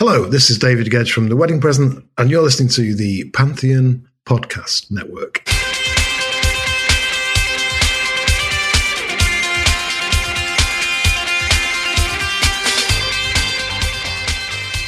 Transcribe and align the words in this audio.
Hello, 0.00 0.24
this 0.24 0.50
is 0.50 0.58
David 0.58 0.90
Gedge 0.90 1.12
from 1.12 1.28
The 1.28 1.36
Wedding 1.36 1.60
Present, 1.60 2.04
and 2.18 2.28
you're 2.28 2.42
listening 2.42 2.68
to 2.70 2.96
the 2.96 3.30
Pantheon 3.30 4.08
Podcast 4.26 4.90
Network. 4.90 5.48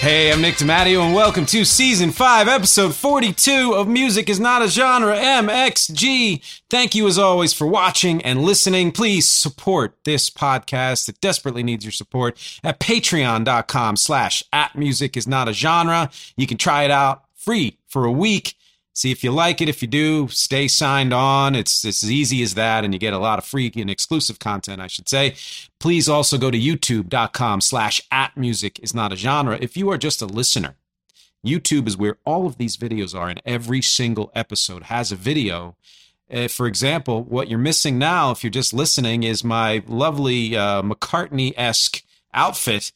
Hey, 0.06 0.30
I'm 0.30 0.40
Nick 0.40 0.54
DiMatteo, 0.54 1.04
and 1.04 1.16
welcome 1.16 1.46
to 1.46 1.64
Season 1.64 2.12
5, 2.12 2.46
Episode 2.46 2.94
42 2.94 3.74
of 3.74 3.88
Music 3.88 4.30
is 4.30 4.38
Not 4.38 4.62
a 4.62 4.68
Genre, 4.68 5.16
MXG. 5.16 6.60
Thank 6.70 6.94
you, 6.94 7.08
as 7.08 7.18
always, 7.18 7.52
for 7.52 7.66
watching 7.66 8.22
and 8.22 8.44
listening. 8.44 8.92
Please 8.92 9.26
support 9.26 9.96
this 10.04 10.30
podcast. 10.30 11.08
It 11.08 11.20
desperately 11.20 11.64
needs 11.64 11.84
your 11.84 11.90
support 11.90 12.38
at 12.62 12.78
patreon.com 12.78 13.96
slash 13.96 14.44
at 14.52 14.76
music 14.78 15.16
is 15.16 15.26
not 15.26 15.48
a 15.48 15.52
genre. 15.52 16.08
You 16.36 16.46
can 16.46 16.56
try 16.56 16.84
it 16.84 16.92
out 16.92 17.24
free 17.34 17.78
for 17.88 18.04
a 18.04 18.12
week. 18.12 18.54
See 18.96 19.10
if 19.10 19.22
you 19.22 19.30
like 19.30 19.60
it. 19.60 19.68
If 19.68 19.82
you 19.82 19.88
do, 19.88 20.26
stay 20.28 20.68
signed 20.68 21.12
on. 21.12 21.54
It's, 21.54 21.84
it's 21.84 22.02
as 22.02 22.10
easy 22.10 22.42
as 22.42 22.54
that, 22.54 22.82
and 22.82 22.94
you 22.94 22.98
get 22.98 23.12
a 23.12 23.18
lot 23.18 23.38
of 23.38 23.44
free 23.44 23.70
and 23.76 23.90
exclusive 23.90 24.38
content, 24.38 24.80
I 24.80 24.86
should 24.86 25.06
say. 25.06 25.34
Please 25.78 26.08
also 26.08 26.38
go 26.38 26.50
to 26.50 26.58
youtube.com 26.58 27.60
slash 27.60 28.00
at 28.10 28.34
music 28.38 28.80
is 28.82 28.94
not 28.94 29.12
a 29.12 29.16
genre. 29.16 29.58
If 29.60 29.76
you 29.76 29.90
are 29.90 29.98
just 29.98 30.22
a 30.22 30.26
listener, 30.26 30.76
YouTube 31.46 31.86
is 31.86 31.98
where 31.98 32.16
all 32.24 32.46
of 32.46 32.56
these 32.56 32.78
videos 32.78 33.14
are, 33.14 33.28
and 33.28 33.42
every 33.44 33.82
single 33.82 34.32
episode 34.34 34.84
has 34.84 35.12
a 35.12 35.16
video. 35.16 35.76
Uh, 36.32 36.48
for 36.48 36.66
example, 36.66 37.22
what 37.22 37.50
you're 37.50 37.58
missing 37.58 37.98
now, 37.98 38.30
if 38.30 38.42
you're 38.42 38.50
just 38.50 38.72
listening, 38.72 39.24
is 39.24 39.44
my 39.44 39.82
lovely 39.86 40.56
uh, 40.56 40.80
McCartney 40.80 41.52
esque 41.58 42.02
outfit 42.32 42.92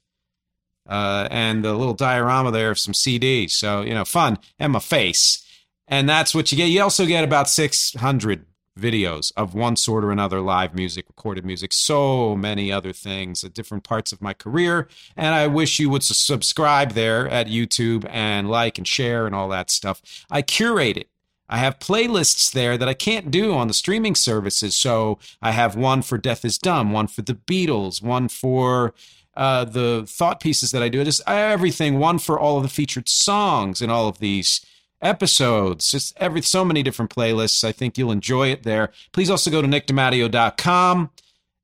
uh, 0.88 1.28
and 1.30 1.62
the 1.62 1.74
little 1.74 1.92
diorama 1.92 2.50
there 2.50 2.70
of 2.70 2.78
some 2.78 2.94
CDs. 2.94 3.50
So, 3.50 3.82
you 3.82 3.92
know, 3.92 4.06
fun, 4.06 4.38
and 4.58 4.72
my 4.72 4.78
face 4.78 5.44
and 5.90 6.08
that's 6.08 6.34
what 6.34 6.50
you 6.50 6.56
get. 6.56 6.68
You 6.68 6.82
also 6.82 7.04
get 7.04 7.24
about 7.24 7.50
600 7.50 8.46
videos 8.78 9.32
of 9.36 9.54
one 9.54 9.76
sort 9.76 10.04
or 10.04 10.12
another 10.12 10.40
live 10.40 10.74
music, 10.74 11.06
recorded 11.08 11.44
music, 11.44 11.72
so 11.72 12.36
many 12.36 12.72
other 12.72 12.92
things 12.92 13.42
at 13.44 13.52
different 13.52 13.84
parts 13.84 14.12
of 14.12 14.22
my 14.22 14.32
career. 14.32 14.88
And 15.16 15.34
I 15.34 15.48
wish 15.48 15.80
you 15.80 15.90
would 15.90 16.04
subscribe 16.04 16.92
there 16.92 17.28
at 17.28 17.48
YouTube 17.48 18.06
and 18.08 18.48
like 18.48 18.78
and 18.78 18.86
share 18.86 19.26
and 19.26 19.34
all 19.34 19.48
that 19.48 19.70
stuff. 19.70 20.00
I 20.30 20.42
curate 20.42 20.96
it. 20.96 21.08
I 21.48 21.58
have 21.58 21.80
playlists 21.80 22.52
there 22.52 22.78
that 22.78 22.88
I 22.88 22.94
can't 22.94 23.28
do 23.28 23.52
on 23.52 23.66
the 23.66 23.74
streaming 23.74 24.14
services. 24.14 24.76
So 24.76 25.18
I 25.42 25.50
have 25.50 25.74
one 25.74 26.02
for 26.02 26.16
Death 26.16 26.44
is 26.44 26.56
Dumb, 26.56 26.92
one 26.92 27.08
for 27.08 27.22
the 27.22 27.34
Beatles, 27.34 28.00
one 28.00 28.28
for 28.28 28.94
uh, 29.36 29.64
the 29.64 30.04
thought 30.06 30.38
pieces 30.38 30.70
that 30.70 30.82
I 30.82 30.88
do. 30.88 31.02
Just 31.02 31.22
everything, 31.26 31.98
one 31.98 32.20
for 32.20 32.38
all 32.38 32.58
of 32.58 32.62
the 32.62 32.68
featured 32.68 33.08
songs 33.08 33.82
in 33.82 33.90
all 33.90 34.06
of 34.06 34.20
these 34.20 34.64
episodes, 35.02 35.90
just 35.90 36.16
every 36.18 36.42
so 36.42 36.64
many 36.64 36.82
different 36.82 37.10
playlists. 37.10 37.64
I 37.64 37.72
think 37.72 37.96
you'll 37.96 38.12
enjoy 38.12 38.48
it 38.48 38.62
there. 38.62 38.90
Please 39.12 39.30
also 39.30 39.50
go 39.50 39.62
to 39.62 39.68
nickdimatteo.com 39.68 41.10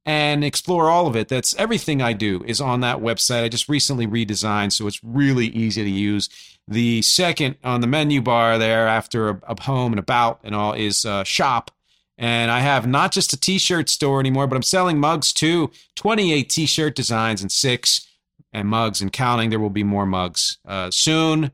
and 0.07 0.45
explore 0.45 0.89
all 0.89 1.09
of 1.09 1.17
it. 1.17 1.29
That's 1.29 1.55
everything 1.57 2.01
I 2.01 2.13
do 2.13 2.43
is 2.47 2.61
on 2.61 2.81
that 2.81 2.99
website. 2.99 3.43
I 3.43 3.49
just 3.49 3.69
recently 3.69 4.07
redesigned, 4.07 4.73
so 4.73 4.87
it's 4.87 5.03
really 5.03 5.49
easy 5.49 5.83
to 5.83 5.91
use. 5.91 6.29
The 6.69 7.03
second 7.03 7.57
on 7.63 7.81
the 7.81 7.87
menu 7.87 8.23
bar 8.23 8.59
there 8.59 8.87
after 8.87 9.29
a, 9.29 9.41
a 9.49 9.63
home 9.63 9.93
and 9.93 9.99
about 9.99 10.41
and 10.45 10.55
all 10.55 10.73
is 10.73 11.05
uh, 11.05 11.25
shop. 11.25 11.73
And 12.19 12.51
I 12.51 12.61
have 12.61 12.87
not 12.87 13.13
just 13.13 13.33
a 13.35 13.37
t-shirt 13.37 13.91
store 13.91 14.21
anymore, 14.21 14.47
but 14.47 14.57
I'm 14.57 14.63
selling 14.63 14.99
mugs 14.99 15.33
too. 15.33 15.71
28 15.97 16.49
t-shirt 16.49 16.95
designs 16.95 17.43
and 17.43 17.53
six 17.53 18.09
and 18.53 18.69
mugs 18.69 19.03
and 19.03 19.13
counting. 19.13 19.51
There 19.51 19.61
will 19.61 19.71
be 19.71 19.85
more 19.85 20.07
mugs 20.07 20.59
uh, 20.67 20.91
soon. 20.91 21.51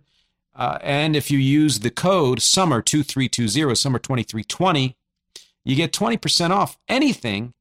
Uh, 0.54 0.78
and 0.82 1.16
if 1.16 1.30
you 1.30 1.38
use 1.38 1.80
the 1.80 1.90
code 1.90 2.40
SUMMER2320, 2.40 3.72
SUMMER2320, 3.72 4.94
you 5.64 5.76
get 5.76 5.92
20% 5.92 6.50
off 6.50 6.76
anything 6.88 7.54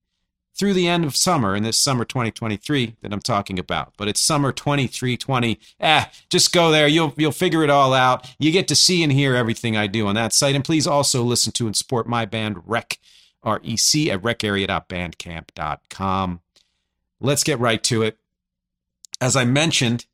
through 0.53 0.73
the 0.73 0.87
end 0.87 1.05
of 1.05 1.15
summer 1.15 1.55
in 1.55 1.63
this 1.63 1.77
summer 1.77 2.05
2023 2.05 2.97
that 3.01 3.13
I'm 3.13 3.21
talking 3.21 3.57
about. 3.57 3.93
But 3.97 4.07
it's 4.07 4.21
summer 4.21 4.51
2320. 4.51 5.59
Eh, 5.79 6.05
just 6.29 6.51
go 6.51 6.69
there. 6.71 6.87
You'll 6.87 7.13
you'll 7.17 7.31
figure 7.31 7.63
it 7.63 7.69
all 7.69 7.93
out. 7.93 8.27
You 8.37 8.51
get 8.51 8.67
to 8.67 8.75
see 8.75 9.01
and 9.03 9.11
hear 9.11 9.35
everything 9.35 9.77
I 9.77 9.87
do 9.87 10.07
on 10.07 10.15
that 10.15 10.33
site. 10.33 10.55
And 10.55 10.65
please 10.65 10.85
also 10.85 11.23
listen 11.23 11.53
to 11.53 11.65
and 11.67 11.75
support 11.75 12.07
my 12.07 12.25
band 12.25 12.57
Rec, 12.65 12.99
R-E-C 13.43 14.11
at 14.11 14.21
recarea.bandcamp.com. 14.21 16.41
Let's 17.19 17.43
get 17.43 17.59
right 17.59 17.83
to 17.83 18.03
it. 18.03 18.17
As 19.19 19.35
I 19.35 19.43
mentioned 19.45 20.05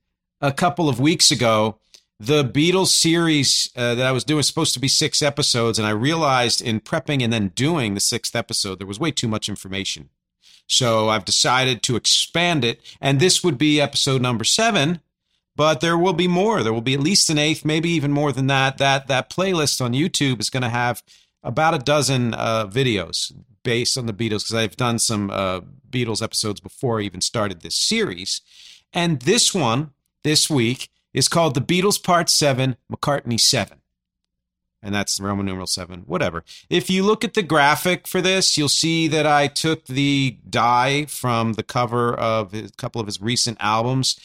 a 0.41 0.51
couple 0.51 0.89
of 0.89 0.99
weeks 0.99 1.31
ago, 1.31 1.77
the 2.19 2.43
Beatles 2.43 2.87
series 2.87 3.71
uh, 3.75 3.95
that 3.95 4.05
I 4.05 4.11
was 4.11 4.23
doing 4.23 4.37
was 4.37 4.47
supposed 4.47 4.73
to 4.73 4.79
be 4.79 4.87
six 4.87 5.21
episodes, 5.21 5.77
and 5.77 5.87
I 5.87 5.91
realized 5.91 6.61
in 6.61 6.79
prepping 6.79 7.23
and 7.23 7.31
then 7.31 7.49
doing 7.49 7.93
the 7.93 7.99
sixth 7.99 8.35
episode, 8.35 8.79
there 8.79 8.87
was 8.87 8.99
way 8.99 9.11
too 9.11 9.27
much 9.27 9.49
information. 9.49 10.09
So 10.67 11.09
I've 11.09 11.25
decided 11.25 11.83
to 11.83 11.95
expand 11.95 12.65
it, 12.65 12.81
and 12.99 13.19
this 13.19 13.43
would 13.43 13.57
be 13.57 13.79
episode 13.79 14.21
number 14.21 14.43
seven. 14.43 15.01
But 15.55 15.81
there 15.81 15.97
will 15.97 16.13
be 16.13 16.27
more. 16.27 16.61
There 16.61 16.71
will 16.71 16.81
be 16.81 16.93
at 16.93 16.99
least 16.99 17.31
an 17.31 17.39
eighth, 17.39 17.65
maybe 17.65 17.89
even 17.89 18.11
more 18.11 18.31
than 18.31 18.45
that. 18.45 18.77
That 18.77 19.07
that 19.07 19.31
playlist 19.31 19.81
on 19.81 19.93
YouTube 19.93 20.39
is 20.39 20.51
going 20.51 20.61
to 20.61 20.69
have 20.69 21.01
about 21.41 21.73
a 21.73 21.79
dozen 21.79 22.35
uh, 22.35 22.67
videos 22.67 23.31
based 23.63 23.97
on 23.97 24.05
the 24.05 24.13
Beatles 24.13 24.43
because 24.43 24.53
I've 24.53 24.77
done 24.77 24.99
some 24.99 25.31
uh, 25.31 25.61
Beatles 25.89 26.21
episodes 26.21 26.59
before 26.59 26.99
I 26.99 27.03
even 27.03 27.21
started 27.21 27.61
this 27.61 27.75
series. 27.75 28.41
And 28.93 29.21
this 29.21 29.51
one 29.51 29.91
this 30.23 30.47
week 30.47 30.89
is 31.17 31.27
called 31.27 31.55
The 31.55 31.61
Beatles 31.61 32.01
Part 32.01 32.29
7, 32.29 32.77
McCartney 32.91 33.39
7. 33.39 33.79
And 34.83 34.93
that's 34.93 35.19
Roman 35.19 35.47
numeral 35.47 35.65
7, 35.65 36.01
whatever. 36.01 36.43
If 36.69 36.91
you 36.91 37.01
look 37.01 37.23
at 37.23 37.33
the 37.33 37.41
graphic 37.41 38.07
for 38.07 38.21
this, 38.21 38.55
you'll 38.55 38.69
see 38.69 39.07
that 39.07 39.25
I 39.25 39.47
took 39.47 39.85
the 39.87 40.37
die 40.47 41.05
from 41.05 41.53
the 41.53 41.63
cover 41.63 42.13
of 42.13 42.53
a 42.53 42.69
couple 42.77 43.01
of 43.01 43.07
his 43.07 43.19
recent 43.19 43.57
albums, 43.59 44.19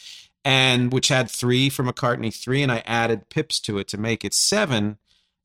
and 0.44 0.92
which 0.92 1.08
had 1.08 1.31
three 1.31 1.70
for 1.70 1.82
McCartney 1.82 2.34
3, 2.34 2.62
and 2.62 2.70
I 2.70 2.82
added 2.84 3.31
pips 3.31 3.58
to 3.60 3.78
it 3.78 3.88
to 3.88 3.97
make 3.97 4.22
it 4.22 4.34
7 4.34 4.98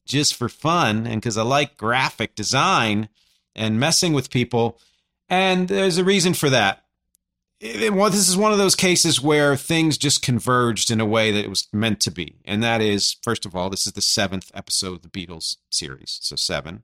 just 0.06 0.36
for 0.36 0.50
fun 0.50 1.08
and 1.08 1.22
because 1.22 1.38
I 1.38 1.44
like 1.44 1.78
graphic 1.78 2.36
design 2.36 3.08
and 3.56 3.80
messing 3.80 4.12
with 4.12 4.30
people. 4.30 4.80
And 5.30 5.70
there's 5.70 5.98
a 5.98 6.04
reason 6.04 6.34
for 6.34 6.50
that 6.50 6.84
it, 7.60 7.94
well, 7.94 8.10
this 8.10 8.28
is 8.28 8.38
one 8.38 8.52
of 8.52 8.58
those 8.58 8.76
cases 8.76 9.22
where 9.22 9.56
things 9.56 9.98
just 9.98 10.22
converged 10.22 10.92
in 10.92 11.02
a 11.02 11.06
way 11.06 11.32
that 11.32 11.44
it 11.44 11.50
was 11.50 11.68
meant 11.74 12.00
to 12.02 12.12
be. 12.12 12.36
And 12.46 12.62
that 12.64 12.82
is, 12.82 13.16
first 13.22 13.46
of 13.46 13.56
all, 13.56 13.70
this 13.70 13.88
is 13.88 13.94
the 13.94 14.02
seventh 14.02 14.52
episode 14.54 14.94
of 14.94 15.02
the 15.02 15.10
Beatles 15.10 15.58
series. 15.70 16.20
So 16.22 16.36
seven. 16.36 16.84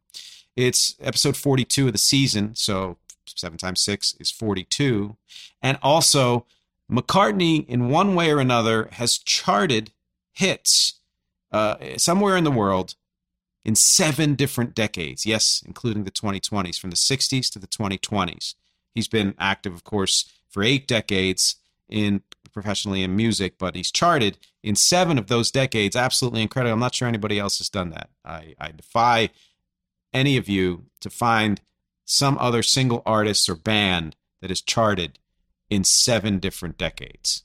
It's 0.55 0.95
episode 0.99 1.37
42 1.37 1.87
of 1.87 1.91
the 1.93 1.99
season. 1.99 2.55
So 2.55 2.97
seven 3.25 3.57
times 3.57 3.81
six 3.81 4.15
is 4.19 4.31
42. 4.31 5.15
And 5.61 5.77
also, 5.83 6.45
McCartney, 6.91 7.67
in 7.67 7.89
one 7.89 8.15
way 8.15 8.31
or 8.31 8.39
another, 8.39 8.89
has 8.93 9.17
charted 9.17 9.91
hits 10.33 10.95
uh, 11.51 11.75
somewhere 11.97 12.35
in 12.35 12.43
the 12.43 12.51
world 12.51 12.95
in 13.63 13.75
seven 13.75 14.33
different 14.35 14.73
decades. 14.73 15.25
Yes, 15.25 15.63
including 15.65 16.03
the 16.03 16.11
2020s, 16.11 16.79
from 16.79 16.89
the 16.89 16.95
60s 16.95 17.51
to 17.51 17.59
the 17.59 17.67
2020s. 17.67 18.55
He's 18.93 19.07
been 19.07 19.33
active, 19.39 19.73
of 19.73 19.83
course, 19.83 20.31
for 20.53 20.63
eight 20.63 20.87
decades 20.87 21.55
in 21.89 22.21
professionally 22.53 23.01
in 23.01 23.15
music, 23.15 23.57
but 23.57 23.75
he's 23.75 23.91
charted 23.91 24.37
in 24.61 24.75
seven 24.75 25.17
of 25.17 25.27
those 25.27 25.51
decades. 25.51 25.95
Absolutely 25.95 26.43
incredible. 26.43 26.73
I'm 26.73 26.79
not 26.79 26.95
sure 26.95 27.07
anybody 27.07 27.39
else 27.39 27.57
has 27.57 27.69
done 27.69 27.89
that. 27.89 28.09
I, 28.23 28.53
I 28.59 28.71
defy 28.71 29.31
any 30.13 30.37
of 30.37 30.47
you 30.47 30.85
to 31.01 31.09
find 31.09 31.59
some 32.05 32.37
other 32.37 32.61
single 32.61 33.01
artist 33.05 33.49
or 33.49 33.55
band 33.55 34.15
that 34.41 34.51
is 34.51 34.61
charted 34.61 35.19
in 35.69 35.83
seven 35.83 36.37
different 36.37 36.77
decades. 36.77 37.43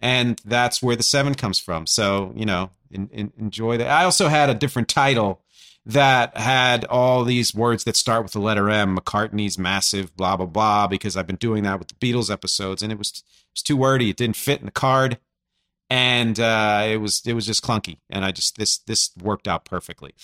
And 0.00 0.40
that's 0.44 0.82
where 0.82 0.96
the 0.96 1.02
seven 1.02 1.34
comes 1.34 1.58
from. 1.58 1.86
So, 1.86 2.32
you 2.36 2.46
know, 2.46 2.70
in, 2.90 3.08
in, 3.08 3.32
enjoy 3.36 3.78
that. 3.78 3.90
I 3.90 4.04
also 4.04 4.28
had 4.28 4.50
a 4.50 4.54
different 4.54 4.88
title 4.88 5.40
that 5.86 6.36
had 6.36 6.84
all 6.86 7.24
these 7.24 7.54
words 7.54 7.84
that 7.84 7.96
start 7.96 8.22
with 8.22 8.32
the 8.32 8.40
letter 8.40 8.70
M, 8.70 8.96
McCartney's 8.96 9.58
massive, 9.58 10.16
blah 10.16 10.36
blah 10.36 10.46
blah. 10.46 10.86
Because 10.86 11.16
I've 11.16 11.26
been 11.26 11.36
doing 11.36 11.62
that 11.64 11.78
with 11.78 11.88
the 11.88 11.94
Beatles 11.94 12.30
episodes, 12.30 12.82
and 12.82 12.90
it 12.90 12.98
was 12.98 13.10
it 13.10 13.54
was 13.54 13.62
too 13.62 13.76
wordy. 13.76 14.10
It 14.10 14.16
didn't 14.16 14.36
fit 14.36 14.60
in 14.60 14.66
the 14.66 14.72
card, 14.72 15.18
and 15.90 16.40
uh, 16.40 16.84
it 16.86 16.96
was 16.96 17.22
it 17.26 17.34
was 17.34 17.46
just 17.46 17.62
clunky, 17.62 17.98
and 18.10 18.24
I 18.24 18.32
just 18.32 18.56
this 18.56 18.78
this 18.78 19.10
worked 19.22 19.46
out 19.46 19.64
perfectly. 19.64 20.14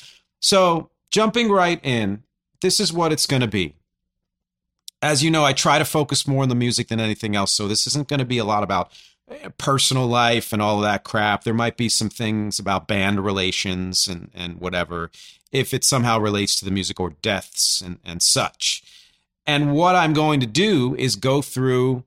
So 0.41 0.91
jumping 1.11 1.51
right 1.51 1.81
in, 1.85 2.23
this 2.63 2.81
is 2.81 2.93
what 2.93 3.13
it's 3.13 3.27
going 3.27 3.43
to 3.43 3.49
be. 3.49 3.75
As 5.03 5.23
you 5.23 5.31
know, 5.31 5.45
I 5.45 5.53
try 5.53 5.79
to 5.79 5.85
focus 5.85 6.27
more 6.27 6.43
on 6.43 6.49
the 6.51 6.55
music 6.55 6.89
than 6.89 7.01
anything 7.01 7.37
else, 7.37 7.53
so 7.53 7.69
this 7.69 7.87
isn't 7.87 8.09
going 8.09 8.19
to 8.21 8.27
be 8.27 8.39
a 8.39 8.45
lot 8.45 8.63
about 8.63 8.93
eh, 9.31 9.49
personal 9.59 10.07
life 10.07 10.53
and 10.53 10.61
all 10.61 10.77
of 10.77 10.83
that 10.83 11.05
crap. 11.05 11.45
There 11.45 11.55
might 11.55 11.77
be 11.77 11.89
some 11.89 12.11
things 12.11 12.59
about 12.59 12.89
band 12.89 13.25
relations 13.25 14.09
and 14.09 14.31
and 14.35 14.61
whatever, 14.61 15.11
if 15.53 15.75
it 15.75 15.85
somehow 15.85 16.19
relates 16.19 16.59
to 16.59 16.65
the 16.65 16.71
music 16.71 17.01
or 17.01 17.11
deaths 17.11 17.81
and 17.81 17.99
and 18.05 18.23
such. 18.23 18.83
And 19.47 19.73
what 19.73 19.97
I'm 19.97 20.13
going 20.13 20.41
to 20.41 20.47
do 20.47 20.95
is 20.97 21.17
go 21.17 21.43
through 21.43 22.05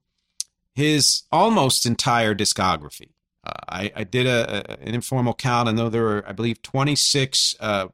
his 0.76 1.24
almost 1.32 1.86
entire 1.86 2.34
discography. 2.34 3.10
Uh, 3.46 3.52
I, 3.68 3.92
I, 3.96 4.04
did 4.06 4.26
a, 4.26 4.72
a, 4.72 4.88
an 4.88 4.96
informal 4.96 5.34
count. 5.34 5.68
I 5.68 5.74
know 5.74 5.90
there 5.90 6.04
were, 6.04 6.24
I 6.26 6.32
believe, 6.32 6.62
26 6.62 7.58
uh, 7.60 7.88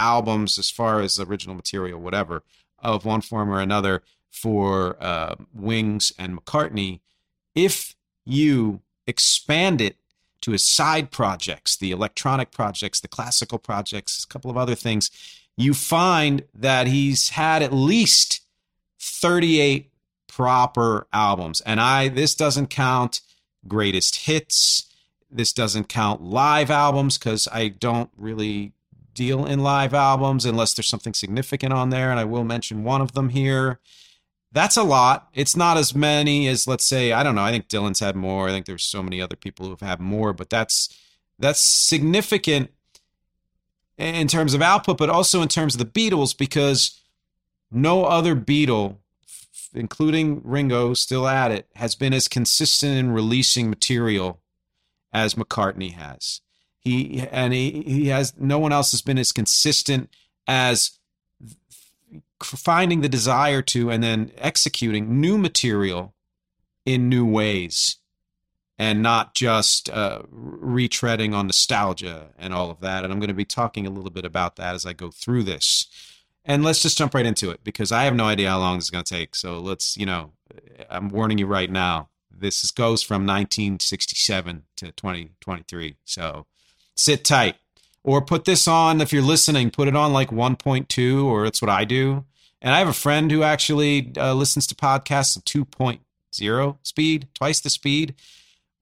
albums 0.00 0.58
as 0.58 0.70
far 0.70 1.00
as 1.00 1.20
original 1.20 1.54
material, 1.54 2.00
whatever, 2.00 2.42
of 2.78 3.04
one 3.04 3.20
form 3.20 3.50
or 3.50 3.60
another 3.60 4.02
for 4.30 4.96
uh, 5.00 5.36
Wings 5.52 6.12
and 6.18 6.38
McCartney. 6.38 7.00
If 7.54 7.94
you 8.24 8.80
expand 9.06 9.80
it 9.80 9.96
to 10.44 10.52
his 10.52 10.64
side 10.64 11.10
projects, 11.10 11.76
the 11.76 11.90
electronic 11.90 12.50
projects, 12.50 13.00
the 13.00 13.08
classical 13.08 13.58
projects, 13.58 14.24
a 14.24 14.26
couple 14.26 14.50
of 14.50 14.58
other 14.58 14.74
things, 14.74 15.10
you 15.56 15.72
find 15.72 16.44
that 16.54 16.86
he's 16.86 17.30
had 17.30 17.62
at 17.62 17.72
least 17.72 18.42
38 19.00 19.90
proper 20.28 21.06
albums. 21.12 21.62
And 21.62 21.80
I 21.80 22.08
this 22.08 22.34
doesn't 22.34 22.68
count 22.68 23.20
greatest 23.66 24.16
hits. 24.26 24.92
This 25.30 25.52
doesn't 25.52 25.88
count 25.88 26.22
live 26.22 26.70
albums 26.70 27.16
because 27.16 27.48
I 27.50 27.68
don't 27.68 28.10
really 28.16 28.72
deal 29.14 29.46
in 29.46 29.60
live 29.60 29.94
albums 29.94 30.44
unless 30.44 30.74
there's 30.74 30.88
something 30.88 31.14
significant 31.14 31.72
on 31.72 31.88
there. 31.88 32.10
And 32.10 32.20
I 32.20 32.24
will 32.24 32.44
mention 32.44 32.84
one 32.84 33.00
of 33.00 33.12
them 33.12 33.30
here. 33.30 33.80
That's 34.54 34.76
a 34.76 34.82
lot. 34.82 35.28
It's 35.34 35.56
not 35.56 35.76
as 35.76 35.94
many 35.94 36.48
as 36.48 36.66
let's 36.66 36.86
say, 36.86 37.12
I 37.12 37.22
don't 37.22 37.34
know, 37.34 37.42
I 37.42 37.50
think 37.50 37.68
Dylan's 37.68 38.00
had 38.00 38.16
more. 38.16 38.48
I 38.48 38.52
think 38.52 38.64
there's 38.66 38.84
so 38.84 39.02
many 39.02 39.20
other 39.20 39.36
people 39.36 39.66
who've 39.66 39.80
had 39.80 40.00
more, 40.00 40.32
but 40.32 40.48
that's 40.48 40.96
that's 41.38 41.60
significant 41.60 42.70
in 43.98 44.28
terms 44.28 44.54
of 44.54 44.62
output, 44.62 44.96
but 44.96 45.10
also 45.10 45.42
in 45.42 45.48
terms 45.48 45.74
of 45.74 45.78
the 45.80 45.84
Beatles 45.84 46.36
because 46.36 47.00
no 47.70 48.04
other 48.04 48.34
Beatle 48.34 48.98
including 49.74 50.40
Ringo, 50.44 50.94
still 50.94 51.26
at 51.26 51.50
it, 51.50 51.68
has 51.74 51.94
been 51.94 52.14
as 52.14 52.28
consistent 52.28 52.96
in 52.96 53.10
releasing 53.10 53.68
material 53.68 54.40
as 55.12 55.34
McCartney 55.34 55.92
has. 55.92 56.40
He 56.78 57.26
and 57.30 57.52
he, 57.52 57.82
he 57.82 58.08
has 58.08 58.34
no 58.38 58.58
one 58.58 58.72
else 58.72 58.92
has 58.92 59.02
been 59.02 59.18
as 59.18 59.32
consistent 59.32 60.10
as 60.46 60.98
finding 62.44 63.00
the 63.00 63.08
desire 63.08 63.62
to 63.62 63.90
and 63.90 64.02
then 64.02 64.32
executing 64.36 65.20
new 65.20 65.38
material 65.38 66.14
in 66.84 67.08
new 67.08 67.26
ways 67.26 67.96
and 68.78 69.02
not 69.02 69.34
just 69.34 69.88
uh, 69.90 70.22
retreading 70.32 71.34
on 71.34 71.46
nostalgia 71.46 72.28
and 72.38 72.52
all 72.52 72.70
of 72.70 72.80
that. 72.80 73.04
And 73.04 73.12
I'm 73.12 73.20
going 73.20 73.28
to 73.28 73.34
be 73.34 73.44
talking 73.44 73.86
a 73.86 73.90
little 73.90 74.10
bit 74.10 74.24
about 74.24 74.56
that 74.56 74.74
as 74.74 74.84
I 74.84 74.92
go 74.92 75.10
through 75.10 75.44
this 75.44 75.88
and 76.44 76.62
let's 76.62 76.82
just 76.82 76.98
jump 76.98 77.14
right 77.14 77.24
into 77.24 77.50
it 77.50 77.64
because 77.64 77.90
I 77.90 78.04
have 78.04 78.14
no 78.14 78.24
idea 78.24 78.50
how 78.50 78.58
long 78.58 78.76
this 78.76 78.84
is 78.84 78.90
going 78.90 79.04
to 79.04 79.14
take. 79.14 79.34
So 79.34 79.58
let's, 79.58 79.96
you 79.96 80.04
know, 80.04 80.32
I'm 80.90 81.08
warning 81.08 81.38
you 81.38 81.46
right 81.46 81.70
now. 81.70 82.10
This 82.30 82.64
is, 82.64 82.70
goes 82.70 83.02
from 83.02 83.22
1967 83.22 84.64
to 84.76 84.92
2023. 84.92 85.96
So 86.04 86.46
sit 86.94 87.24
tight 87.24 87.56
or 88.02 88.20
put 88.20 88.44
this 88.44 88.68
on 88.68 89.00
if 89.00 89.12
you're 89.12 89.22
listening, 89.22 89.70
put 89.70 89.88
it 89.88 89.96
on 89.96 90.12
like 90.12 90.30
1.2 90.30 91.24
or 91.24 91.44
that's 91.44 91.62
what 91.62 91.70
I 91.70 91.84
do. 91.84 92.24
And 92.64 92.74
I 92.74 92.80
have 92.80 92.88
a 92.88 92.92
friend 92.92 93.30
who 93.30 93.44
actually 93.44 94.10
uh, 94.16 94.34
listens 94.34 94.66
to 94.66 94.74
podcasts 94.74 95.36
at 95.36 95.44
2.0 95.44 96.76
speed, 96.82 97.28
twice 97.34 97.60
the 97.60 97.70
speed 97.70 98.16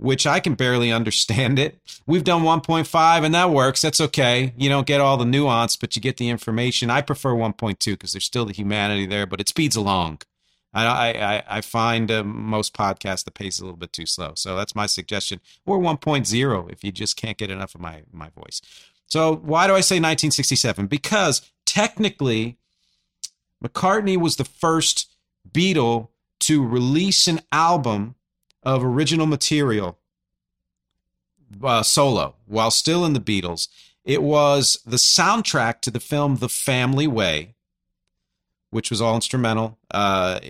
which 0.03 0.27
I 0.27 0.41
can 0.41 0.55
barely 0.55 0.91
understand 0.91 1.61
it. 1.61 1.79
We've 2.07 2.25
done 2.25 2.43
1.5 2.43 3.25
and 3.25 3.35
that 3.35 3.51
works. 3.51 3.81
That's 3.83 4.01
okay. 4.01 4.53
You 4.57 4.69
don't 4.69 4.87
get 4.87 5.01
all 5.01 5.17
the 5.17 5.25
nuance, 5.25 5.77
but 5.77 5.95
you 5.95 6.03
get 6.03 6.17
the 6.17 6.29
information. 6.29 6.91
I 6.91 7.03
prefer 7.03 7.33
1.2 7.35 7.79
because 7.85 8.13
there's 8.13 8.25
still 8.25 8.45
the 8.45 8.53
humanity 8.53 9.07
there, 9.07 9.27
but 9.27 9.41
it 9.41 9.49
speeds 9.49 9.77
along. 9.77 10.21
I 10.75 10.87
I, 10.87 11.43
I 11.49 11.61
find 11.61 12.11
uh, 12.11 12.25
most 12.25 12.75
podcasts 12.75 13.25
the 13.25 13.31
pace 13.31 13.57
is 13.57 13.61
a 13.61 13.65
little 13.65 13.77
bit 13.77 13.93
too 13.93 14.07
slow, 14.07 14.33
so 14.35 14.57
that's 14.57 14.75
my 14.75 14.87
suggestion. 14.87 15.41
Or 15.67 15.79
1.0 15.79 16.73
if 16.73 16.83
you 16.83 16.91
just 16.91 17.17
can't 17.17 17.37
get 17.37 17.51
enough 17.51 17.75
of 17.75 17.81
my 17.83 18.03
my 18.11 18.31
voice. 18.31 18.63
So 19.07 19.37
why 19.37 19.67
do 19.67 19.75
I 19.75 19.83
say 19.83 19.97
1967? 19.97 20.87
Because 20.87 21.53
technically, 21.67 22.57
McCartney 23.63 24.17
was 24.17 24.37
the 24.37 24.45
first 24.45 25.15
Beatle 25.51 26.09
to 26.41 26.67
release 26.67 27.29
an 27.29 27.41
album 27.53 28.17
of 28.63 28.85
original 28.85 29.27
material 29.27 29.99
uh, 31.63 31.83
solo 31.83 32.35
while 32.47 32.71
still 32.71 33.05
in 33.05 33.13
the 33.13 33.21
Beatles. 33.21 33.69
It 34.05 34.23
was 34.23 34.79
the 34.85 34.97
soundtrack 34.97 35.81
to 35.83 35.91
the 35.91 36.01
film 36.01 36.37
The 36.37 36.49
Family 36.49 37.07
Way, 37.07 37.55
which 38.71 38.91
was 38.91 39.01
all 39.01 39.15
instrumental. 39.15 39.79
Uh, 39.91 40.41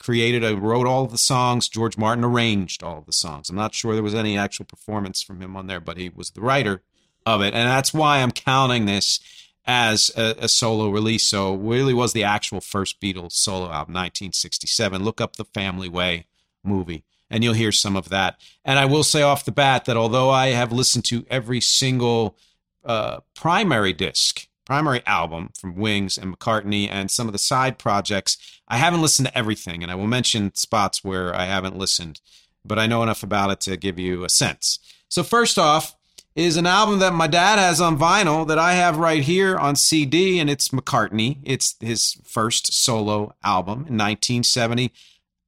created, 0.00 0.42
uh, 0.42 0.56
wrote 0.56 0.86
all 0.86 1.06
the 1.06 1.18
songs. 1.18 1.68
George 1.68 1.96
Martin 1.96 2.24
arranged 2.24 2.82
all 2.82 3.02
the 3.02 3.12
songs. 3.12 3.48
I'm 3.48 3.56
not 3.56 3.74
sure 3.74 3.94
there 3.94 4.02
was 4.02 4.14
any 4.14 4.36
actual 4.36 4.64
performance 4.64 5.22
from 5.22 5.40
him 5.40 5.56
on 5.56 5.68
there, 5.68 5.80
but 5.80 5.98
he 5.98 6.08
was 6.08 6.30
the 6.30 6.40
writer 6.40 6.82
of 7.24 7.42
it, 7.42 7.54
and 7.54 7.68
that's 7.68 7.92
why 7.92 8.18
I'm 8.18 8.30
counting 8.30 8.86
this 8.86 9.20
as 9.66 10.10
a, 10.16 10.34
a 10.38 10.48
solo 10.48 10.88
release. 10.88 11.26
So, 11.26 11.54
really 11.54 11.94
was 11.94 12.12
the 12.12 12.24
actual 12.24 12.60
first 12.60 13.00
Beatles 13.00 13.32
solo 13.32 13.66
album, 13.66 13.94
1967. 13.94 15.02
Look 15.02 15.20
up 15.20 15.36
The 15.36 15.44
Family 15.44 15.88
Way 15.88 16.26
movie 16.64 17.04
and 17.30 17.42
you'll 17.42 17.54
hear 17.54 17.72
some 17.72 17.96
of 17.96 18.08
that. 18.10 18.40
And 18.64 18.78
I 18.78 18.84
will 18.84 19.04
say 19.04 19.22
off 19.22 19.44
the 19.44 19.52
bat 19.52 19.84
that 19.86 19.96
although 19.96 20.30
I 20.30 20.48
have 20.48 20.72
listened 20.72 21.04
to 21.06 21.26
every 21.28 21.60
single 21.60 22.36
uh, 22.84 23.20
primary 23.34 23.92
disc, 23.92 24.46
primary 24.64 25.02
album 25.06 25.50
from 25.58 25.76
Wings 25.76 26.16
and 26.18 26.36
McCartney 26.36 26.88
and 26.90 27.10
some 27.10 27.26
of 27.26 27.32
the 27.32 27.38
side 27.38 27.78
projects, 27.78 28.60
I 28.68 28.76
haven't 28.76 29.02
listened 29.02 29.28
to 29.28 29.38
everything. 29.38 29.82
And 29.82 29.90
I 29.90 29.94
will 29.94 30.06
mention 30.06 30.54
spots 30.54 31.02
where 31.02 31.34
I 31.34 31.46
haven't 31.46 31.78
listened, 31.78 32.20
but 32.64 32.78
I 32.78 32.86
know 32.86 33.02
enough 33.02 33.22
about 33.22 33.50
it 33.50 33.60
to 33.62 33.76
give 33.76 33.98
you 33.98 34.24
a 34.24 34.28
sense. 34.28 34.78
So, 35.08 35.22
first 35.22 35.58
off, 35.58 35.95
is 36.36 36.56
an 36.56 36.66
album 36.66 37.00
that 37.00 37.14
my 37.14 37.26
dad 37.26 37.58
has 37.58 37.80
on 37.80 37.98
vinyl 37.98 38.46
that 38.46 38.58
I 38.58 38.74
have 38.74 38.98
right 38.98 39.22
here 39.22 39.56
on 39.56 39.74
CD, 39.74 40.38
and 40.38 40.48
it's 40.48 40.68
McCartney. 40.68 41.38
It's 41.42 41.74
his 41.80 42.20
first 42.22 42.72
solo 42.72 43.34
album 43.42 43.86
in 43.88 43.96
1970. 43.96 44.92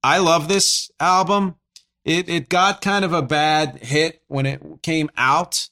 I 0.03 0.19
love 0.19 0.49
this 0.49 0.91
album 0.99 1.55
it 2.09 2.29
it 2.29 2.49
got 2.49 2.81
kind 2.81 3.05
of 3.05 3.13
a 3.13 3.23
bad 3.23 3.79
hit 3.83 4.23
when 4.29 4.47
it 4.47 4.63
came 4.83 5.11
out 5.17 5.69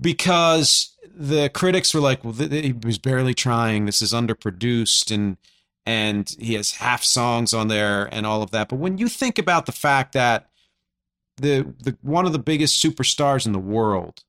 because 0.00 0.96
the 1.14 1.50
critics 1.50 1.92
were 1.92 2.00
like, 2.00 2.24
"Well, 2.24 2.32
he 2.32 2.72
was 2.72 2.98
barely 2.98 3.34
trying. 3.34 3.84
This 3.84 4.00
is 4.00 4.12
underproduced, 4.14 5.14
and 5.14 5.36
and 5.84 6.34
he 6.38 6.54
has 6.54 6.72
half 6.72 7.04
songs 7.04 7.52
on 7.52 7.68
there 7.68 8.06
and 8.12 8.24
all 8.24 8.42
of 8.42 8.52
that." 8.52 8.70
But 8.70 8.78
when 8.78 8.96
you 8.96 9.08
think 9.08 9.38
about 9.38 9.66
the 9.66 9.72
fact 9.72 10.14
that 10.14 10.48
the 11.36 11.74
the 11.80 11.96
one 12.02 12.26
of 12.26 12.32
the 12.32 12.38
biggest 12.38 12.82
superstars 12.82 13.46
in 13.46 13.52
the 13.52 13.58
world 13.58 14.24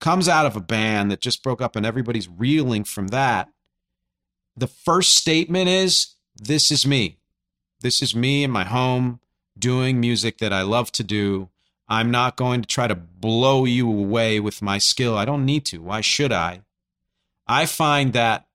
comes 0.00 0.28
out 0.28 0.46
of 0.46 0.56
a 0.56 0.60
band 0.60 1.10
that 1.10 1.20
just 1.20 1.42
broke 1.42 1.60
up, 1.60 1.76
and 1.76 1.84
everybody's 1.84 2.28
reeling 2.28 2.84
from 2.84 3.08
that, 3.08 3.50
the 4.56 4.66
first 4.66 5.16
statement 5.16 5.68
is, 5.68 6.14
"This 6.36 6.70
is 6.70 6.86
me. 6.86 7.18
This 7.80 8.02
is 8.02 8.14
me 8.14 8.44
in 8.44 8.50
my 8.50 8.64
home." 8.64 9.20
doing 9.60 10.00
music 10.00 10.38
that 10.38 10.52
I 10.52 10.62
love 10.62 10.90
to 10.92 11.04
do. 11.04 11.50
I'm 11.88 12.10
not 12.10 12.36
going 12.36 12.62
to 12.62 12.68
try 12.68 12.88
to 12.88 12.94
blow 12.94 13.64
you 13.64 13.88
away 13.88 14.40
with 14.40 14.62
my 14.62 14.78
skill. 14.78 15.16
I 15.16 15.24
don't 15.24 15.44
need 15.44 15.64
to. 15.66 15.78
Why 15.78 16.00
should 16.00 16.32
I? 16.32 16.62
I 17.46 17.66
find 17.66 18.12
that 18.12 18.46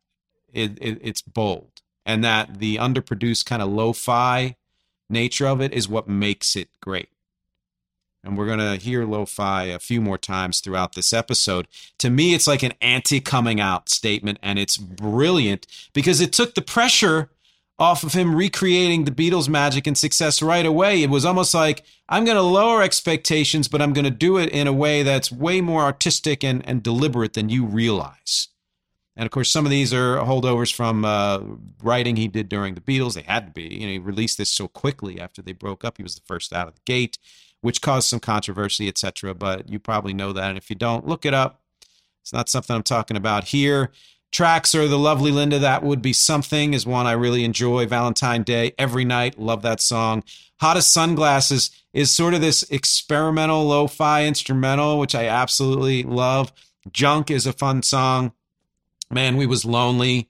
it, 0.52 0.78
it, 0.82 1.00
it's 1.02 1.22
bold 1.22 1.82
and 2.06 2.24
that 2.24 2.60
the 2.60 2.78
underproduced 2.78 3.46
kind 3.46 3.62
of 3.62 3.70
lo 3.70 3.94
fi 3.94 4.56
nature 5.10 5.48
of 5.48 5.62
it 5.62 5.74
is 5.74 5.88
what 5.88 6.08
makes 6.08 6.56
it 6.56 6.70
great. 6.82 7.10
And 8.26 8.38
we're 8.38 8.48
going 8.48 8.60
to 8.60 8.76
hear 8.76 9.06
lo 9.06 9.26
fi 9.26 9.66
a 9.66 9.80
few 9.80 10.02
more 10.02 10.18
times 10.18 10.60
throughout 10.60 10.96
this 10.96 11.14
episode. 11.14 11.68
To 12.00 12.10
me, 12.10 12.34
it's 12.34 12.48
like 12.48 12.64
an 12.64 12.74
anti 12.82 13.20
coming 13.22 13.62
out 13.62 13.88
statement, 13.88 14.40
and 14.42 14.58
it's 14.58 14.78
brilliant 14.78 15.68
because 15.94 16.20
it 16.20 16.34
took 16.34 16.56
the 16.56 16.64
pressure 16.64 17.30
off 17.78 18.04
of 18.04 18.14
him 18.14 18.36
recreating 18.36 19.04
the 19.06 19.12
Beatles' 19.12 19.50
magic 19.50 19.86
and 19.86 19.98
success 19.98 20.42
right 20.42 20.66
away. 20.66 21.04
It 21.04 21.10
was 21.10 21.26
almost 21.26 21.54
like 21.54 21.84
I'm 22.10 22.26
going 22.26 22.38
to 22.38 22.42
lower 22.42 22.82
expectations, 22.82 23.68
but 23.68 23.82
I'm 23.82 23.94
going 23.94 24.06
to 24.06 24.12
do 24.12 24.38
it 24.38 24.50
in 24.50 24.66
a 24.66 24.74
way 24.74 25.04
that's 25.04 25.32
way 25.32 25.62
more 25.62 25.84
artistic 25.84 26.44
and, 26.44 26.68
and 26.68 26.82
deliberate 26.82 27.34
than 27.34 27.50
you 27.50 27.66
realize. 27.66 28.48
And 29.18 29.26
of 29.26 29.32
course, 29.32 29.52
some 29.52 29.66
of 29.66 29.72
these 29.72 29.94
are 29.94 30.18
holdovers 30.18 30.74
from 30.74 31.06
uh, 31.06 31.40
writing 31.82 32.16
he 32.16 32.28
did 32.28 32.50
during 32.50 32.76
the 32.76 32.82
Beatles. 32.82 33.14
They 33.14 33.22
had 33.22 33.48
to 33.48 33.52
be. 33.52 33.74
You 33.76 33.88
know, 33.88 33.94
he 33.94 34.00
released 34.00 34.38
this 34.38 34.52
so 34.52 34.68
quickly 34.68 35.20
after 35.22 35.42
they 35.42 35.54
broke 35.54 35.86
up. 35.86 35.98
He 35.98 36.04
was 36.04 36.16
the 36.16 36.26
first 36.26 36.52
out 36.54 36.68
of 36.68 36.76
the 36.76 36.82
gate 36.86 37.18
which 37.66 37.82
caused 37.82 38.08
some 38.08 38.20
controversy, 38.20 38.88
etc. 38.88 39.34
But 39.34 39.70
you 39.70 39.80
probably 39.80 40.14
know 40.14 40.32
that. 40.34 40.50
And 40.50 40.58
if 40.58 40.70
you 40.70 40.76
don't, 40.76 41.08
look 41.08 41.26
it 41.26 41.34
up. 41.34 41.62
It's 42.22 42.32
not 42.32 42.48
something 42.48 42.76
I'm 42.76 42.84
talking 42.84 43.18
about 43.18 43.46
here. 43.46 43.90
Tracks 44.32 44.76
are 44.76 44.88
The 44.88 45.00
Lovely 45.00 45.32
Linda, 45.32 45.58
That 45.58 45.82
Would 45.82 46.00
Be 46.00 46.14
Something 46.14 46.76
is 46.76 46.86
one 46.86 47.08
I 47.08 47.14
really 47.14 47.44
enjoy. 47.44 47.88
Valentine 47.88 48.44
Day, 48.44 48.74
every 48.78 49.04
night, 49.04 49.40
love 49.40 49.64
that 49.64 49.82
song. 49.82 50.24
Hot 50.60 50.78
as 50.78 50.88
Sun 50.88 51.16
Glasses 51.16 51.72
is 51.92 52.12
sort 52.12 52.36
of 52.36 52.42
this 52.42 52.62
experimental 52.70 53.66
lo 53.66 53.88
fi 53.88 54.28
instrumental, 54.28 55.00
which 55.00 55.16
I 55.16 55.26
absolutely 55.26 56.04
love. 56.04 56.54
Junk 56.92 57.32
is 57.32 57.48
a 57.48 57.54
fun 57.54 57.82
song. 57.82 58.32
Man, 59.10 59.38
We 59.38 59.48
Was 59.48 59.66
Lonely 59.66 60.30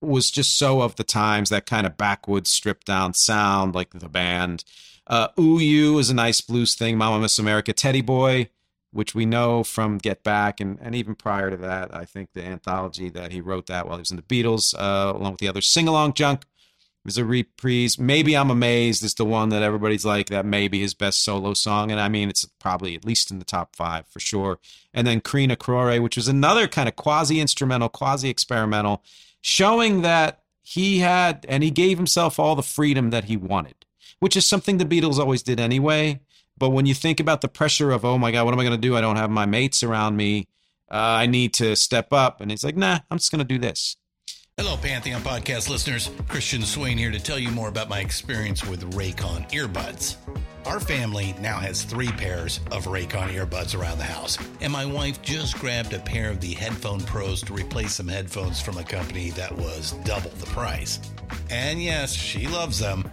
was 0.00 0.30
just 0.30 0.56
so 0.56 0.82
of 0.82 0.94
the 0.94 1.04
times, 1.04 1.50
that 1.50 1.66
kind 1.66 1.84
of 1.84 1.96
backwoods 1.96 2.52
stripped 2.52 2.86
down 2.86 3.14
sound, 3.14 3.74
like 3.74 3.90
the 3.90 4.08
band. 4.08 4.62
Uh, 5.06 5.28
Ooh 5.38 5.58
You 5.58 5.98
is 5.98 6.10
a 6.10 6.14
nice 6.14 6.40
blues 6.40 6.74
thing. 6.74 6.98
Mama 6.98 7.20
Miss 7.20 7.38
America, 7.38 7.72
Teddy 7.72 8.02
Boy, 8.02 8.50
which 8.92 9.14
we 9.14 9.26
know 9.26 9.62
from 9.62 9.98
Get 9.98 10.22
Back, 10.22 10.60
and, 10.60 10.78
and 10.80 10.94
even 10.94 11.14
prior 11.14 11.50
to 11.50 11.56
that, 11.58 11.94
I 11.94 12.04
think 12.04 12.30
the 12.32 12.44
anthology 12.44 13.08
that 13.10 13.32
he 13.32 13.40
wrote 13.40 13.66
that 13.66 13.86
while 13.86 13.96
he 13.96 14.00
was 14.00 14.10
in 14.10 14.16
the 14.16 14.22
Beatles, 14.22 14.74
uh, 14.74 15.16
along 15.16 15.32
with 15.32 15.40
the 15.40 15.48
other 15.48 15.60
sing 15.60 15.86
along 15.86 16.14
junk, 16.14 16.44
was 17.04 17.16
a 17.16 17.24
reprise. 17.24 17.98
Maybe 17.98 18.36
I'm 18.36 18.50
Amazed 18.50 19.04
is 19.04 19.14
the 19.14 19.24
one 19.24 19.50
that 19.50 19.62
everybody's 19.62 20.04
like, 20.04 20.26
that 20.26 20.44
may 20.44 20.66
be 20.66 20.80
his 20.80 20.92
best 20.92 21.24
solo 21.24 21.54
song. 21.54 21.92
And 21.92 22.00
I 22.00 22.08
mean, 22.08 22.28
it's 22.28 22.44
probably 22.58 22.96
at 22.96 23.04
least 23.04 23.30
in 23.30 23.38
the 23.38 23.44
top 23.44 23.76
five 23.76 24.08
for 24.08 24.18
sure. 24.18 24.58
And 24.92 25.06
then 25.06 25.20
Kreen-Akrore, 25.20 26.02
which 26.02 26.16
was 26.16 26.26
another 26.26 26.66
kind 26.66 26.88
of 26.88 26.96
quasi 26.96 27.40
instrumental, 27.40 27.88
quasi 27.88 28.28
experimental, 28.28 29.04
showing 29.40 30.02
that 30.02 30.42
he 30.62 30.98
had 30.98 31.46
and 31.48 31.62
he 31.62 31.70
gave 31.70 31.96
himself 31.96 32.40
all 32.40 32.56
the 32.56 32.62
freedom 32.62 33.10
that 33.10 33.26
he 33.26 33.36
wanted, 33.36 33.85
which 34.20 34.36
is 34.36 34.46
something 34.46 34.78
the 34.78 34.84
Beatles 34.84 35.18
always 35.18 35.42
did 35.42 35.60
anyway. 35.60 36.20
But 36.58 36.70
when 36.70 36.86
you 36.86 36.94
think 36.94 37.20
about 37.20 37.42
the 37.42 37.48
pressure 37.48 37.90
of, 37.90 38.04
oh 38.04 38.18
my 38.18 38.30
God, 38.32 38.44
what 38.44 38.54
am 38.54 38.60
I 38.60 38.64
going 38.64 38.80
to 38.80 38.88
do? 38.88 38.96
I 38.96 39.00
don't 39.00 39.16
have 39.16 39.30
my 39.30 39.46
mates 39.46 39.82
around 39.82 40.16
me. 40.16 40.48
Uh, 40.90 40.96
I 40.96 41.26
need 41.26 41.52
to 41.54 41.76
step 41.76 42.12
up. 42.12 42.40
And 42.40 42.50
he's 42.50 42.64
like, 42.64 42.76
nah, 42.76 43.00
I'm 43.10 43.18
just 43.18 43.30
going 43.30 43.40
to 43.40 43.44
do 43.44 43.58
this. 43.58 43.96
Hello, 44.58 44.78
Pantheon 44.78 45.20
podcast 45.20 45.68
listeners. 45.68 46.10
Christian 46.28 46.62
Swain 46.62 46.96
here 46.96 47.10
to 47.10 47.20
tell 47.20 47.38
you 47.38 47.50
more 47.50 47.68
about 47.68 47.90
my 47.90 48.00
experience 48.00 48.64
with 48.64 48.90
Raycon 48.94 49.50
earbuds. 49.50 50.16
Our 50.64 50.80
family 50.80 51.34
now 51.42 51.58
has 51.58 51.82
three 51.82 52.08
pairs 52.08 52.60
of 52.72 52.86
Raycon 52.86 53.28
earbuds 53.34 53.78
around 53.78 53.98
the 53.98 54.04
house, 54.04 54.38
and 54.62 54.72
my 54.72 54.86
wife 54.86 55.20
just 55.20 55.58
grabbed 55.58 55.92
a 55.92 55.98
pair 55.98 56.30
of 56.30 56.40
the 56.40 56.54
Headphone 56.54 57.00
Pros 57.00 57.42
to 57.42 57.52
replace 57.52 57.92
some 57.96 58.08
headphones 58.08 58.58
from 58.58 58.78
a 58.78 58.82
company 58.82 59.28
that 59.32 59.54
was 59.54 59.92
double 60.06 60.30
the 60.30 60.46
price. 60.46 61.00
And 61.50 61.82
yes, 61.82 62.14
she 62.14 62.46
loves 62.46 62.78
them. 62.78 63.12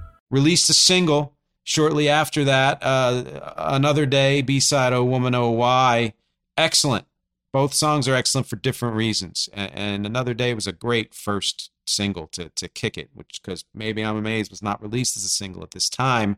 released 0.31 0.69
a 0.69 0.73
single 0.73 1.35
shortly 1.63 2.09
after 2.09 2.43
that. 2.45 2.79
Uh, 2.81 3.53
Another 3.57 4.07
Day, 4.07 4.41
B 4.41 4.59
side 4.59 4.93
Oh 4.93 5.03
Woman 5.03 5.35
Oh 5.35 5.51
Why. 5.51 6.13
Excellent. 6.57 7.05
Both 7.53 7.73
songs 7.73 8.07
are 8.07 8.15
excellent 8.15 8.47
for 8.47 8.55
different 8.55 8.95
reasons. 8.95 9.49
And, 9.53 9.71
and 9.73 10.05
Another 10.05 10.33
Day 10.33 10.53
was 10.53 10.67
a 10.67 10.71
great 10.71 11.13
first 11.13 11.69
single 11.85 12.27
to, 12.27 12.49
to 12.49 12.67
kick 12.67 12.97
it, 12.97 13.09
which 13.13 13.41
because 13.43 13.65
Maybe 13.73 14.03
I'm 14.03 14.17
Amazed 14.17 14.49
was 14.49 14.63
not 14.63 14.81
released 14.81 15.17
as 15.17 15.25
a 15.25 15.29
single 15.29 15.61
at 15.61 15.71
this 15.71 15.89
time. 15.89 16.37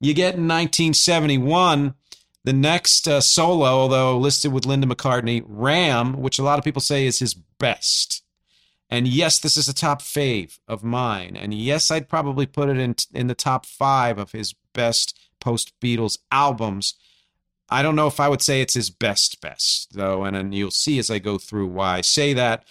You 0.00 0.14
get 0.14 0.34
in 0.34 0.48
1971 0.48 1.94
the 2.44 2.52
next 2.52 3.06
uh, 3.06 3.20
solo, 3.20 3.66
although 3.66 4.18
listed 4.18 4.52
with 4.52 4.66
Linda 4.66 4.86
McCartney, 4.86 5.44
Ram, 5.46 6.20
which 6.20 6.38
a 6.38 6.42
lot 6.42 6.58
of 6.58 6.64
people 6.64 6.82
say 6.82 7.06
is 7.06 7.20
his 7.20 7.34
best. 7.34 8.21
And 8.92 9.08
yes, 9.08 9.38
this 9.38 9.56
is 9.56 9.70
a 9.70 9.74
top 9.74 10.02
fave 10.02 10.58
of 10.68 10.84
mine. 10.84 11.34
And 11.34 11.54
yes, 11.54 11.90
I'd 11.90 12.10
probably 12.10 12.44
put 12.44 12.68
it 12.68 12.76
in 12.76 12.94
in 13.14 13.26
the 13.26 13.34
top 13.34 13.64
five 13.64 14.18
of 14.18 14.32
his 14.32 14.54
best 14.74 15.18
post 15.40 15.72
Beatles 15.80 16.18
albums. 16.30 16.96
I 17.70 17.80
don't 17.80 17.96
know 17.96 18.06
if 18.06 18.20
I 18.20 18.28
would 18.28 18.42
say 18.42 18.60
it's 18.60 18.74
his 18.74 18.90
best 18.90 19.40
best 19.40 19.94
though, 19.94 20.24
and, 20.24 20.36
and 20.36 20.54
you'll 20.54 20.70
see 20.70 20.98
as 20.98 21.08
I 21.08 21.20
go 21.20 21.38
through 21.38 21.68
why 21.68 21.96
I 21.96 22.00
say 22.02 22.34
that. 22.34 22.66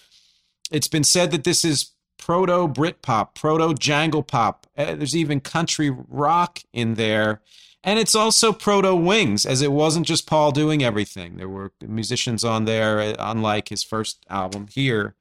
It's 0.69 0.87
been 0.87 1.03
said 1.03 1.31
that 1.31 1.43
this 1.43 1.65
is 1.65 1.93
proto 2.19 2.67
Britpop, 2.67 3.33
proto 3.33 3.73
jangle 3.73 4.21
pop. 4.21 4.67
Uh, 4.77 4.93
there's 4.93 5.15
even 5.15 5.39
country 5.39 5.89
rock 5.89 6.59
in 6.71 6.93
there. 6.93 7.41
And 7.83 7.97
it's 7.97 8.13
also 8.13 8.53
proto 8.53 8.95
Wings, 8.95 9.43
as 9.43 9.63
it 9.63 9.71
wasn't 9.71 10.05
just 10.05 10.27
Paul 10.27 10.51
doing 10.51 10.83
everything. 10.83 11.37
There 11.37 11.49
were 11.49 11.71
musicians 11.81 12.43
on 12.43 12.65
there, 12.65 12.99
uh, 12.99 13.15
unlike 13.17 13.69
his 13.69 13.83
first 13.83 14.23
album 14.29 14.67
here 14.71 15.15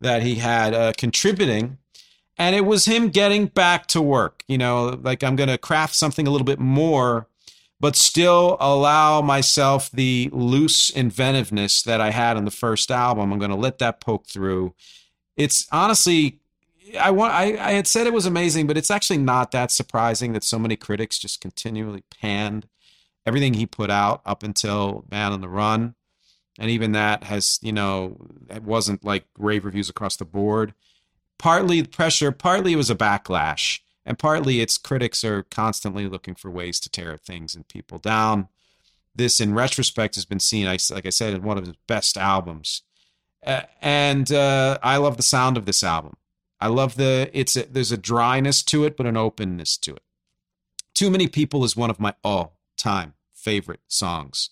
that 0.00 0.22
he 0.22 0.36
had 0.36 0.74
uh, 0.74 0.92
contributing. 0.96 1.78
And 2.36 2.56
it 2.56 2.64
was 2.64 2.86
him 2.86 3.10
getting 3.10 3.46
back 3.46 3.86
to 3.88 4.02
work, 4.02 4.42
you 4.48 4.58
know, 4.58 4.98
like 5.02 5.22
I'm 5.22 5.36
going 5.36 5.48
to 5.48 5.58
craft 5.58 5.94
something 5.94 6.26
a 6.26 6.30
little 6.30 6.44
bit 6.44 6.58
more, 6.58 7.28
but 7.78 7.94
still 7.94 8.56
allow 8.58 9.20
myself 9.20 9.88
the 9.90 10.30
loose 10.32 10.90
inventiveness 10.90 11.82
that 11.82 12.00
I 12.00 12.10
had 12.10 12.36
on 12.36 12.44
the 12.44 12.50
first 12.50 12.90
album. 12.90 13.32
I'm 13.32 13.38
going 13.38 13.52
to 13.52 13.56
let 13.56 13.78
that 13.78 14.00
poke 14.00 14.26
through. 14.26 14.74
It's 15.36 15.68
honestly, 15.70 16.40
I 16.98 17.12
want, 17.12 17.32
I, 17.32 17.56
I 17.56 17.72
had 17.72 17.86
said 17.86 18.08
it 18.08 18.12
was 18.12 18.26
amazing, 18.26 18.66
but 18.66 18.76
it's 18.76 18.90
actually 18.90 19.18
not 19.18 19.52
that 19.52 19.70
surprising 19.70 20.32
that 20.32 20.42
so 20.42 20.58
many 20.58 20.74
critics 20.74 21.18
just 21.18 21.40
continually 21.40 22.02
panned 22.20 22.66
everything 23.24 23.54
he 23.54 23.66
put 23.66 23.90
out 23.90 24.22
up 24.26 24.42
until 24.42 25.04
Man 25.10 25.32
on 25.32 25.40
the 25.40 25.48
Run 25.48 25.94
and 26.58 26.70
even 26.70 26.92
that 26.92 27.24
has 27.24 27.58
you 27.62 27.72
know 27.72 28.16
it 28.48 28.62
wasn't 28.62 29.04
like 29.04 29.24
rave 29.38 29.64
reviews 29.64 29.88
across 29.88 30.16
the 30.16 30.24
board. 30.24 30.74
Partly 31.38 31.80
the 31.80 31.88
pressure 31.88 32.32
partly 32.32 32.72
it 32.72 32.76
was 32.76 32.90
a 32.90 32.94
backlash 32.94 33.80
and 34.06 34.18
partly 34.18 34.60
its 34.60 34.78
critics 34.78 35.24
are 35.24 35.42
constantly 35.44 36.06
looking 36.06 36.34
for 36.34 36.50
ways 36.50 36.78
to 36.80 36.88
tear 36.88 37.16
things 37.16 37.54
and 37.54 37.66
people 37.68 37.98
down. 37.98 38.48
This 39.14 39.40
in 39.40 39.54
retrospect 39.54 40.14
has 40.16 40.24
been 40.24 40.40
seen 40.40 40.66
like 40.66 41.06
i 41.06 41.10
said 41.10 41.34
in 41.34 41.42
one 41.42 41.58
of 41.58 41.66
his 41.66 41.76
best 41.86 42.16
albums. 42.16 42.82
And 43.42 44.30
uh, 44.32 44.78
i 44.82 44.96
love 44.96 45.16
the 45.16 45.22
sound 45.22 45.56
of 45.56 45.66
this 45.66 45.82
album. 45.82 46.16
I 46.60 46.68
love 46.68 46.94
the 46.94 47.30
it's 47.32 47.56
a, 47.56 47.64
there's 47.64 47.92
a 47.92 47.98
dryness 47.98 48.62
to 48.64 48.84
it, 48.84 48.96
but 48.96 49.06
an 49.06 49.16
openness 49.16 49.76
to 49.78 49.94
it. 49.94 50.02
Too 50.94 51.10
Many 51.10 51.26
People 51.26 51.64
is 51.64 51.76
one 51.76 51.90
of 51.90 51.98
my 51.98 52.14
all 52.22 52.58
time 52.76 53.14
favorite 53.32 53.80
songs 53.88 54.50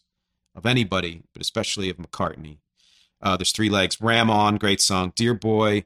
of 0.55 0.67
anybody, 0.67 1.23
but 1.33 1.43
especially 1.43 1.89
of 1.89 1.97
McCartney. 1.97 2.59
Uh, 3.21 3.37
there's 3.37 3.53
three 3.53 3.71
legs. 3.71 4.01
Ram 4.01 4.31
On, 4.31 4.57
great 4.57 4.81
song. 4.81 5.13
Dear 5.15 5.35
Boy, 5.35 5.85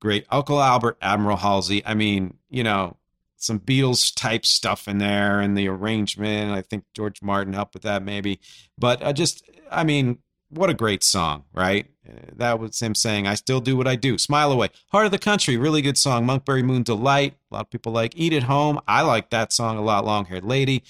great. 0.00 0.26
Uncle 0.30 0.60
Albert, 0.60 0.96
Admiral 1.02 1.36
Halsey. 1.36 1.84
I 1.84 1.94
mean, 1.94 2.38
you 2.48 2.64
know, 2.64 2.96
some 3.36 3.60
Beatles 3.60 4.12
type 4.14 4.44
stuff 4.44 4.88
in 4.88 4.98
there 4.98 5.40
and 5.40 5.56
the 5.56 5.68
arrangement. 5.68 6.52
I 6.52 6.62
think 6.62 6.84
George 6.94 7.22
Martin 7.22 7.52
helped 7.52 7.74
with 7.74 7.84
that 7.84 8.02
maybe. 8.02 8.40
But 8.76 9.02
uh, 9.02 9.12
just, 9.12 9.48
I 9.70 9.84
mean, 9.84 10.18
what 10.50 10.70
a 10.70 10.74
great 10.74 11.04
song, 11.04 11.44
right? 11.52 11.86
Uh, 12.08 12.12
that 12.36 12.58
was 12.58 12.80
him 12.80 12.94
saying, 12.94 13.26
I 13.26 13.34
still 13.34 13.60
do 13.60 13.76
what 13.76 13.86
I 13.86 13.96
do. 13.96 14.18
Smile 14.18 14.50
Away. 14.50 14.70
Heart 14.88 15.06
of 15.06 15.12
the 15.12 15.18
Country, 15.18 15.56
really 15.56 15.82
good 15.82 15.98
song. 15.98 16.26
Monkberry 16.26 16.64
Moon 16.64 16.82
Delight. 16.82 17.34
A 17.50 17.54
lot 17.54 17.66
of 17.66 17.70
people 17.70 17.92
like 17.92 18.14
Eat 18.16 18.32
at 18.32 18.44
Home. 18.44 18.80
I 18.88 19.02
like 19.02 19.30
that 19.30 19.52
song 19.52 19.76
a 19.76 19.82
lot. 19.82 20.04
Long 20.04 20.24
Haired 20.24 20.44
Lady. 20.44 20.82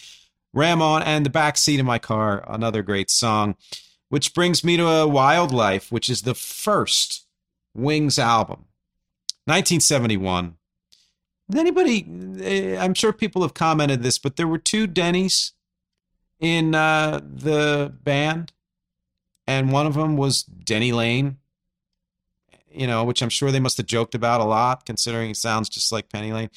Ram 0.59 0.83
On 0.83 1.03
and 1.03 1.25
The 1.25 1.31
Back 1.31 1.57
Seat 1.57 1.81
of 1.81 1.87
My 1.87 1.99
Car, 1.99 2.45
another 2.49 2.83
great 2.83 3.11
song. 3.11 3.57
Which 4.11 4.35
brings 4.35 4.65
me 4.65 4.77
to 4.79 4.87
a 4.87 5.07
Wildlife, 5.07 5.93
which 5.93 6.09
is 6.09 6.23
the 6.23 6.35
first 6.35 7.27
Wings 7.75 8.19
album. 8.19 8.65
1971. 9.45 10.57
Anybody, 11.55 12.07
eh, 12.43 12.77
I'm 12.79 12.95
sure 12.95 13.13
people 13.13 13.43
have 13.43 13.55
commented 13.55 14.03
this, 14.03 14.19
but 14.19 14.37
there 14.37 14.49
were 14.49 14.59
two 14.59 14.87
Denny's 14.87 15.53
in 16.41 16.75
uh, 16.75 17.21
the 17.23 17.93
band 18.03 18.53
and 19.49 19.73
one 19.73 19.87
of 19.87 19.95
them 19.95 20.19
was 20.19 20.43
Denny 20.43 20.93
Laine, 20.93 21.39
you 22.71 22.87
know, 22.87 23.03
which 23.03 23.23
I'm 23.23 23.31
sure 23.31 23.51
they 23.51 23.59
must 23.59 23.79
have 23.79 23.87
joked 23.87 24.15
about 24.15 24.43
a 24.43 24.45
lot, 24.45 24.85
considering 24.85 25.31
it 25.31 25.39
sounds 25.39 25.71
just 25.71 25.91
like 25.91 26.11
Penny 26.11 26.35
Lane. 26.35 26.51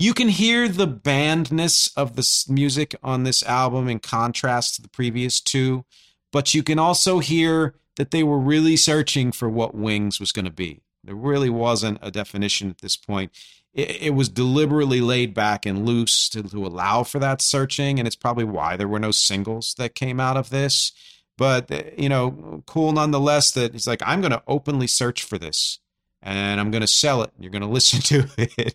You 0.00 0.14
can 0.14 0.30
hear 0.30 0.66
the 0.66 0.88
bandness 0.88 1.92
of 1.94 2.16
the 2.16 2.26
music 2.50 2.94
on 3.02 3.24
this 3.24 3.42
album 3.42 3.86
in 3.86 3.98
contrast 3.98 4.76
to 4.76 4.82
the 4.82 4.88
previous 4.88 5.42
two, 5.42 5.84
but 6.32 6.54
you 6.54 6.62
can 6.62 6.78
also 6.78 7.18
hear 7.18 7.74
that 7.96 8.10
they 8.10 8.22
were 8.22 8.38
really 8.38 8.76
searching 8.76 9.30
for 9.30 9.46
what 9.46 9.74
Wings 9.74 10.18
was 10.18 10.32
going 10.32 10.46
to 10.46 10.50
be. 10.50 10.80
There 11.04 11.14
really 11.14 11.50
wasn't 11.50 11.98
a 12.00 12.10
definition 12.10 12.70
at 12.70 12.78
this 12.78 12.96
point. 12.96 13.30
It, 13.74 14.02
it, 14.02 14.14
was 14.14 14.30
deliberately 14.30 15.02
laid 15.02 15.34
back 15.34 15.66
and 15.66 15.84
loose 15.84 16.30
to, 16.30 16.44
to 16.44 16.66
allow 16.66 17.02
for 17.02 17.18
that 17.18 17.42
searching, 17.42 17.98
and 17.98 18.06
it's 18.06 18.16
probably 18.16 18.44
why 18.44 18.78
there 18.78 18.88
were 18.88 18.98
no 18.98 19.10
singles 19.10 19.74
that 19.74 19.94
came 19.94 20.18
out 20.18 20.38
of 20.38 20.48
this 20.48 20.92
but 21.40 21.70
eh, 21.70 21.90
you 21.96 22.10
know, 22.10 22.62
cool 22.66 22.92
nonetheless 22.92 23.50
that 23.52 23.72
he's 23.72 23.86
like, 23.86 24.02
I'm 24.04 24.20
going 24.20 24.30
to 24.30 24.42
openly 24.46 24.86
search 24.86 25.24
for 25.24 25.38
this 25.38 25.78
and 26.22 26.60
I'm 26.60 26.70
going 26.70 26.82
to 26.82 26.86
sell 26.86 27.22
it. 27.22 27.30
You're 27.38 27.50
going 27.50 27.62
to 27.66 27.68
listen 27.68 28.00
to 28.00 28.28
it, 28.36 28.74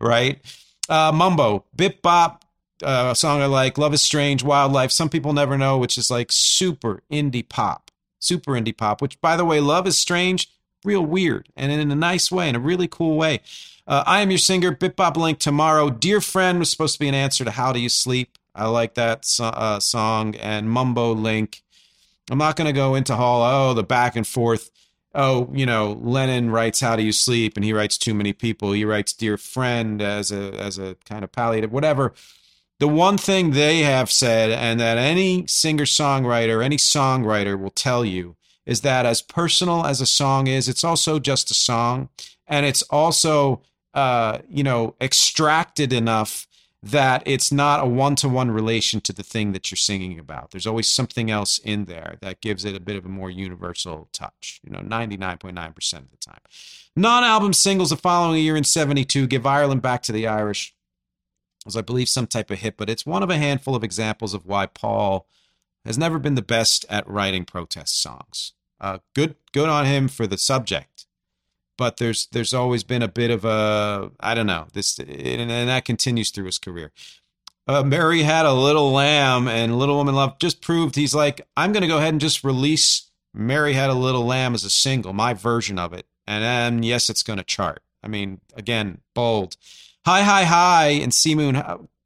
right? 0.00 0.40
Uh, 0.88 1.12
Mumbo, 1.12 1.64
Bip 1.74 2.02
Bop, 2.02 2.44
uh, 2.82 3.14
song 3.14 3.40
I 3.40 3.46
like, 3.46 3.78
Love 3.78 3.94
is 3.94 4.02
Strange, 4.02 4.44
Wildlife, 4.44 4.92
Some 4.92 5.08
People 5.08 5.32
Never 5.32 5.56
Know, 5.56 5.78
which 5.78 5.98
is 5.98 6.10
like 6.10 6.30
super 6.30 7.02
indie 7.10 7.48
pop, 7.48 7.90
super 8.18 8.52
indie 8.52 8.76
pop, 8.76 9.00
which 9.00 9.20
by 9.20 9.36
the 9.36 9.44
way, 9.44 9.60
Love 9.60 9.86
is 9.86 9.98
Strange, 9.98 10.50
real 10.84 11.04
weird 11.04 11.48
and 11.56 11.72
in 11.72 11.90
a 11.90 11.96
nice 11.96 12.30
way, 12.30 12.48
in 12.48 12.54
a 12.54 12.60
really 12.60 12.86
cool 12.86 13.16
way. 13.16 13.40
Uh, 13.88 14.02
I 14.06 14.20
am 14.20 14.30
your 14.30 14.38
singer, 14.38 14.72
Bip 14.72 14.96
Bop 14.96 15.16
Link 15.16 15.38
Tomorrow. 15.38 15.90
Dear 15.90 16.20
Friend 16.20 16.58
was 16.58 16.70
supposed 16.70 16.94
to 16.94 17.00
be 17.00 17.08
an 17.08 17.14
answer 17.14 17.44
to 17.44 17.52
How 17.52 17.72
Do 17.72 17.80
You 17.80 17.88
Sleep? 17.88 18.36
I 18.54 18.66
like 18.66 18.94
that 18.94 19.28
uh, 19.38 19.78
song. 19.80 20.34
And 20.36 20.68
Mumbo 20.68 21.12
Link 21.12 21.62
I'm 22.30 22.38
not 22.38 22.56
going 22.56 22.66
to 22.66 22.72
go 22.72 22.94
into 22.94 23.14
all, 23.14 23.42
oh, 23.42 23.74
the 23.74 23.84
back 23.84 24.16
and 24.16 24.26
forth. 24.26 24.70
Oh, 25.18 25.48
you 25.52 25.64
know, 25.64 25.98
Lennon 26.02 26.50
writes 26.50 26.80
"How 26.80 26.94
Do 26.94 27.02
You 27.02 27.12
Sleep" 27.12 27.56
and 27.56 27.64
he 27.64 27.72
writes 27.72 27.96
"Too 27.96 28.14
Many 28.14 28.32
People." 28.34 28.72
He 28.72 28.84
writes 28.84 29.14
"Dear 29.14 29.38
Friend" 29.38 30.00
as 30.02 30.30
a 30.30 30.52
as 30.52 30.78
a 30.78 30.96
kind 31.06 31.24
of 31.24 31.32
palliative, 31.32 31.72
whatever. 31.72 32.12
The 32.78 32.88
one 32.88 33.16
thing 33.16 33.52
they 33.52 33.78
have 33.78 34.12
said, 34.12 34.50
and 34.50 34.78
that 34.78 34.98
any 34.98 35.46
singer 35.46 35.86
songwriter, 35.86 36.62
any 36.62 36.76
songwriter 36.76 37.58
will 37.58 37.70
tell 37.70 38.04
you, 38.04 38.36
is 38.66 38.82
that 38.82 39.06
as 39.06 39.22
personal 39.22 39.86
as 39.86 40.02
a 40.02 40.06
song 40.06 40.46
is, 40.46 40.68
it's 40.68 40.84
also 40.84 41.18
just 41.18 41.50
a 41.50 41.54
song, 41.54 42.10
and 42.46 42.66
it's 42.66 42.82
also, 42.82 43.62
uh, 43.94 44.40
you 44.50 44.62
know, 44.62 44.94
extracted 45.00 45.90
enough 45.94 46.46
that 46.82 47.22
it's 47.26 47.50
not 47.50 47.82
a 47.82 47.86
one 47.86 48.14
to 48.16 48.28
one 48.28 48.50
relation 48.50 49.00
to 49.00 49.12
the 49.12 49.22
thing 49.22 49.52
that 49.52 49.70
you're 49.70 49.76
singing 49.76 50.18
about. 50.18 50.50
There's 50.50 50.66
always 50.66 50.88
something 50.88 51.30
else 51.30 51.58
in 51.58 51.86
there 51.86 52.18
that 52.20 52.40
gives 52.40 52.64
it 52.64 52.76
a 52.76 52.80
bit 52.80 52.96
of 52.96 53.04
a 53.04 53.08
more 53.08 53.30
universal 53.30 54.08
touch, 54.12 54.60
you 54.62 54.70
know, 54.70 54.80
99.9% 54.80 55.94
of 55.94 56.10
the 56.10 56.16
time. 56.18 56.40
Non 56.94 57.24
album 57.24 57.52
singles 57.52 57.90
the 57.90 57.96
following 57.96 58.42
year 58.42 58.56
in 58.56 58.64
72 58.64 59.26
give 59.26 59.46
Ireland 59.46 59.82
back 59.82 60.02
to 60.04 60.12
the 60.12 60.26
Irish 60.26 60.74
was, 61.66 61.76
I 61.76 61.82
believe, 61.82 62.08
some 62.08 62.26
type 62.26 62.50
of 62.50 62.60
hit, 62.60 62.78
but 62.78 62.88
it's 62.88 63.04
one 63.04 63.22
of 63.22 63.28
a 63.28 63.36
handful 63.36 63.74
of 63.74 63.84
examples 63.84 64.32
of 64.32 64.46
why 64.46 64.66
Paul 64.66 65.26
has 65.84 65.98
never 65.98 66.18
been 66.18 66.36
the 66.36 66.42
best 66.42 66.86
at 66.88 67.06
writing 67.06 67.44
protest 67.44 68.00
songs. 68.00 68.52
Uh, 68.80 68.98
good, 69.14 69.36
good 69.52 69.68
on 69.68 69.84
him 69.84 70.08
for 70.08 70.26
the 70.26 70.38
subject 70.38 70.95
but 71.76 71.98
there's 71.98 72.28
there's 72.32 72.54
always 72.54 72.84
been 72.84 73.02
a 73.02 73.08
bit 73.08 73.30
of 73.30 73.44
a 73.44 74.10
I 74.20 74.34
don't 74.34 74.46
know 74.46 74.66
this 74.72 74.98
and, 74.98 75.10
and 75.10 75.68
that 75.68 75.84
continues 75.84 76.30
through 76.30 76.46
his 76.46 76.58
career. 76.58 76.92
Uh, 77.68 77.82
Mary 77.82 78.22
had 78.22 78.46
a 78.46 78.52
little 78.52 78.92
lamb 78.92 79.48
and 79.48 79.76
Little 79.76 79.96
Woman 79.96 80.14
Love 80.14 80.38
just 80.38 80.60
proved 80.60 80.94
he's 80.94 81.14
like 81.14 81.40
I'm 81.56 81.72
going 81.72 81.82
to 81.82 81.88
go 81.88 81.98
ahead 81.98 82.14
and 82.14 82.20
just 82.20 82.44
release 82.44 83.10
Mary 83.34 83.74
had 83.74 83.90
a 83.90 83.94
little 83.94 84.24
lamb 84.24 84.54
as 84.54 84.64
a 84.64 84.70
single, 84.70 85.12
my 85.12 85.34
version 85.34 85.78
of 85.78 85.92
it, 85.92 86.06
and 86.26 86.42
then 86.42 86.82
yes, 86.82 87.10
it's 87.10 87.22
going 87.22 87.38
to 87.38 87.44
chart. 87.44 87.82
I 88.02 88.08
mean, 88.08 88.40
again, 88.54 89.00
bold. 89.14 89.56
Hi 90.06 90.22
Hi 90.22 90.44
Hi 90.44 90.86
and 90.88 91.12
C 91.12 91.34
Moon, 91.34 91.62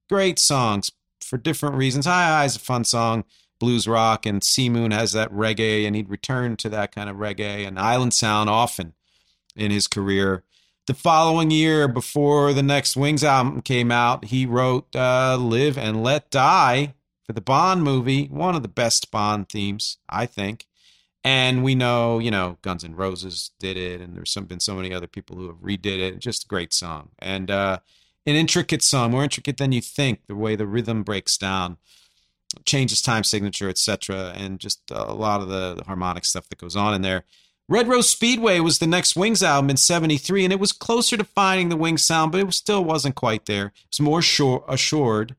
great 0.09 0.39
songs 0.39 0.91
for 1.21 1.37
different 1.37 1.77
reasons. 1.77 2.07
Hi 2.07 2.27
Hi 2.27 2.45
is 2.47 2.57
a 2.57 2.61
fun 2.61 2.85
song 2.85 3.25
blues 3.61 3.87
rock 3.87 4.27
and 4.27 4.43
C 4.43 4.69
Moon 4.69 4.91
has 4.91 5.13
that 5.13 5.31
reggae 5.31 5.87
and 5.87 5.95
he'd 5.95 6.09
return 6.09 6.57
to 6.57 6.69
that 6.71 6.93
kind 6.93 7.09
of 7.09 7.17
reggae 7.17 7.67
and 7.67 7.79
Island 7.79 8.15
Sound 8.15 8.51
often 8.51 8.95
in 9.61 9.71
his 9.71 9.87
career. 9.87 10.43
The 10.87 10.95
following 10.95 11.51
year, 11.51 11.87
before 11.87 12.53
the 12.53 12.63
next 12.63 12.97
Wings 12.97 13.23
album 13.23 13.63
came 13.63 13.93
out, 13.93 14.27
he 14.27 14.47
wrote 14.47 14.97
uh, 14.97 15.37
Live 15.37 15.79
and 15.79 16.03
Let 16.03 16.31
Die 16.31 16.95
for 17.25 17.33
the 17.33 17.41
Bond 17.41 17.85
movie, 17.85 18.27
one 18.27 18.57
of 18.57 18.63
the 18.63 18.69
best 18.69 19.11
Bond 19.11 19.49
themes, 19.49 19.99
I 20.09 20.27
think. 20.27 20.67
And 21.23 21.63
we 21.63 21.75
know, 21.75 22.19
you 22.19 22.31
know, 22.31 22.57
Guns 22.63 22.83
N' 22.83 22.97
Roses 22.97 23.51
did 23.61 23.77
it, 23.77 24.01
and 24.01 24.17
there's 24.17 24.33
some, 24.33 24.47
been 24.47 24.59
so 24.59 24.75
many 24.75 24.93
other 24.93 25.07
people 25.07 25.37
who 25.37 25.47
have 25.49 25.59
redid 25.59 26.01
it. 26.01 26.19
Just 26.19 26.45
a 26.45 26.49
great 26.49 26.73
song. 26.73 27.11
And 27.19 27.51
uh, 27.51 27.81
an 28.25 28.37
intricate 28.37 28.83
song, 28.83 29.11
more 29.11 29.23
intricate 29.23 29.59
than 29.59 29.73
you 29.73 29.83
think, 29.83 30.27
the 30.27 30.35
way 30.35 30.57
the 30.57 30.67
rhythm 30.67 31.03
breaks 31.03 31.37
down, 31.37 31.77
changes 32.65 33.03
time 33.03 33.23
signature, 33.23 33.69
etc., 33.69 34.33
and 34.35 34.59
just 34.59 34.81
a 34.91 35.13
lot 35.13 35.43
of 35.43 35.49
the, 35.49 35.75
the 35.75 35.85
harmonic 35.85 36.25
stuff 36.25 36.49
that 36.49 36.59
goes 36.59 36.75
on 36.75 36.95
in 36.95 37.03
there. 37.03 37.25
Red 37.71 37.87
Rose 37.87 38.09
Speedway 38.09 38.59
was 38.59 38.81
the 38.81 38.87
next 38.89 39.15
Wings 39.15 39.45
album 39.45 39.71
in 39.71 39.77
73, 39.77 40.43
and 40.43 40.53
it 40.53 40.59
was 40.59 40.73
closer 40.73 41.17
to 41.17 41.23
finding 41.23 41.69
the 41.69 41.77
Wings 41.77 42.05
sound, 42.05 42.33
but 42.33 42.41
it 42.41 42.53
still 42.53 42.83
wasn't 42.83 43.15
quite 43.15 43.47
there. 43.47 43.67
It 43.67 43.73
was 43.93 44.01
more 44.01 44.21
sure, 44.21 44.65
assured 44.69 45.37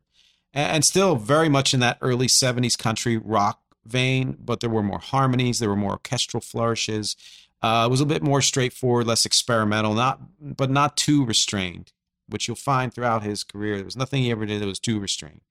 and 0.54 0.86
still 0.86 1.18
very 1.18 1.50
much 1.50 1.74
in 1.74 1.82
that 1.82 1.98
early 2.02 2.28
70s 2.28 2.78
country 2.78 3.18
rock 3.18 3.62
vein, 3.86 4.38
but 4.40 4.62
there 4.62 4.70
were 4.70 4.82
more 4.82 5.00
harmonies, 5.00 5.60
there 5.60 5.70
were 5.70 5.76
more 5.76 5.92
orchestral 5.92 6.40
flourishes. 6.40 7.18
Uh, 7.62 7.84
it 7.88 7.92
was 7.92 8.02
a 8.02 8.06
bit 8.06 8.24
more 8.24 8.42
straightforward, 8.42 9.08
less 9.08 9.26
experimental, 9.26 9.94
not 9.94 10.22
but 10.40 10.70
not 10.70 10.96
too 10.96 11.26
restrained, 11.26 11.92
which 12.28 12.48
you'll 12.48 12.56
find 12.56 12.94
throughout 12.94 13.24
his 13.24 13.44
career. 13.44 13.76
There 13.76 13.86
was 13.86 13.98
nothing 13.98 14.24
he 14.24 14.32
ever 14.32 14.46
did 14.46 14.62
that 14.62 14.68
was 14.68 14.80
too 14.80 15.00
restrained. 15.00 15.42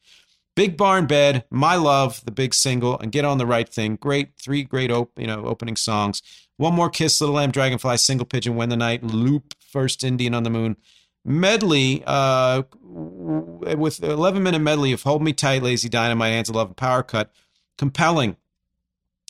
Big 0.56 0.76
Barn 0.76 1.06
Bed, 1.06 1.44
My 1.50 1.76
Love, 1.76 2.24
the 2.24 2.32
big 2.32 2.54
single, 2.54 2.98
and 2.98 3.12
Get 3.12 3.24
on 3.24 3.38
the 3.38 3.46
Right 3.46 3.68
Thing. 3.68 3.96
Great, 3.96 4.36
three 4.36 4.64
great 4.64 4.90
op- 4.90 5.18
you 5.18 5.26
know 5.26 5.44
opening 5.44 5.76
songs. 5.76 6.22
One 6.60 6.74
More 6.74 6.90
Kiss, 6.90 7.18
Little 7.22 7.36
Lamb, 7.36 7.52
Dragonfly, 7.52 7.96
Single 7.96 8.26
Pigeon, 8.26 8.54
When 8.54 8.68
the 8.68 8.76
Night, 8.76 9.02
Loup, 9.02 9.54
First 9.58 10.04
Indian 10.04 10.34
on 10.34 10.42
the 10.42 10.50
Moon. 10.50 10.76
Medley, 11.24 12.02
uh, 12.06 12.64
with 12.82 14.02
11 14.02 14.42
minute 14.42 14.58
medley 14.58 14.92
of 14.92 15.02
Hold 15.02 15.22
Me 15.22 15.32
Tight, 15.32 15.62
Lazy 15.62 15.88
Dynamite, 15.88 16.32
Hands 16.32 16.50
of 16.50 16.54
Love, 16.54 16.68
and 16.68 16.76
Power 16.76 17.02
Cut. 17.02 17.32
Compelling 17.78 18.36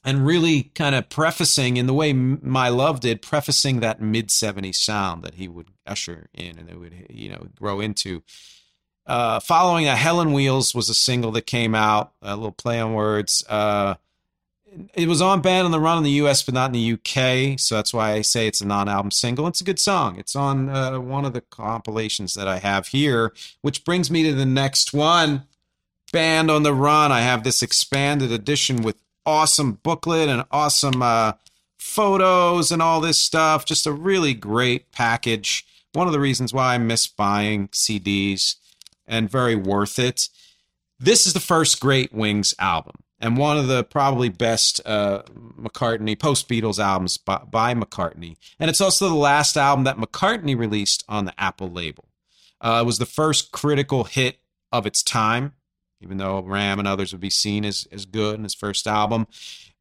and 0.04 0.26
really 0.26 0.64
kind 0.74 0.96
of 0.96 1.08
prefacing 1.08 1.76
in 1.76 1.86
the 1.86 1.94
way 1.94 2.12
My 2.12 2.68
Love 2.68 2.98
did, 2.98 3.22
prefacing 3.22 3.78
that 3.78 4.02
mid 4.02 4.30
70s 4.30 4.74
sound 4.74 5.22
that 5.22 5.34
he 5.34 5.46
would 5.46 5.68
usher 5.86 6.30
in 6.34 6.58
and 6.58 6.68
it 6.68 6.80
would, 6.80 7.06
you 7.10 7.28
know, 7.28 7.46
grow 7.54 7.78
into. 7.78 8.24
Uh, 9.06 9.38
following 9.38 9.84
that, 9.84 9.98
Helen 9.98 10.32
Wheels 10.32 10.74
was 10.74 10.88
a 10.88 10.94
single 10.94 11.30
that 11.32 11.46
came 11.46 11.76
out, 11.76 12.12
a 12.22 12.34
little 12.34 12.50
play 12.50 12.80
on 12.80 12.92
words. 12.92 13.44
Uh, 13.48 13.94
it 14.94 15.08
was 15.08 15.20
on 15.20 15.40
Band 15.40 15.64
on 15.64 15.72
the 15.72 15.80
Run 15.80 15.98
in 15.98 16.04
the 16.04 16.10
US, 16.22 16.42
but 16.42 16.54
not 16.54 16.66
in 16.66 16.72
the 16.72 16.92
UK. 16.92 17.58
So 17.58 17.74
that's 17.74 17.92
why 17.92 18.12
I 18.12 18.22
say 18.22 18.46
it's 18.46 18.60
a 18.60 18.66
non 18.66 18.88
album 18.88 19.10
single. 19.10 19.46
It's 19.46 19.60
a 19.60 19.64
good 19.64 19.78
song. 19.78 20.18
It's 20.18 20.36
on 20.36 20.68
uh, 20.68 21.00
one 21.00 21.24
of 21.24 21.32
the 21.32 21.40
compilations 21.40 22.34
that 22.34 22.48
I 22.48 22.58
have 22.58 22.88
here, 22.88 23.32
which 23.62 23.84
brings 23.84 24.10
me 24.10 24.22
to 24.24 24.34
the 24.34 24.46
next 24.46 24.92
one 24.92 25.44
Band 26.12 26.50
on 26.50 26.62
the 26.62 26.74
Run. 26.74 27.12
I 27.12 27.20
have 27.20 27.44
this 27.44 27.62
expanded 27.62 28.32
edition 28.32 28.82
with 28.82 29.00
awesome 29.26 29.72
booklet 29.82 30.28
and 30.28 30.44
awesome 30.50 31.02
uh, 31.02 31.32
photos 31.78 32.72
and 32.72 32.82
all 32.82 33.00
this 33.00 33.18
stuff. 33.18 33.64
Just 33.64 33.86
a 33.86 33.92
really 33.92 34.34
great 34.34 34.92
package. 34.92 35.66
one 35.92 36.06
of 36.06 36.12
the 36.12 36.20
reasons 36.20 36.54
why 36.54 36.74
I 36.74 36.78
miss 36.78 37.08
buying 37.08 37.68
CDs 37.68 38.56
and 39.06 39.28
very 39.28 39.56
worth 39.56 39.98
it. 39.98 40.28
This 41.00 41.26
is 41.26 41.32
the 41.32 41.40
first 41.40 41.80
great 41.80 42.12
Wings 42.12 42.54
album 42.58 43.02
and 43.20 43.36
one 43.36 43.58
of 43.58 43.68
the 43.68 43.84
probably 43.84 44.28
best 44.28 44.80
uh, 44.86 45.22
McCartney 45.58 46.18
post 46.18 46.48
Beatles 46.48 46.78
albums 46.78 47.18
by, 47.18 47.42
by, 47.50 47.74
McCartney. 47.74 48.36
And 48.58 48.70
it's 48.70 48.80
also 48.80 49.08
the 49.08 49.14
last 49.14 49.56
album 49.56 49.84
that 49.84 49.98
McCartney 49.98 50.56
released 50.56 51.04
on 51.08 51.26
the 51.26 51.38
Apple 51.40 51.70
label. 51.70 52.08
Uh, 52.60 52.80
it 52.82 52.86
was 52.86 52.98
the 52.98 53.06
first 53.06 53.52
critical 53.52 54.04
hit 54.04 54.38
of 54.72 54.86
its 54.86 55.02
time, 55.02 55.52
even 56.00 56.16
though 56.16 56.40
Ram 56.40 56.78
and 56.78 56.88
others 56.88 57.12
would 57.12 57.20
be 57.20 57.30
seen 57.30 57.64
as, 57.64 57.86
as 57.92 58.06
good 58.06 58.36
in 58.36 58.44
his 58.44 58.54
first 58.54 58.86
album. 58.86 59.26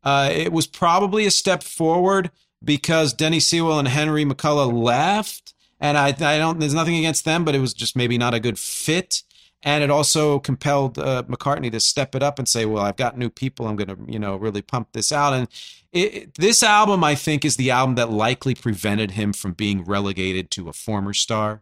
Uh, 0.04 0.30
it 0.32 0.52
was 0.52 0.68
probably 0.68 1.26
a 1.26 1.32
step 1.32 1.64
forward 1.64 2.32
because 2.64 3.14
Denny 3.14 3.40
Seiwell 3.40 3.80
and 3.80 3.88
Henry 3.88 4.26
McCullough 4.26 4.72
left. 4.72 5.54
And 5.80 5.98
I, 5.98 6.08
I 6.08 6.38
don't, 6.38 6.60
there's 6.60 6.74
nothing 6.74 6.98
against 6.98 7.24
them, 7.24 7.46
but 7.46 7.56
it 7.56 7.60
was 7.60 7.74
just 7.74 7.96
maybe 7.96 8.18
not 8.18 8.34
a 8.34 8.40
good 8.40 8.60
fit. 8.60 9.24
And 9.62 9.84
it 9.84 9.92
also 9.92 10.40
compelled 10.40 10.98
uh, 10.98 11.24
McCartney 11.24 11.72
to 11.72 11.82
step 11.82 12.16
it 12.16 12.24
up 12.24 12.40
and 12.40 12.48
say, 12.48 12.66
well, 12.66 12.84
I've 12.84 12.96
got 12.96 13.18
new 13.18 13.30
people. 13.30 13.68
I'm 13.68 13.76
going 13.76 13.90
to, 13.90 14.12
you 14.12 14.18
know, 14.18 14.38
really 14.38 14.62
pump 14.62 14.94
this 14.94 15.12
out. 15.12 15.34
And 15.34 15.48
it, 15.92 16.36
this 16.36 16.64
album, 16.64 17.04
I 17.04 17.16
think, 17.16 17.44
is 17.44 17.58
the 17.58 17.72
album 17.72 17.96
that 17.96 18.10
likely 18.10 18.56
prevented 18.56 19.12
him 19.12 19.34
from 19.34 19.54
being 19.54 19.84
relegated 19.84 20.50
to 20.52 20.70
a 20.70 20.74
former 20.74 21.14
star 21.14 21.62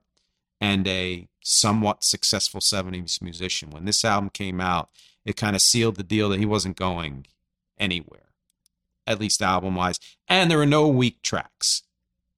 and 0.62 0.88
a 0.88 1.28
somewhat 1.42 2.04
successful 2.04 2.60
70s 2.60 3.22
musician. 3.22 3.72
When 3.72 3.86
this 3.86 4.06
album 4.06 4.30
came 4.30 4.62
out, 4.62 4.90
it 5.26 5.36
kind 5.36 5.56
of 5.56 5.62
sealed 5.62 5.96
the 5.96 6.04
deal 6.04 6.30
that 6.30 6.40
he 6.40 6.46
wasn't 6.46 6.78
going 6.78 7.26
anywhere, 7.80 8.32
at 9.06 9.20
least 9.20 9.42
album 9.42 9.76
wise. 9.76 10.00
And 10.28 10.52
there 10.52 10.62
are 10.62 10.66
no 10.66 10.88
weak 10.88 11.22
tracks. 11.22 11.84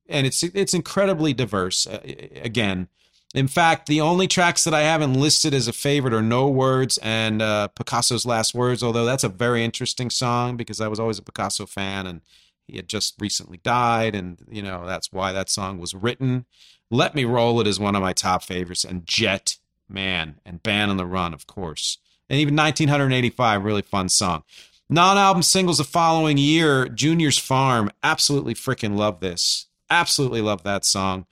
And 0.07 0.25
it's 0.25 0.41
it's 0.41 0.73
incredibly 0.73 1.33
diverse. 1.33 1.85
Uh, 1.85 1.99
again, 2.41 2.87
in 3.35 3.47
fact, 3.47 3.85
the 3.85 4.01
only 4.01 4.27
tracks 4.27 4.63
that 4.63 4.73
I 4.73 4.81
haven't 4.81 5.13
listed 5.13 5.53
as 5.53 5.67
a 5.67 5.73
favorite 5.73 6.15
are 6.15 6.21
No 6.21 6.47
Words 6.47 6.97
and 7.03 7.41
uh, 7.41 7.67
Picasso's 7.67 8.25
Last 8.25 8.55
Words, 8.55 8.81
although 8.81 9.05
that's 9.05 9.23
a 9.23 9.29
very 9.29 9.63
interesting 9.63 10.09
song 10.09 10.57
because 10.57 10.81
I 10.81 10.87
was 10.87 10.99
always 10.99 11.19
a 11.19 11.23
Picasso 11.23 11.67
fan 11.67 12.07
and 12.07 12.21
he 12.65 12.77
had 12.77 12.87
just 12.87 13.15
recently 13.19 13.57
died. 13.57 14.15
And, 14.15 14.39
you 14.49 14.63
know, 14.63 14.83
that's 14.85 15.11
why 15.11 15.31
that 15.31 15.49
song 15.49 15.77
was 15.77 15.93
written. 15.93 16.45
Let 16.89 17.13
Me 17.13 17.23
Roll 17.23 17.61
It 17.61 17.67
is 17.67 17.79
one 17.79 17.95
of 17.95 18.01
my 18.01 18.13
top 18.13 18.41
favorites. 18.41 18.83
And 18.83 19.05
Jet, 19.05 19.57
man, 19.87 20.39
and 20.43 20.63
Band 20.63 20.89
on 20.89 20.97
the 20.97 21.05
Run, 21.05 21.35
of 21.35 21.45
course. 21.45 21.99
And 22.31 22.39
even 22.39 22.55
1985, 22.55 23.63
really 23.63 23.81
fun 23.83 24.09
song. 24.09 24.43
Non 24.89 25.19
album 25.19 25.43
singles 25.43 25.77
the 25.77 25.83
following 25.83 26.39
year 26.39 26.87
Junior's 26.87 27.37
Farm, 27.37 27.91
absolutely 28.01 28.55
freaking 28.55 28.97
love 28.97 29.19
this. 29.19 29.67
Absolutely 29.91 30.41
love 30.41 30.63
that 30.63 30.83
song 30.83 31.27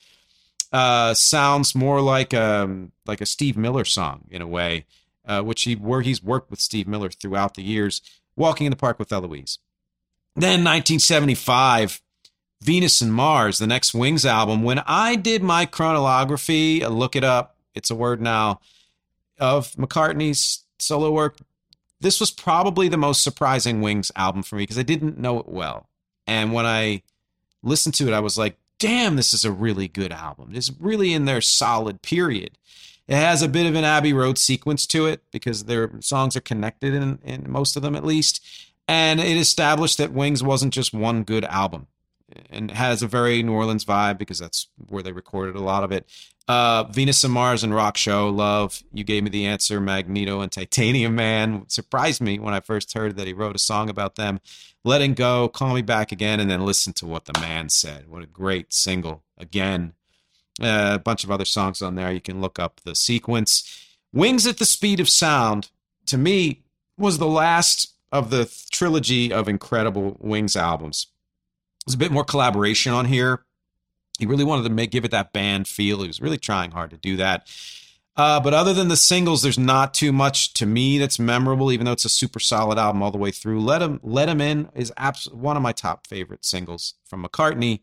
uh, 0.71 1.13
sounds 1.13 1.75
more 1.75 2.01
like 2.01 2.34
um 2.34 2.91
like 3.06 3.21
a 3.21 3.25
Steve 3.25 3.58
Miller 3.58 3.86
song 3.86 4.25
in 4.30 4.41
a 4.41 4.47
way, 4.47 4.86
uh, 5.25 5.41
which 5.41 5.63
he 5.63 5.75
where 5.75 6.01
he's 6.01 6.23
worked 6.23 6.49
with 6.49 6.60
Steve 6.60 6.88
Miller 6.88 7.10
throughout 7.10 7.56
the 7.56 7.63
years. 7.63 8.01
Walking 8.36 8.67
in 8.67 8.71
the 8.71 8.77
Park 8.77 8.99
with 8.99 9.12
Eloise. 9.12 9.58
Then 10.36 10.63
1975, 10.63 12.03
Venus 12.62 13.01
and 13.01 13.12
Mars, 13.12 13.58
the 13.58 13.65
next 13.65 13.95
Wings 13.95 14.27
album. 14.27 14.62
When 14.62 14.80
I 14.86 15.15
did 15.15 15.41
my 15.41 15.65
chronology, 15.65 16.86
look 16.86 17.15
it 17.15 17.23
up. 17.23 17.56
It's 17.73 17.89
a 17.89 17.95
word 17.95 18.21
now 18.21 18.60
of 19.39 19.71
McCartney's 19.73 20.65
solo 20.77 21.12
work. 21.12 21.38
This 21.99 22.19
was 22.19 22.30
probably 22.30 22.88
the 22.88 22.97
most 22.97 23.23
surprising 23.23 23.82
Wings 23.82 24.12
album 24.15 24.43
for 24.43 24.56
me 24.56 24.63
because 24.63 24.77
I 24.77 24.84
didn't 24.84 25.17
know 25.17 25.39
it 25.39 25.49
well. 25.49 25.89
And 26.27 26.53
when 26.53 26.67
I 26.67 27.01
listened 27.63 27.95
to 27.95 28.08
it, 28.08 28.13
I 28.13 28.19
was 28.19 28.38
like, 28.38 28.58
damn, 28.79 29.15
this 29.15 29.33
is 29.33 29.45
a 29.45 29.51
really 29.51 29.87
good 29.87 30.11
album. 30.11 30.51
It's 30.53 30.71
really 30.79 31.13
in 31.13 31.25
their 31.25 31.41
solid 31.41 32.01
period. 32.01 32.57
It 33.07 33.15
has 33.15 33.41
a 33.41 33.47
bit 33.47 33.65
of 33.65 33.75
an 33.75 33.85
Abbey 33.85 34.13
Road 34.13 34.37
sequence 34.37 34.85
to 34.87 35.05
it 35.05 35.23
because 35.31 35.63
their 35.63 35.91
songs 36.01 36.35
are 36.35 36.41
connected 36.41 36.93
in, 36.93 37.19
in 37.23 37.49
most 37.49 37.75
of 37.75 37.81
them 37.81 37.95
at 37.95 38.05
least. 38.05 38.45
And 38.87 39.19
it 39.19 39.37
established 39.37 39.97
that 39.97 40.13
Wings 40.13 40.43
wasn't 40.43 40.73
just 40.73 40.93
one 40.93 41.23
good 41.23 41.45
album 41.45 41.87
and 42.49 42.71
has 42.71 43.01
a 43.01 43.07
very 43.07 43.41
New 43.43 43.53
Orleans 43.53 43.85
vibe 43.85 44.17
because 44.17 44.39
that's 44.39 44.67
where 44.87 45.03
they 45.03 45.11
recorded 45.11 45.55
a 45.55 45.63
lot 45.63 45.83
of 45.83 45.91
it. 45.91 46.05
Uh, 46.47 46.83
Venus 46.86 47.23
and 47.25 47.33
Mars 47.33 47.63
and 47.63 47.75
Rock 47.75 47.97
Show, 47.97 48.29
Love, 48.29 48.81
You 48.93 49.03
Gave 49.03 49.23
Me 49.23 49.29
the 49.29 49.45
Answer, 49.45 49.81
Magneto 49.81 50.39
and 50.39 50.49
Titanium 50.49 51.13
Man 51.13 51.65
surprised 51.67 52.21
me 52.21 52.39
when 52.39 52.53
I 52.53 52.62
first 52.62 52.93
heard 52.93 53.17
that 53.17 53.27
he 53.27 53.33
wrote 53.33 53.55
a 53.55 53.60
song 53.60 53.89
about 53.89 54.15
them. 54.15 54.39
Letting 54.86 55.13
Go, 55.13 55.49
Call 55.49 55.73
Me 55.73 55.81
Back 55.81 56.13
Again, 56.13 56.39
and 56.39 56.49
then 56.49 56.65
listen 56.65 56.93
to 56.93 57.05
what 57.05 57.25
the 57.25 57.38
man 57.41 57.67
said. 57.67 58.07
What 58.07 58.23
a 58.23 58.27
great 58.27 58.71
single. 58.71 59.23
Again, 59.38 59.93
uh, 60.62 60.91
a 60.93 60.99
bunch 60.99 61.25
of 61.25 61.31
other 61.31 61.43
songs 61.43 61.81
on 61.81 61.95
there. 61.95 62.13
You 62.13 62.21
can 62.21 62.39
look 62.39 62.60
up 62.60 62.79
the 62.86 62.95
sequence. 62.95 63.86
Wings 64.13 64.47
at 64.47 64.57
the 64.57 64.65
Speed 64.65 65.01
of 65.01 65.10
Sound, 65.10 65.69
to 66.05 66.17
me, 66.17 66.63
was 66.97 67.17
the 67.17 67.27
last 67.27 67.93
of 68.12 68.29
the 68.29 68.49
trilogy 68.71 69.33
of 69.33 69.49
incredible 69.49 70.15
Wings 70.21 70.55
albums. 70.55 71.07
There's 71.86 71.95
a 71.95 71.99
bit 71.99 72.12
more 72.12 72.23
collaboration 72.23 72.93
on 72.93 73.05
here. 73.05 73.43
He 74.17 74.25
really 74.25 74.43
wanted 74.43 74.63
to 74.63 74.69
make 74.69 74.91
give 74.91 75.06
it 75.06 75.12
that 75.12 75.34
band 75.34 75.67
feel. 75.67 76.01
He 76.01 76.08
was 76.08 76.21
really 76.21 76.38
trying 76.38 76.71
hard 76.71 76.89
to 76.91 76.97
do 76.97 77.17
that. 77.17 77.47
Uh, 78.15 78.39
but 78.39 78.51
other 78.51 78.73
than 78.73 78.88
the 78.88 78.97
singles, 78.97 79.43
there's 79.43 79.60
not 79.60 79.93
too 79.93 80.12
much 80.12 80.53
to 80.56 80.65
me 80.65 80.97
that's 80.97 81.19
memorable. 81.19 81.71
Even 81.71 81.86
though 81.86 81.91
it's 81.91 82.06
a 82.06 82.10
super 82.10 82.39
solid 82.39 82.80
album 82.80 83.03
all 83.03 83.12
the 83.12 83.17
way 83.17 83.30
through. 83.32 83.60
Let 83.62 83.82
him 83.82 83.99
Let 84.01 84.27
him 84.27 84.41
in 84.41 84.69
is 84.73 84.91
abs- 84.97 85.30
one 85.32 85.56
of 85.56 85.62
my 85.62 85.71
top 85.71 86.08
favorite 86.08 86.43
singles 86.43 86.95
from 87.06 87.23
McCartney, 87.23 87.82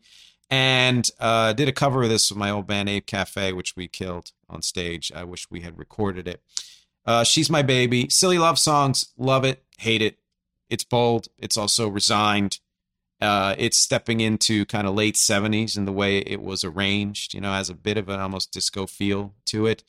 and 0.49 1.09
uh, 1.19 1.53
did 1.53 1.69
a 1.69 1.71
cover 1.71 2.03
of 2.03 2.09
this 2.09 2.29
with 2.29 2.37
my 2.37 2.49
old 2.49 2.67
band 2.67 2.89
Ape 2.89 3.05
Cafe, 3.05 3.53
which 3.53 3.77
we 3.77 3.87
killed 3.87 4.31
on 4.49 4.61
stage. 4.61 5.11
I 5.15 5.23
wish 5.23 5.49
we 5.49 5.61
had 5.61 5.77
recorded 5.77 6.27
it. 6.27 6.41
Uh, 7.05 7.23
She's 7.23 7.49
my 7.49 7.61
baby. 7.61 8.09
Silly 8.09 8.37
love 8.37 8.59
songs. 8.59 9.13
Love 9.17 9.45
it. 9.45 9.63
Hate 9.77 10.01
it. 10.01 10.17
It's 10.69 10.83
bold. 10.83 11.27
It's 11.37 11.55
also 11.55 11.87
resigned. 11.87 12.59
Uh, 13.21 13.55
it's 13.57 13.77
stepping 13.77 14.19
into 14.19 14.65
kind 14.65 14.87
of 14.87 14.93
late 14.93 15.15
70s 15.15 15.77
in 15.77 15.85
the 15.85 15.91
way 15.91 16.17
it 16.19 16.41
was 16.41 16.63
arranged, 16.63 17.33
you 17.33 17.41
know, 17.41 17.51
has 17.51 17.69
a 17.69 17.73
bit 17.73 17.97
of 17.97 18.09
an 18.09 18.19
almost 18.19 18.51
disco 18.51 18.85
feel 18.85 19.33
to 19.45 19.65
it. 19.65 19.83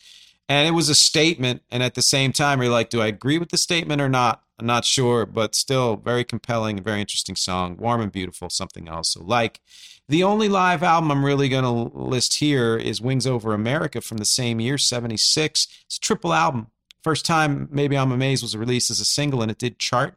And 0.49 0.69
it 0.69 0.73
was 0.73 0.89
a 0.89 0.95
statement. 0.95 1.63
And 1.71 1.83
at 1.83 1.95
the 1.95 2.03
same 2.03 2.33
time, 2.33 2.63
you're 2.63 2.71
like, 2.71 2.89
do 2.89 3.01
I 3.01 3.09
agree 3.09 3.39
with 3.39 3.51
the 3.51 3.57
statement 3.57 4.01
or 4.01 4.09
not? 4.09 4.43
I'm 4.59 4.67
not 4.67 4.85
sure, 4.85 5.27
but 5.27 5.55
still 5.55 5.97
very 5.97 6.25
compelling, 6.25 6.83
very 6.83 7.01
interesting 7.01 7.37
song. 7.37 7.77
Warm 7.77 8.01
and 8.01 8.13
beautiful, 8.13 8.49
something 8.49 8.89
else. 8.89 9.11
So, 9.11 9.23
like, 9.23 9.61
the 10.09 10.23
only 10.23 10.49
live 10.49 10.83
album 10.83 11.11
I'm 11.11 11.25
really 11.25 11.49
going 11.49 11.65
to 11.65 11.99
list 11.99 12.35
here 12.35 12.77
is 12.77 13.01
Wings 13.01 13.27
Over 13.27 13.53
America 13.53 14.01
from 14.01 14.19
the 14.19 14.25
same 14.25 14.61
year, 14.61 14.79
76. 14.79 15.67
It's 15.85 15.97
a 15.97 16.01
triple 16.01 16.33
album. 16.33 16.69
First 17.03 17.27
time 17.27 17.69
Maybe 17.71 17.99
I'm 17.99 18.13
Amazed 18.13 18.43
was 18.43 18.57
released 18.57 18.91
as 18.91 19.01
a 19.01 19.05
single 19.05 19.43
and 19.43 19.51
it 19.51 19.59
did 19.59 19.79
chart. 19.79 20.17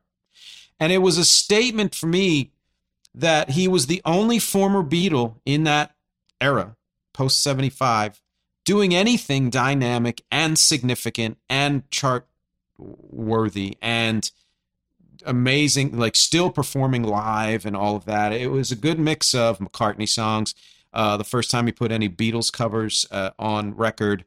And 0.79 0.93
it 0.93 0.99
was 0.99 1.17
a 1.17 1.25
statement 1.25 1.93
for 1.93 2.07
me 2.07 2.51
that 3.15 3.51
he 3.51 3.67
was 3.67 3.87
the 3.87 4.01
only 4.05 4.39
former 4.39 4.83
Beatle 4.83 5.35
in 5.45 5.63
that 5.63 5.95
era, 6.39 6.75
post 7.13 7.41
75, 7.43 8.21
doing 8.65 8.93
anything 8.93 9.49
dynamic 9.49 10.21
and 10.31 10.57
significant 10.57 11.37
and 11.49 11.89
chart 11.91 12.27
worthy 12.77 13.77
and 13.81 14.31
amazing, 15.25 15.97
like 15.97 16.15
still 16.15 16.49
performing 16.49 17.03
live 17.03 17.65
and 17.65 17.75
all 17.75 17.95
of 17.95 18.05
that. 18.05 18.31
It 18.31 18.51
was 18.51 18.71
a 18.71 18.75
good 18.75 18.99
mix 18.99 19.33
of 19.33 19.59
McCartney 19.59 20.07
songs. 20.07 20.55
Uh, 20.93 21.17
the 21.17 21.23
first 21.23 21.51
time 21.51 21.65
he 21.65 21.71
put 21.71 21.91
any 21.91 22.09
Beatles 22.09 22.51
covers 22.51 23.05
uh, 23.11 23.31
on 23.37 23.75
record 23.75 24.25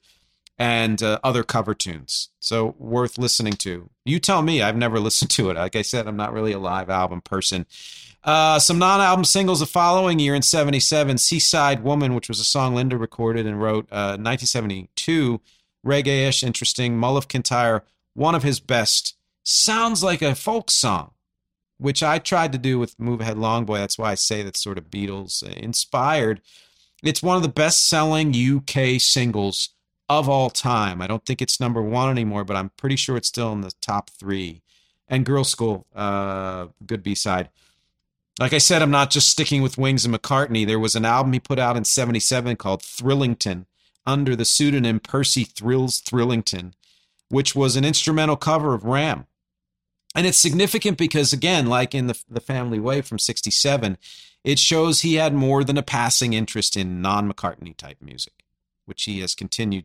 and 0.59 1.03
uh, 1.03 1.19
other 1.25 1.43
cover 1.43 1.75
tunes. 1.75 2.29
So 2.39 2.75
worth 2.79 3.19
listening 3.19 3.55
to. 3.55 3.91
You 4.05 4.19
tell 4.19 4.43
me. 4.43 4.63
I've 4.63 4.77
never 4.77 5.01
listened 5.01 5.31
to 5.33 5.51
it. 5.51 5.57
Like 5.57 5.77
I 5.77 5.83
said, 5.83 6.07
I'm 6.07 6.17
not 6.17 6.33
really 6.33 6.53
a 6.53 6.59
live 6.59 6.91
album 6.91 7.21
person. 7.21 7.67
Uh, 8.25 8.59
some 8.59 8.79
non-album 8.79 9.25
singles 9.25 9.61
the 9.61 9.67
following 9.67 10.21
year 10.21 10.35
in 10.35 10.43
77, 10.43 11.19
Seaside 11.19 11.83
Woman, 11.83 12.15
which 12.15 12.29
was 12.29 12.39
a 12.39 12.45
song 12.45 12.75
Linda 12.75 12.97
recorded 12.97 13.47
and 13.47 13.61
wrote 13.61 13.87
uh, 13.91 14.15
1972. 14.17 15.41
Reggae-ish, 15.85 16.45
interesting. 16.45 16.97
Mull 16.97 17.17
of 17.17 17.27
Kintyre, 17.27 17.83
one 18.15 18.37
of 18.37 18.45
his 18.45 18.61
best. 18.61 19.17
Sounds 19.43 20.05
like 20.05 20.23
a 20.23 20.37
folk 20.37 20.71
song, 20.71 21.11
which 21.79 22.01
I 22.05 22.21
tried 22.21 22.53
to 22.53 22.59
do 22.59 22.79
with 22.79 22.99
Move 23.01 23.21
Ahead 23.21 23.39
Long 23.39 23.65
Boy. 23.65 23.79
That's 23.79 23.99
why 23.99 24.13
I 24.13 24.15
say 24.15 24.45
that's 24.45 24.63
sort 24.63 24.79
of 24.79 24.89
Beatles 24.89 25.43
inspired. 25.43 26.41
It's 27.03 27.25
one 27.25 27.37
of 27.37 27.43
the 27.43 27.49
best-selling 27.49 28.33
UK 28.33 29.01
singles 29.01 29.71
of 30.09 30.29
all 30.29 30.51
time. 30.51 31.01
I 31.01 31.07
don't 31.07 31.25
think 31.25 31.41
it's 31.41 31.61
number 31.61 31.83
one 31.83 32.11
anymore, 32.11 32.45
but 32.45 32.57
I'm 32.57 32.71
pretty 32.71 32.97
sure 32.97 33.17
it's 33.17 33.29
still 33.29 33.53
in 33.53 33.61
the 33.63 33.73
top 33.81 34.11
three. 34.11 34.63
And 35.09 35.27
Girlschool, 35.27 35.85
uh, 35.95 36.69
good 36.87 37.03
B-side. 37.03 37.51
Like 38.41 38.53
I 38.53 38.59
said, 38.59 38.83
I'm 38.83 38.91
not 38.91 39.11
just 39.11 39.29
sticking 39.29 39.63
with 39.63 39.79
Wings 39.79 40.05
and 40.05 40.15
McCartney. 40.15 40.67
There 40.67 40.79
was 40.79 40.95
an 40.95 41.05
album 41.05 41.33
he 41.33 41.41
put 41.41 41.59
out 41.59 41.77
in 41.77 41.85
77 41.85 42.57
called 42.57 42.81
Thrillington 42.81 43.67
under 44.07 44.35
the 44.35 44.45
pseudonym 44.45 45.01
Percy 45.01 45.45
Thrills 45.45 46.01
Thrillington, 46.01 46.73
which 47.29 47.55
was 47.55 47.77
an 47.77 47.85
instrumental 47.85 48.37
cover 48.37 48.75
of 48.75 48.85
Ram. 48.85 49.27
And 50.15 50.27
it's 50.27 50.39
significant 50.39 50.99
because, 50.99 51.33
again, 51.33 51.67
like 51.67 51.95
in 51.95 52.07
the, 52.07 52.21
the 52.29 52.41
Family 52.41 52.79
Way 52.79 53.01
from 53.01 53.19
67, 53.19 53.97
it 54.45 54.59
shows 54.59 55.01
he 55.01 55.15
had 55.15 55.35
more 55.35 55.63
than 55.65 55.79
a 55.79 55.83
passing 55.83 56.33
interest 56.33 56.77
in 56.77 57.01
non 57.01 57.33
McCartney 57.33 57.77
type 57.77 57.99
music. 58.01 58.45
which 58.85 59.05
he 59.05 59.21
has 59.21 59.35
continued 59.35 59.85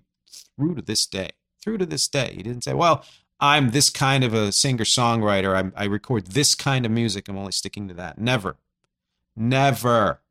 through 0.58 0.76
to 0.76 0.82
this 0.82 1.06
day. 1.06 1.32
Through 1.62 1.78
to 1.80 1.86
this 1.86 2.08
day, 2.08 2.34
he 2.36 2.44
didn't 2.44 2.64
say, 2.64 2.74
"Well, 2.74 3.06
I'm 3.40 3.72
this 3.72 3.90
kind 3.90 4.24
of 4.24 4.34
a 4.34 4.52
singer 4.52 4.84
songwriter. 4.84 5.72
I, 5.76 5.84
I 5.84 5.86
record 5.86 6.28
this 6.28 6.56
kind 6.56 6.86
of 6.86 6.92
music. 6.92 7.28
I'm 7.28 7.38
only 7.38 7.52
sticking 7.52 7.88
to 7.88 7.94
that." 7.96 8.18
Never, 8.18 8.58
never. 9.36 10.22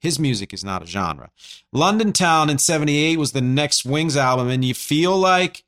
His 0.00 0.18
music 0.18 0.52
is 0.52 0.62
not 0.62 0.82
a 0.82 0.86
genre. 0.86 1.30
London 1.72 2.12
Town 2.12 2.50
in 2.50 2.58
78 2.58 3.18
was 3.18 3.32
the 3.32 3.40
next 3.40 3.86
Wings 3.86 4.18
album, 4.18 4.50
and 4.50 4.62
you 4.62 4.74
feel 4.74 5.16
like, 5.16 5.64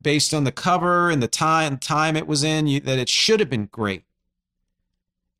based 0.00 0.32
on 0.32 0.44
the 0.44 0.52
cover 0.52 1.10
and 1.10 1.20
the 1.20 1.26
time 1.26 1.78
time 1.78 2.16
it 2.16 2.28
was 2.28 2.44
in, 2.44 2.68
you, 2.68 2.78
that 2.80 3.00
it 3.00 3.08
should 3.08 3.40
have 3.40 3.50
been 3.50 3.66
great. 3.66 4.04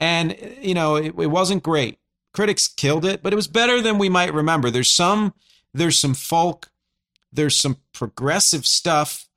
And, 0.01 0.37
you 0.61 0.75
know, 0.75 0.97
it, 0.97 1.15
it 1.19 1.29
wasn't 1.29 1.63
great. 1.63 1.99
Critics 2.33 2.67
killed 2.67 3.05
it, 3.05 3.23
but 3.23 3.33
it 3.33 3.37
was 3.37 3.47
better 3.47 3.81
than 3.81 3.97
we 3.97 4.09
might 4.09 4.35
remember. 4.35 4.71
There's 4.71 4.91
some 4.91 5.33
there's 5.73 5.99
some 5.99 6.15
folk, 6.15 6.71
there's 7.37 7.57
some 7.57 7.79
progressive 7.93 8.67
stuff. 8.67 9.29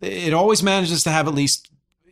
It 0.00 0.32
always 0.32 0.62
manages 0.62 1.02
to 1.04 1.10
have 1.10 1.26
at 1.26 1.34
least 1.34 1.70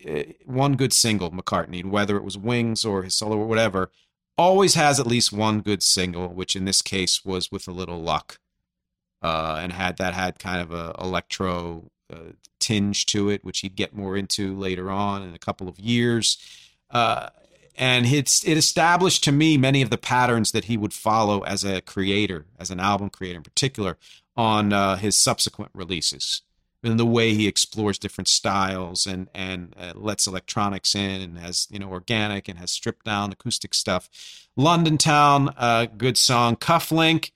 uh, 0.09 0.25
one 0.45 0.77
good 0.77 0.93
single, 0.93 1.31
McCartney, 1.31 1.85
whether 1.85 2.17
it 2.17 2.25
was 2.25 2.37
Wings 2.37 2.85
or 2.85 3.03
his 3.05 3.15
solo 3.15 3.37
or 3.37 3.47
whatever 3.47 3.91
always 4.39 4.75
has 4.75 5.01
at 5.01 5.07
least 5.07 5.33
one 5.33 5.61
good 5.61 5.83
single, 5.83 6.29
which 6.29 6.55
in 6.55 6.65
this 6.65 6.83
case 6.83 7.25
was 7.25 7.51
with 7.51 7.67
a 7.67 7.73
little 7.73 8.01
luck, 8.01 8.39
uh, 9.23 9.59
and 9.63 9.73
had 9.73 9.97
that 9.99 10.15
had 10.15 10.39
kind 10.39 10.61
of 10.61 10.73
a 10.73 10.95
electro 11.01 11.91
uh, 12.13 12.33
tinge 12.61 13.07
to 13.07 13.31
it, 13.31 13.45
which 13.45 13.61
he'd 13.61 13.77
get 13.77 13.95
more 13.95 14.17
into 14.17 14.55
later 14.57 14.91
on 14.91 15.23
in 15.23 15.35
a 15.35 15.39
couple 15.39 15.69
of 15.69 15.79
years. 15.79 16.39
Uh, 16.91 17.31
and 17.79 18.07
it's 18.07 18.47
it 18.47 18.57
established 18.57 19.23
to 19.25 19.33
me 19.33 19.59
many 19.59 19.83
of 19.83 19.91
the 19.91 19.99
patterns 19.99 20.53
that 20.53 20.65
he 20.65 20.77
would 20.77 20.95
follow 20.95 21.41
as 21.41 21.65
a 21.65 21.81
creator, 21.81 22.47
as 22.59 22.71
an 22.71 22.81
album 22.81 23.11
creator 23.11 23.39
in 23.39 23.43
particular, 23.43 23.99
on 24.37 24.73
uh, 24.73 24.97
his 24.97 25.17
subsequent 25.17 25.71
releases 25.75 26.43
in 26.83 26.97
the 26.99 27.07
way 27.07 27.35
he 27.35 27.49
explores 27.49 27.99
different 27.99 28.29
styles 28.29 29.07
and 29.07 29.29
and 29.35 29.75
uh, 29.79 29.93
lets 29.95 30.27
electronics 30.27 30.95
in 30.95 31.21
and 31.21 31.39
has 31.39 31.67
you 31.71 31.79
know 31.79 31.91
organic 31.91 32.49
and 32.49 32.59
has 32.59 32.71
stripped 32.71 33.05
down 33.05 33.33
acoustic 33.33 33.75
stuff. 33.75 34.09
London 34.57 34.97
Town, 34.97 35.53
uh, 35.57 35.87
good 35.97 36.17
song. 36.17 36.57
Cufflink, 36.57 37.31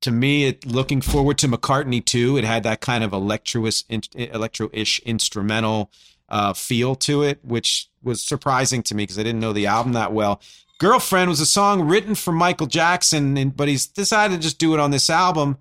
to 0.00 0.10
me, 0.10 0.46
it 0.46 0.64
looking 0.64 1.00
forward 1.00 1.38
to 1.38 1.48
McCartney 1.48 2.04
too. 2.04 2.36
It 2.36 2.44
had 2.44 2.62
that 2.62 2.80
kind 2.80 3.04
of 3.04 3.12
electro-ish, 3.12 3.84
electro-ish 4.14 5.00
instrumental 5.00 5.90
uh, 6.28 6.52
feel 6.52 6.94
to 6.96 7.22
it, 7.22 7.44
which 7.44 7.90
was 8.02 8.22
surprising 8.22 8.82
to 8.84 8.94
me 8.94 9.02
because 9.02 9.18
I 9.18 9.22
didn't 9.22 9.40
know 9.40 9.52
the 9.52 9.66
album 9.66 9.92
that 9.92 10.12
well. 10.12 10.40
Girlfriend 10.78 11.30
was 11.30 11.40
a 11.40 11.46
song 11.46 11.82
written 11.82 12.14
for 12.14 12.32
Michael 12.32 12.66
Jackson, 12.66 13.36
and, 13.36 13.56
but 13.56 13.68
he's 13.68 13.86
decided 13.86 14.36
to 14.36 14.42
just 14.42 14.58
do 14.58 14.74
it 14.74 14.80
on 14.80 14.90
this 14.90 15.08
album. 15.08 15.58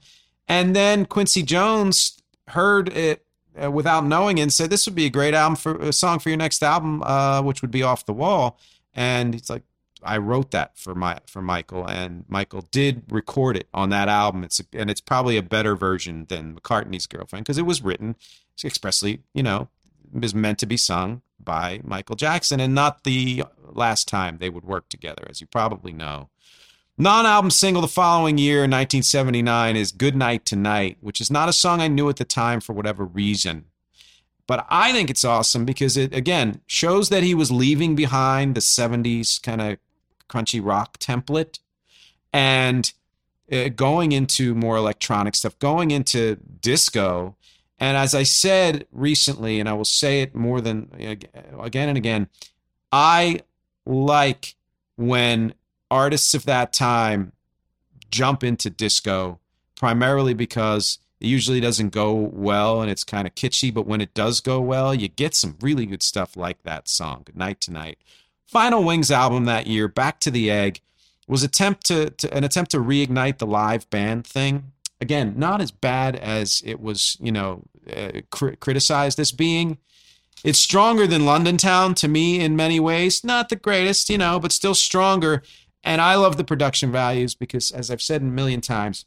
And 0.47 0.75
then 0.75 1.05
Quincy 1.05 1.43
Jones 1.43 2.21
heard 2.49 2.89
it 2.89 3.25
uh, 3.61 3.71
without 3.71 4.05
knowing 4.05 4.37
it 4.37 4.41
and 4.41 4.53
said 4.53 4.69
this 4.69 4.85
would 4.85 4.95
be 4.95 5.05
a 5.05 5.09
great 5.09 5.33
album 5.33 5.55
for 5.55 5.77
a 5.79 5.93
song 5.93 6.19
for 6.19 6.29
your 6.29 6.37
next 6.37 6.63
album, 6.63 7.01
uh, 7.03 7.41
which 7.41 7.61
would 7.61 7.71
be 7.71 7.83
off 7.83 8.05
the 8.05 8.13
wall. 8.13 8.59
And 8.93 9.33
he's 9.33 9.49
like, 9.49 9.63
I 10.03 10.17
wrote 10.17 10.51
that 10.51 10.77
for 10.77 10.93
my 10.93 11.19
for 11.25 11.41
Michael, 11.41 11.87
and 11.87 12.25
Michael 12.27 12.67
did 12.71 13.03
record 13.09 13.55
it 13.55 13.67
on 13.73 13.89
that 13.89 14.09
album. 14.09 14.43
It's 14.43 14.61
and 14.73 14.91
it's 14.91 15.01
probably 15.01 15.37
a 15.37 15.43
better 15.43 15.75
version 15.75 16.25
than 16.27 16.55
McCartney's 16.55 17.07
Girlfriend 17.07 17.45
because 17.45 17.57
it 17.57 17.65
was 17.65 17.81
written 17.81 18.15
expressly, 18.63 19.21
you 19.33 19.43
know, 19.43 19.69
is 20.21 20.35
meant 20.35 20.59
to 20.59 20.65
be 20.65 20.77
sung 20.77 21.21
by 21.39 21.81
Michael 21.83 22.15
Jackson, 22.15 22.59
and 22.59 22.75
not 22.75 23.03
the 23.03 23.43
last 23.65 24.07
time 24.07 24.37
they 24.37 24.49
would 24.49 24.63
work 24.63 24.89
together, 24.89 25.25
as 25.29 25.41
you 25.41 25.47
probably 25.47 25.93
know. 25.93 26.29
Non 26.97 27.25
album 27.25 27.49
single 27.49 27.81
the 27.81 27.87
following 27.87 28.37
year, 28.37 28.59
1979, 28.59 29.75
is 29.75 29.91
Good 29.91 30.15
Night 30.15 30.45
Tonight, 30.45 30.97
which 31.01 31.19
is 31.19 31.31
not 31.31 31.49
a 31.49 31.53
song 31.53 31.81
I 31.81 31.87
knew 31.87 32.07
at 32.07 32.17
the 32.17 32.23
time 32.23 32.59
for 32.59 32.73
whatever 32.73 33.03
reason. 33.03 33.65
But 34.45 34.67
I 34.69 34.91
think 34.91 35.09
it's 35.09 35.25
awesome 35.25 35.65
because 35.65 35.97
it, 35.97 36.13
again, 36.13 36.61
shows 36.67 37.09
that 37.09 37.23
he 37.23 37.33
was 37.33 37.49
leaving 37.51 37.95
behind 37.95 38.53
the 38.53 38.61
70s 38.61 39.41
kind 39.41 39.59
of 39.59 39.77
crunchy 40.29 40.63
rock 40.63 40.99
template 40.99 41.57
and 42.31 42.93
uh, 43.51 43.69
going 43.69 44.11
into 44.11 44.53
more 44.53 44.77
electronic 44.77 45.33
stuff, 45.33 45.57
going 45.57 45.89
into 45.89 46.35
disco. 46.61 47.35
And 47.79 47.97
as 47.97 48.13
I 48.13 48.21
said 48.21 48.85
recently, 48.91 49.59
and 49.59 49.67
I 49.67 49.73
will 49.73 49.83
say 49.83 50.21
it 50.21 50.35
more 50.35 50.61
than 50.61 50.91
again 51.59 51.89
and 51.89 51.97
again, 51.97 52.27
I 52.91 53.39
like 53.83 54.53
when 54.95 55.55
artists 55.93 56.33
of 56.33 56.45
that 56.45 56.73
time 56.73 57.31
jump 58.09 58.43
into 58.43 58.69
disco 58.69 59.39
primarily 59.75 60.33
because 60.33 60.97
it 61.19 61.27
usually 61.27 61.59
doesn't 61.59 61.89
go 61.89 62.13
well 62.13 62.81
and 62.81 62.89
it's 62.89 63.03
kind 63.03 63.27
of 63.27 63.35
kitschy, 63.35 63.73
but 63.73 63.85
when 63.85 64.01
it 64.01 64.13
does 64.13 64.39
go 64.39 64.59
well, 64.59 64.93
you 64.93 65.07
get 65.07 65.35
some 65.35 65.55
really 65.61 65.85
good 65.85 66.01
stuff 66.01 66.35
like 66.35 66.63
that 66.63 66.87
song, 66.89 67.21
Good 67.25 67.37
Night 67.37 67.61
Tonight. 67.61 67.97
Final 68.45 68.83
Wings 68.83 69.11
album 69.11 69.45
that 69.45 69.67
year, 69.67 69.87
Back 69.87 70.19
to 70.21 70.31
the 70.31 70.49
Egg, 70.49 70.81
was 71.27 71.43
attempt 71.43 71.85
to, 71.85 72.09
to 72.09 72.33
an 72.33 72.43
attempt 72.43 72.71
to 72.71 72.77
reignite 72.77 73.37
the 73.37 73.47
live 73.47 73.89
band 73.89 74.25
thing. 74.25 74.71
Again, 74.99 75.35
not 75.37 75.61
as 75.61 75.71
bad 75.71 76.15
as 76.15 76.61
it 76.65 76.81
was, 76.81 77.17
you 77.21 77.31
know, 77.31 77.63
uh, 77.95 78.21
cr- 78.31 78.55
criticized 78.59 79.19
as 79.19 79.31
being. 79.31 79.77
It's 80.43 80.59
stronger 80.59 81.07
than 81.07 81.25
London 81.25 81.55
Town 81.55 81.95
to 81.95 82.07
me 82.07 82.41
in 82.41 82.55
many 82.55 82.79
ways. 82.79 83.23
Not 83.23 83.47
the 83.47 83.55
greatest, 83.55 84.09
you 84.09 84.17
know, 84.17 84.39
but 84.39 84.51
still 84.51 84.75
stronger. 84.75 85.41
And 85.83 85.99
I 85.99 86.15
love 86.15 86.37
the 86.37 86.43
production 86.43 86.91
values 86.91 87.35
because, 87.35 87.71
as 87.71 87.91
I've 87.91 88.01
said 88.01 88.21
a 88.21 88.25
million 88.25 88.61
times, 88.61 89.05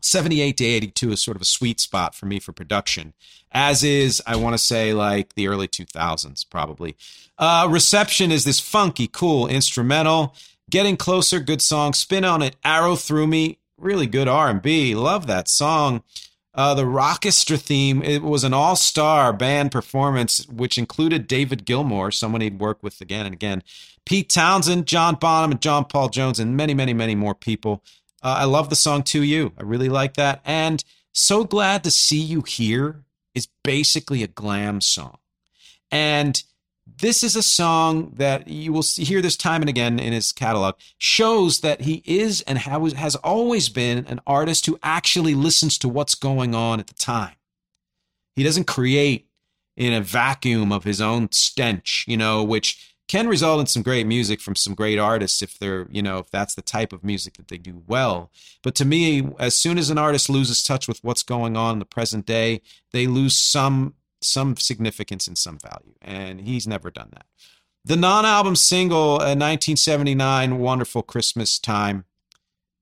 78 0.00 0.56
to 0.56 0.64
82 0.64 1.12
is 1.12 1.22
sort 1.22 1.36
of 1.36 1.42
a 1.42 1.46
sweet 1.46 1.78
spot 1.78 2.14
for 2.14 2.26
me 2.26 2.40
for 2.40 2.52
production, 2.52 3.12
as 3.52 3.84
is, 3.84 4.22
I 4.26 4.36
want 4.36 4.54
to 4.54 4.58
say, 4.58 4.94
like 4.94 5.34
the 5.34 5.48
early 5.48 5.68
2000s, 5.68 6.48
probably. 6.48 6.96
Uh, 7.38 7.68
Reception 7.70 8.32
is 8.32 8.44
this 8.44 8.60
funky, 8.60 9.06
cool 9.06 9.46
instrumental. 9.46 10.34
Getting 10.70 10.96
Closer, 10.96 11.40
good 11.40 11.60
song. 11.60 11.92
Spin 11.92 12.24
on 12.24 12.42
it, 12.42 12.56
Arrow 12.64 12.96
Through 12.96 13.26
Me, 13.26 13.58
really 13.76 14.06
good 14.06 14.28
R&B. 14.28 14.94
Love 14.94 15.26
that 15.26 15.48
song. 15.48 16.02
Uh, 16.52 16.74
the 16.74 16.82
Rockestra 16.82 17.60
theme, 17.60 18.02
it 18.02 18.22
was 18.22 18.42
an 18.42 18.52
all 18.52 18.76
star 18.76 19.32
band 19.32 19.70
performance, 19.70 20.46
which 20.48 20.78
included 20.78 21.26
David 21.26 21.64
Gilmour, 21.64 22.12
someone 22.12 22.40
he'd 22.40 22.58
worked 22.58 22.82
with 22.82 23.00
again 23.00 23.24
and 23.24 23.34
again, 23.34 23.62
Pete 24.06 24.28
Townshend, 24.28 24.86
John 24.86 25.14
Bonham, 25.14 25.52
and 25.52 25.60
John 25.60 25.84
Paul 25.84 26.08
Jones, 26.08 26.40
and 26.40 26.56
many, 26.56 26.74
many, 26.74 26.92
many 26.92 27.14
more 27.14 27.34
people. 27.34 27.82
Uh, 28.22 28.36
I 28.40 28.44
love 28.44 28.70
the 28.70 28.76
song 28.76 29.02
To 29.04 29.22
You. 29.22 29.52
I 29.58 29.62
really 29.62 29.88
like 29.88 30.14
that. 30.14 30.40
And 30.44 30.82
So 31.12 31.44
Glad 31.44 31.84
to 31.84 31.90
See 31.90 32.20
You 32.20 32.42
Here 32.42 33.04
is 33.34 33.48
basically 33.62 34.22
a 34.22 34.26
glam 34.26 34.80
song. 34.80 35.18
And 35.90 36.42
this 37.00 37.22
is 37.22 37.36
a 37.36 37.42
song 37.42 38.12
that 38.16 38.48
you 38.48 38.72
will 38.72 38.82
see, 38.82 39.04
hear 39.04 39.22
this 39.22 39.36
time 39.36 39.62
and 39.62 39.68
again 39.68 39.98
in 39.98 40.12
his 40.12 40.32
catalog 40.32 40.74
shows 40.98 41.60
that 41.60 41.82
he 41.82 42.02
is 42.04 42.42
and 42.42 42.58
has 42.58 43.16
always 43.16 43.68
been 43.68 44.06
an 44.06 44.20
artist 44.26 44.66
who 44.66 44.78
actually 44.82 45.34
listens 45.34 45.78
to 45.78 45.88
what's 45.88 46.14
going 46.14 46.54
on 46.54 46.80
at 46.80 46.88
the 46.88 46.94
time 46.94 47.34
he 48.34 48.42
doesn't 48.42 48.66
create 48.66 49.28
in 49.76 49.92
a 49.92 50.00
vacuum 50.00 50.72
of 50.72 50.84
his 50.84 51.00
own 51.00 51.30
stench 51.32 52.04
you 52.08 52.16
know 52.16 52.42
which 52.42 52.89
can 53.10 53.28
result 53.28 53.60
in 53.60 53.66
some 53.66 53.82
great 53.82 54.06
music 54.06 54.40
from 54.40 54.54
some 54.54 54.74
great 54.74 54.98
artists 54.98 55.42
if 55.42 55.58
they're 55.58 55.86
you 55.90 56.02
know 56.02 56.18
if 56.18 56.30
that's 56.30 56.54
the 56.54 56.62
type 56.62 56.92
of 56.92 57.02
music 57.02 57.34
that 57.36 57.48
they 57.48 57.58
do 57.58 57.82
well 57.86 58.30
but 58.62 58.74
to 58.74 58.84
me 58.84 59.28
as 59.38 59.56
soon 59.56 59.78
as 59.78 59.90
an 59.90 59.98
artist 59.98 60.30
loses 60.30 60.62
touch 60.62 60.86
with 60.86 61.02
what's 61.02 61.22
going 61.22 61.56
on 61.56 61.74
in 61.74 61.78
the 61.78 61.84
present 61.84 62.24
day 62.26 62.60
they 62.92 63.06
lose 63.06 63.36
some 63.36 63.94
some 64.22 64.56
significance 64.56 65.26
and 65.26 65.36
some 65.36 65.58
value. 65.58 65.94
And 66.00 66.42
he's 66.42 66.66
never 66.66 66.90
done 66.90 67.08
that. 67.12 67.26
The 67.84 67.96
non 67.96 68.26
album 68.26 68.56
single, 68.56 69.14
uh, 69.14 69.34
1979, 69.36 70.58
Wonderful 70.58 71.02
Christmas 71.02 71.58
Time. 71.58 72.04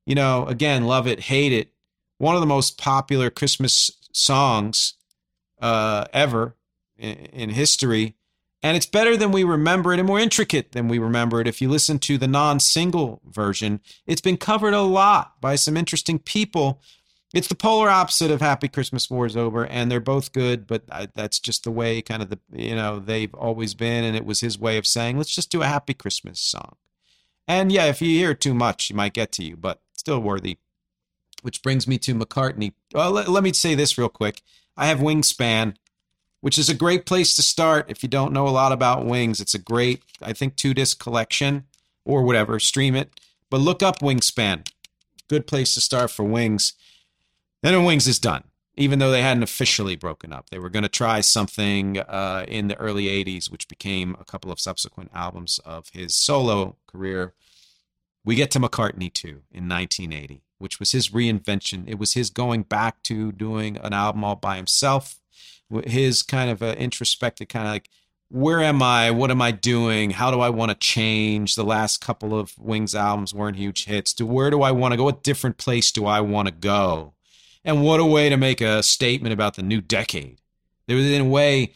You 0.07 0.15
know, 0.15 0.47
again, 0.47 0.85
love 0.85 1.07
it, 1.07 1.21
hate 1.21 1.53
it. 1.53 1.73
One 2.19 2.35
of 2.35 2.41
the 2.41 2.47
most 2.47 2.79
popular 2.79 3.31
Christmas 3.31 3.93
songs 4.13 4.95
uh, 5.61 6.07
ever 6.13 6.57
in, 6.97 7.15
in 7.15 7.51
history. 7.51 8.17
And 8.63 8.77
it's 8.77 8.87
better 8.87 9.17
than 9.17 9.31
we 9.31 9.45
remember 9.45 9.93
it 9.93 10.01
and 10.01 10.09
more 10.09 10.19
intricate 10.19 10.73
than 10.73 10.89
we 10.89 10.99
remember 10.99 11.41
it. 11.41 11.47
If 11.47 11.63
you 11.63 11.69
listen 11.69 11.99
to 12.01 12.19
the 12.19 12.27
non 12.27 12.59
single 12.59 13.21
version, 13.25 13.81
it's 14.07 14.21
been 14.21 14.37
covered 14.37 14.75
a 14.75 14.83
lot 14.83 15.41
by 15.41 15.55
some 15.55 15.77
interesting 15.77 16.19
people 16.19 16.81
it's 17.35 17.49
the 17.49 17.55
polar 17.55 17.91
opposite 17.91 18.31
of 18.31 18.41
Happy 18.41 18.69
Christmas 18.69 19.11
War 19.11 19.27
is 19.27 19.37
over, 19.37 19.67
and 19.67 19.91
they're 19.91 20.01
both 20.01 20.33
good, 20.33 20.67
but 20.67 20.85
I, 20.91 21.09
that's 21.15 21.39
just 21.39 21.65
the 21.65 21.71
way 21.71 22.01
kind 22.01 22.23
of 22.23 22.31
the 22.31 22.39
you 22.53 22.75
know 22.75 22.99
they've 22.99 23.35
always 23.35 23.75
been, 23.75 24.05
and 24.05 24.17
it 24.17 24.25
was 24.25 24.41
his 24.41 24.59
way 24.59 24.79
of 24.79 24.87
saying 24.87 25.19
let's 25.19 25.35
just 25.35 25.51
do 25.51 25.63
a 25.63 25.67
Happy 25.67 25.93
Christmas 25.93 26.41
song. 26.41 26.77
And 27.47 27.71
yeah, 27.71 27.85
if 27.85 28.01
you 28.01 28.09
hear 28.19 28.35
too 28.35 28.55
much, 28.55 28.91
it 28.91 28.97
might 28.97 29.13
get 29.13 29.33
to 29.33 29.45
you, 29.45 29.57
but 29.57 29.83
still 29.93 30.21
worthy. 30.21 30.59
Which 31.43 31.63
brings 31.63 31.87
me 31.87 31.99
to 31.99 32.15
McCartney. 32.15 32.73
Well, 32.93 33.13
let, 33.13 33.29
let 33.29 33.45
me 33.45 33.53
say 33.53 33.75
this 33.75 33.97
real 33.97 34.09
quick. 34.09 34.43
I 34.77 34.87
have 34.87 34.99
Wingspan, 34.99 35.77
which 36.41 36.59
is 36.59 36.69
a 36.69 36.75
great 36.75 37.07
place 37.07 37.35
to 37.35 37.43
start 37.43 37.91
if 37.91 38.03
you 38.03 38.09
don't 38.09 38.33
know 38.33 38.47
a 38.47 38.51
lot 38.51 38.73
about 38.73 39.05
Wings. 39.05 39.41
It's 39.41 39.55
a 39.55 39.59
great, 39.59 40.03
I 40.23 40.33
think, 40.33 40.57
two 40.57 40.75
disc 40.75 40.99
collection 41.03 41.65
or 42.05 42.23
whatever. 42.23 42.59
Stream 42.61 42.95
it, 42.95 43.11
but 43.51 43.61
look 43.61 43.83
up 43.83 44.01
Wingspan. 44.01 44.69
Good 45.29 45.47
place 45.47 45.75
to 45.75 45.81
start 45.81 46.11
for 46.11 46.25
Wings. 46.25 46.75
Then 47.63 47.85
Wings 47.85 48.07
is 48.07 48.19
done, 48.19 48.45
even 48.77 48.99
though 48.99 49.11
they 49.11 49.23
hadn't 49.23 49.43
officially 49.43 49.97
broken 49.97 50.33
up. 50.33 50.51
They 50.51 50.59
were 50.59 50.71
going 50.71 50.85
to 50.85 50.89
try 50.89 51.21
something 51.21 51.99
uh, 51.99 52.45
in 52.47 52.69
the 52.69 52.79
early 52.79 53.07
80s, 53.07 53.51
which 53.51 53.69
became 53.69 54.17
a 54.21 54.25
couple 54.25 54.53
of 54.53 54.61
subsequent 54.61 55.11
albums 55.13 55.59
of 55.65 55.89
his 55.93 56.15
solo 56.15 56.77
career. 56.87 57.35
We 58.25 58.37
get 58.37 58.51
to 58.53 58.61
McCartney 58.61 59.13
2 59.13 59.29
in 59.51 59.69
1980, 59.69 60.43
which 60.59 60.79
was 60.79 60.93
his 60.93 61.09
reinvention. 61.09 61.85
It 61.89 61.99
was 61.99 62.15
his 62.15 62.31
going 62.31 62.63
back 62.63 63.03
to 63.05 63.33
doing 63.33 63.77
an 63.79 63.93
album 63.93 64.23
all 64.23 64.37
by 64.37 64.57
himself, 64.57 65.19
his 65.85 66.23
kind 66.23 66.51
of 66.51 66.63
introspective, 66.63 67.49
kind 67.49 67.67
of 67.67 67.73
like, 67.73 67.91
where 68.31 68.61
am 68.61 68.83
I? 68.83 69.11
What 69.11 69.31
am 69.31 69.41
I 69.41 69.51
doing? 69.53 70.11
How 70.11 70.31
do 70.31 70.41
I 70.41 70.51
want 70.51 70.71
to 70.71 70.77
change? 70.77 71.55
The 71.55 71.65
last 71.65 72.01
couple 72.01 72.39
of 72.39 72.59
Wings 72.59 72.95
albums 72.95 73.33
weren't 73.33 73.57
huge 73.57 73.87
hits. 73.87 74.13
To 74.15 74.27
where 74.27 74.51
do 74.51 74.63
I 74.63 74.71
want 74.71 74.93
to 74.93 74.97
go? 74.97 75.05
What 75.05 75.23
different 75.23 75.57
place 75.57 75.91
do 75.91 76.05
I 76.05 76.21
want 76.21 76.47
to 76.47 76.55
go? 76.55 77.15
And 77.65 77.83
what 77.83 78.01
a 78.01 78.05
way 78.05 78.29
to 78.29 78.37
make 78.37 78.61
a 78.61 78.83
statement 78.83 79.33
about 79.33 79.57
the 79.57 79.63
new 79.63 79.81
decade. 79.81 80.41
They 80.87 80.95
was, 80.95 81.07
in 81.07 81.23
a 81.23 81.29
way, 81.29 81.75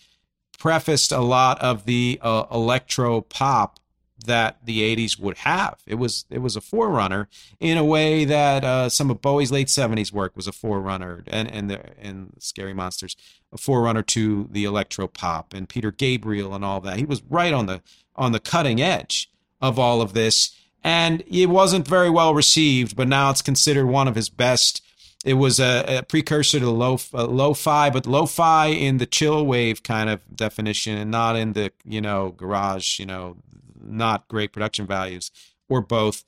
prefaced 0.59 1.11
a 1.11 1.21
lot 1.21 1.61
of 1.61 1.87
the 1.87 2.19
uh, 2.23 2.45
electro 2.51 3.21
pop 3.21 3.81
that 4.25 4.59
the 4.65 4.81
80s 4.97 5.19
would 5.19 5.39
have. 5.39 5.81
It 5.87 5.97
was 5.97 6.25
it 6.31 6.39
was 6.39 6.57
a 6.57 6.61
forerunner 6.61 7.29
in 7.61 7.79
a 7.79 7.85
way 7.85 8.25
that 8.25 8.65
uh, 8.65 8.89
some 8.89 9.11
of 9.11 9.21
Bowie's 9.21 9.53
late 9.53 9.69
70s 9.69 10.13
work 10.13 10.37
was 10.37 10.47
a 10.47 10.53
forerunner 10.53 11.25
and 11.27 11.51
and 11.51 11.71
the 11.71 11.81
and 11.99 12.35
Scary 12.39 12.75
Monsters 12.75 13.17
a 13.53 13.59
forerunner 13.59 14.03
to 14.03 14.49
the 14.51 14.65
electro 14.65 15.07
pop 15.07 15.53
and 15.53 15.69
Peter 15.69 15.91
Gabriel 15.91 16.55
and 16.55 16.65
all 16.65 16.81
that. 16.81 16.97
He 16.97 17.05
was 17.05 17.23
right 17.29 17.53
on 17.53 17.67
the 17.67 17.83
on 18.17 18.33
the 18.33 18.41
cutting 18.41 18.81
edge 18.81 19.31
of 19.61 19.79
all 19.79 20.01
of 20.01 20.15
this 20.15 20.57
and 20.85 21.23
it 21.29 21.47
wasn't 21.47 21.87
very 21.87 22.11
well 22.11 22.35
received, 22.35 22.97
but 22.97 23.07
now 23.07 23.31
it's 23.31 23.43
considered 23.43 23.87
one 23.87 24.09
of 24.09 24.17
his 24.17 24.29
best 24.29 24.83
it 25.25 25.35
was 25.35 25.61
a, 25.61 25.99
a 25.99 26.03
precursor 26.03 26.59
to 26.59 26.71
low 26.71 26.99
uh, 27.15 27.27
lo-fi, 27.27 27.91
but 27.91 28.07
lo-fi 28.07 28.67
in 28.67 28.99
the 28.99 29.07
chill 29.07 29.47
wave 29.47 29.83
kind 29.83 30.11
of 30.11 30.21
definition, 30.35 30.97
and 30.97 31.11
not 31.11 31.37
in 31.37 31.53
the 31.53 31.73
you 31.85 32.01
know 32.01 32.31
garage, 32.31 32.99
you 32.99 33.07
know 33.07 33.37
not 33.85 34.29
great 34.29 34.53
production 34.53 34.87
values, 34.87 35.31
or 35.69 35.81
both. 35.81 36.25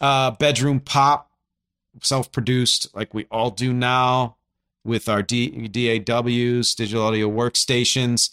Uh, 0.00 0.32
bedroom 0.32 0.80
pop, 0.80 1.30
self 2.02 2.32
produced, 2.32 2.88
like 2.94 3.14
we 3.14 3.26
all 3.30 3.50
do 3.50 3.72
now 3.72 4.36
with 4.84 5.08
our 5.08 5.22
D- 5.22 5.68
DAWs, 5.68 6.74
digital 6.74 7.04
audio 7.04 7.30
workstations. 7.30 8.30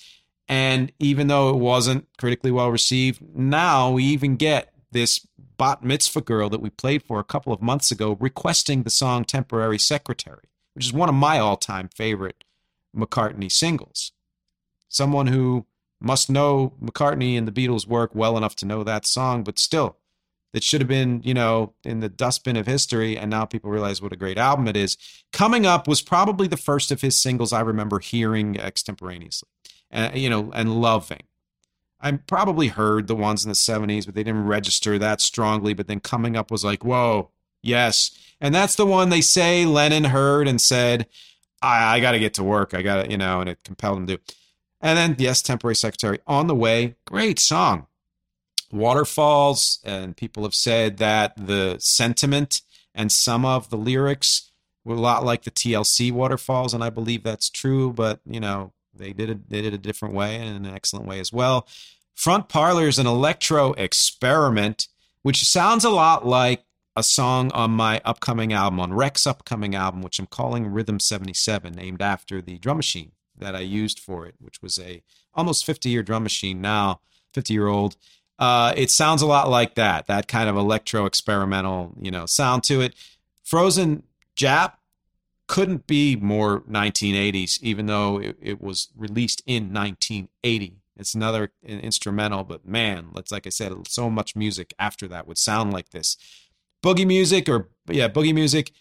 And 0.47 0.91
even 0.97 1.27
though 1.27 1.49
it 1.49 1.57
wasn't 1.57 2.07
critically 2.17 2.49
well 2.49 2.71
received, 2.71 3.21
now 3.35 3.91
we 3.91 4.03
even 4.05 4.35
get 4.35 4.73
this 4.91 5.27
bat 5.57 5.83
mitzvah 5.83 6.21
girl 6.21 6.49
that 6.49 6.61
we 6.61 6.69
played 6.71 7.03
for 7.03 7.19
a 7.19 7.23
couple 7.23 7.53
of 7.53 7.61
months 7.61 7.91
ago 7.91 8.17
requesting 8.19 8.83
the 8.83 8.89
song 8.89 9.23
Temporary 9.25 9.77
Secretary, 9.77 10.49
which 10.73 10.85
is 10.85 10.93
one 10.93 11.09
of 11.09 11.15
my 11.15 11.37
all 11.37 11.57
time 11.57 11.89
favorite 11.93 12.43
McCartney 12.95 13.51
singles. 13.51 14.11
Someone 14.87 15.27
who 15.27 15.67
must 16.01 16.29
know 16.29 16.73
McCartney 16.81 17.37
and 17.37 17.47
the 17.47 17.51
Beatles 17.51 17.87
work 17.87 18.11
well 18.13 18.37
enough 18.37 18.55
to 18.57 18.65
know 18.65 18.83
that 18.83 19.05
song, 19.05 19.43
but 19.43 19.59
still, 19.59 19.97
it 20.53 20.63
should 20.63 20.81
have 20.81 20.87
been, 20.87 21.21
you 21.23 21.33
know, 21.33 21.73
in 21.83 21.99
the 21.99 22.09
dustbin 22.09 22.57
of 22.57 22.65
history. 22.65 23.17
And 23.17 23.29
now 23.29 23.45
people 23.45 23.69
realize 23.69 24.01
what 24.01 24.13
a 24.13 24.17
great 24.17 24.37
album 24.37 24.67
it 24.67 24.75
is. 24.75 24.97
Coming 25.31 25.65
Up 25.65 25.87
was 25.87 26.01
probably 26.01 26.47
the 26.47 26.57
first 26.57 26.91
of 26.91 27.01
his 27.01 27.15
singles 27.15 27.53
I 27.53 27.61
remember 27.61 27.99
hearing 27.99 28.57
extemporaneously, 28.57 29.49
uh, 29.91 30.09
you 30.13 30.29
know, 30.29 30.51
and 30.53 30.81
loving. 30.81 31.23
I 32.01 32.13
probably 32.13 32.69
heard 32.69 33.07
the 33.07 33.15
ones 33.15 33.43
in 33.43 33.49
the 33.49 33.55
70s, 33.55 34.05
but 34.05 34.15
they 34.15 34.23
didn't 34.23 34.45
register 34.45 34.97
that 34.97 35.21
strongly. 35.21 35.73
But 35.73 35.87
then 35.87 35.99
Coming 35.99 36.35
Up 36.35 36.49
was 36.49 36.63
like, 36.63 36.83
whoa, 36.83 37.29
yes. 37.61 38.17
And 38.41 38.55
that's 38.55 38.75
the 38.75 38.85
one 38.85 39.09
they 39.09 39.21
say 39.21 39.65
Lennon 39.65 40.05
heard 40.05 40.47
and 40.47 40.61
said, 40.61 41.07
I, 41.61 41.97
I 41.97 41.99
got 41.99 42.13
to 42.13 42.19
get 42.19 42.35
to 42.35 42.43
work. 42.43 42.73
I 42.73 42.81
got 42.81 43.03
to, 43.03 43.11
you 43.11 43.17
know, 43.17 43.41
and 43.41 43.49
it 43.49 43.63
compelled 43.63 43.97
him 43.97 44.07
to. 44.07 44.19
And 44.81 44.97
then, 44.97 45.15
yes, 45.19 45.41
Temporary 45.41 45.75
Secretary 45.75 46.19
on 46.25 46.47
the 46.47 46.55
way. 46.55 46.95
Great 47.05 47.39
song. 47.39 47.87
Waterfalls, 48.71 49.79
and 49.83 50.15
people 50.15 50.43
have 50.43 50.53
said 50.53 50.97
that 50.97 51.33
the 51.35 51.77
sentiment 51.79 52.61
and 52.93 53.11
some 53.11 53.45
of 53.45 53.69
the 53.69 53.77
lyrics 53.77 54.51
were 54.85 54.95
a 54.95 54.99
lot 54.99 55.25
like 55.25 55.43
the 55.43 55.51
TLC 55.51 56.11
Waterfalls, 56.11 56.73
and 56.73 56.83
I 56.83 56.89
believe 56.89 57.23
that's 57.23 57.49
true, 57.49 57.91
but, 57.91 58.21
you 58.25 58.39
know, 58.39 58.73
they 58.93 59.11
did 59.11 59.29
it, 59.29 59.49
they 59.49 59.61
did 59.61 59.73
a 59.73 59.77
different 59.77 60.13
way 60.13 60.35
and 60.35 60.65
an 60.65 60.73
excellent 60.73 61.07
way 61.07 61.19
as 61.19 61.33
well. 61.33 61.67
Front 62.15 62.47
Parlor 62.47 62.87
is 62.87 62.99
an 62.99 63.07
electro 63.07 63.73
experiment, 63.73 64.87
which 65.23 65.45
sounds 65.45 65.83
a 65.83 65.89
lot 65.89 66.25
like 66.25 66.63
a 66.95 67.03
song 67.03 67.51
on 67.53 67.71
my 67.71 68.01
upcoming 68.05 68.53
album, 68.53 68.79
on 68.79 68.93
REC's 68.93 69.25
upcoming 69.25 69.73
album, 69.73 70.01
which 70.01 70.19
I'm 70.19 70.27
calling 70.27 70.67
Rhythm 70.67 70.99
77, 70.99 71.73
named 71.73 72.01
after 72.01 72.41
the 72.41 72.57
drum 72.57 72.77
machine 72.77 73.11
that 73.39 73.55
I 73.55 73.59
used 73.59 73.99
for 73.99 74.25
it, 74.25 74.35
which 74.39 74.61
was 74.61 74.77
a 74.79 75.01
almost 75.33 75.65
50 75.65 75.89
year 75.89 76.03
drum 76.03 76.23
machine 76.23 76.61
now, 76.61 77.01
50 77.33 77.53
year 77.53 77.67
old. 77.67 77.95
Uh, 78.37 78.73
it 78.77 78.89
sounds 78.89 79.21
a 79.21 79.25
lot 79.25 79.49
like 79.49 79.75
that, 79.75 80.07
that 80.07 80.27
kind 80.27 80.49
of 80.49 80.55
electro 80.55 81.05
experimental, 81.05 81.93
you 81.99 82.09
know, 82.09 82.25
sound 82.25 82.63
to 82.63 82.79
it. 82.79 82.93
Frozen 83.43 84.03
Jap 84.37 84.73
couldn't 85.47 85.87
be 85.87 86.15
more 86.15 86.61
1980s, 86.61 87.61
even 87.61 87.87
though 87.87 88.19
it, 88.19 88.37
it 88.39 88.61
was 88.61 88.89
released 88.95 89.41
in 89.45 89.73
1980. 89.73 90.77
It's 90.95 91.15
another 91.15 91.51
instrumental, 91.63 92.43
but 92.43 92.65
man, 92.65 93.09
let's 93.13 93.31
like 93.31 93.47
I 93.47 93.49
said, 93.49 93.73
so 93.87 94.09
much 94.09 94.35
music 94.35 94.73
after 94.77 95.07
that 95.07 95.27
would 95.27 95.37
sound 95.37 95.73
like 95.73 95.89
this. 95.89 96.17
Bogey 96.81 97.05
Music, 97.05 97.49
or 97.49 97.69
yeah, 97.89 98.07
Bogey 98.07 98.33
Music 98.33 98.71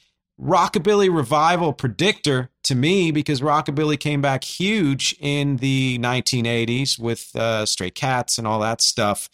rockabilly 0.40 1.14
revival 1.14 1.72
predictor 1.72 2.50
to 2.64 2.74
me 2.74 3.10
because 3.10 3.40
rockabilly 3.40 3.98
came 3.98 4.20
back 4.22 4.44
huge 4.44 5.16
in 5.20 5.56
the 5.56 5.98
1980s 5.98 6.98
with 6.98 7.34
uh, 7.34 7.66
Stray 7.66 7.90
Cats 7.90 8.38
and 8.38 8.46
all 8.46 8.60
that 8.60 8.80
stuff, 8.80 9.28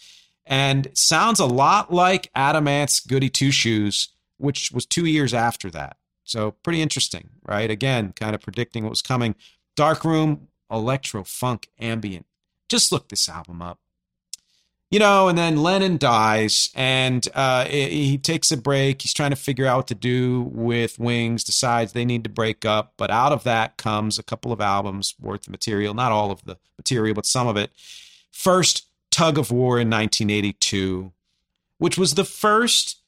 and 0.47 0.89
sounds 0.95 1.41
a 1.41 1.47
lot 1.47 1.93
like 1.93 2.31
Adam 2.35 2.69
Ant's 2.69 3.01
Goody 3.01 3.29
Two 3.29 3.51
Shoes, 3.51 4.09
which 4.39 4.73
was 4.73 4.87
two 4.87 5.07
years 5.07 5.35
after 5.35 5.71
that. 5.71 5.97
So 6.25 6.53
pretty 6.63 6.81
interesting, 6.81 7.31
right? 7.47 7.71
Again, 7.71 8.13
kind 8.13 8.35
of 8.35 8.41
predicting 8.41 8.85
what 8.85 8.91
was 8.91 9.03
coming. 9.03 9.35
Dark 9.77 10.05
Room, 10.05 10.49
electro 10.71 11.25
funk 11.25 11.69
ambient. 11.79 12.27
Just 12.69 12.93
look 12.93 13.09
this 13.09 13.29
album 13.29 13.61
up 13.61 13.79
you 14.95 15.01
know, 15.01 15.27
and 15.27 15.37
then 15.37 15.57
Lennon 15.57 15.97
dies 15.97 16.71
and 16.73 17.27
uh, 17.35 17.65
he 17.65 18.17
takes 18.17 18.53
a 18.53 18.57
break. 18.57 19.03
He's 19.03 19.13
trying 19.13 19.31
to 19.31 19.37
figure 19.37 19.67
out 19.67 19.79
what 19.79 19.87
to 19.89 19.97
do 19.97 20.43
with 20.53 21.01
Wings, 21.01 21.43
decides 21.43 21.93
they 21.93 22.05
need 22.05 22.23
to 22.23 22.31
break 22.31 22.65
up. 22.65 22.93
But 22.97 23.11
out 23.11 23.33
of 23.33 23.43
that 23.43 23.77
comes 23.77 24.21
a 24.21 24.23
couple 24.23 24.53
of 24.53 24.61
albums 24.61 25.17
worth 25.21 25.49
of 25.49 25.51
material, 25.51 25.95
not 25.95 26.13
all 26.13 26.31
of 26.31 26.45
the 26.45 26.59
material, 26.79 27.13
but 27.13 27.27
some 27.27 27.49
of 27.49 27.57
it. 27.57 27.73
First, 28.31 28.87
Tug 29.11 29.37
of 29.37 29.51
War 29.51 29.81
in 29.81 29.91
1982, 29.91 31.11
which 31.79 31.99
was 31.99 32.15
the 32.15 32.25
first 32.25 33.01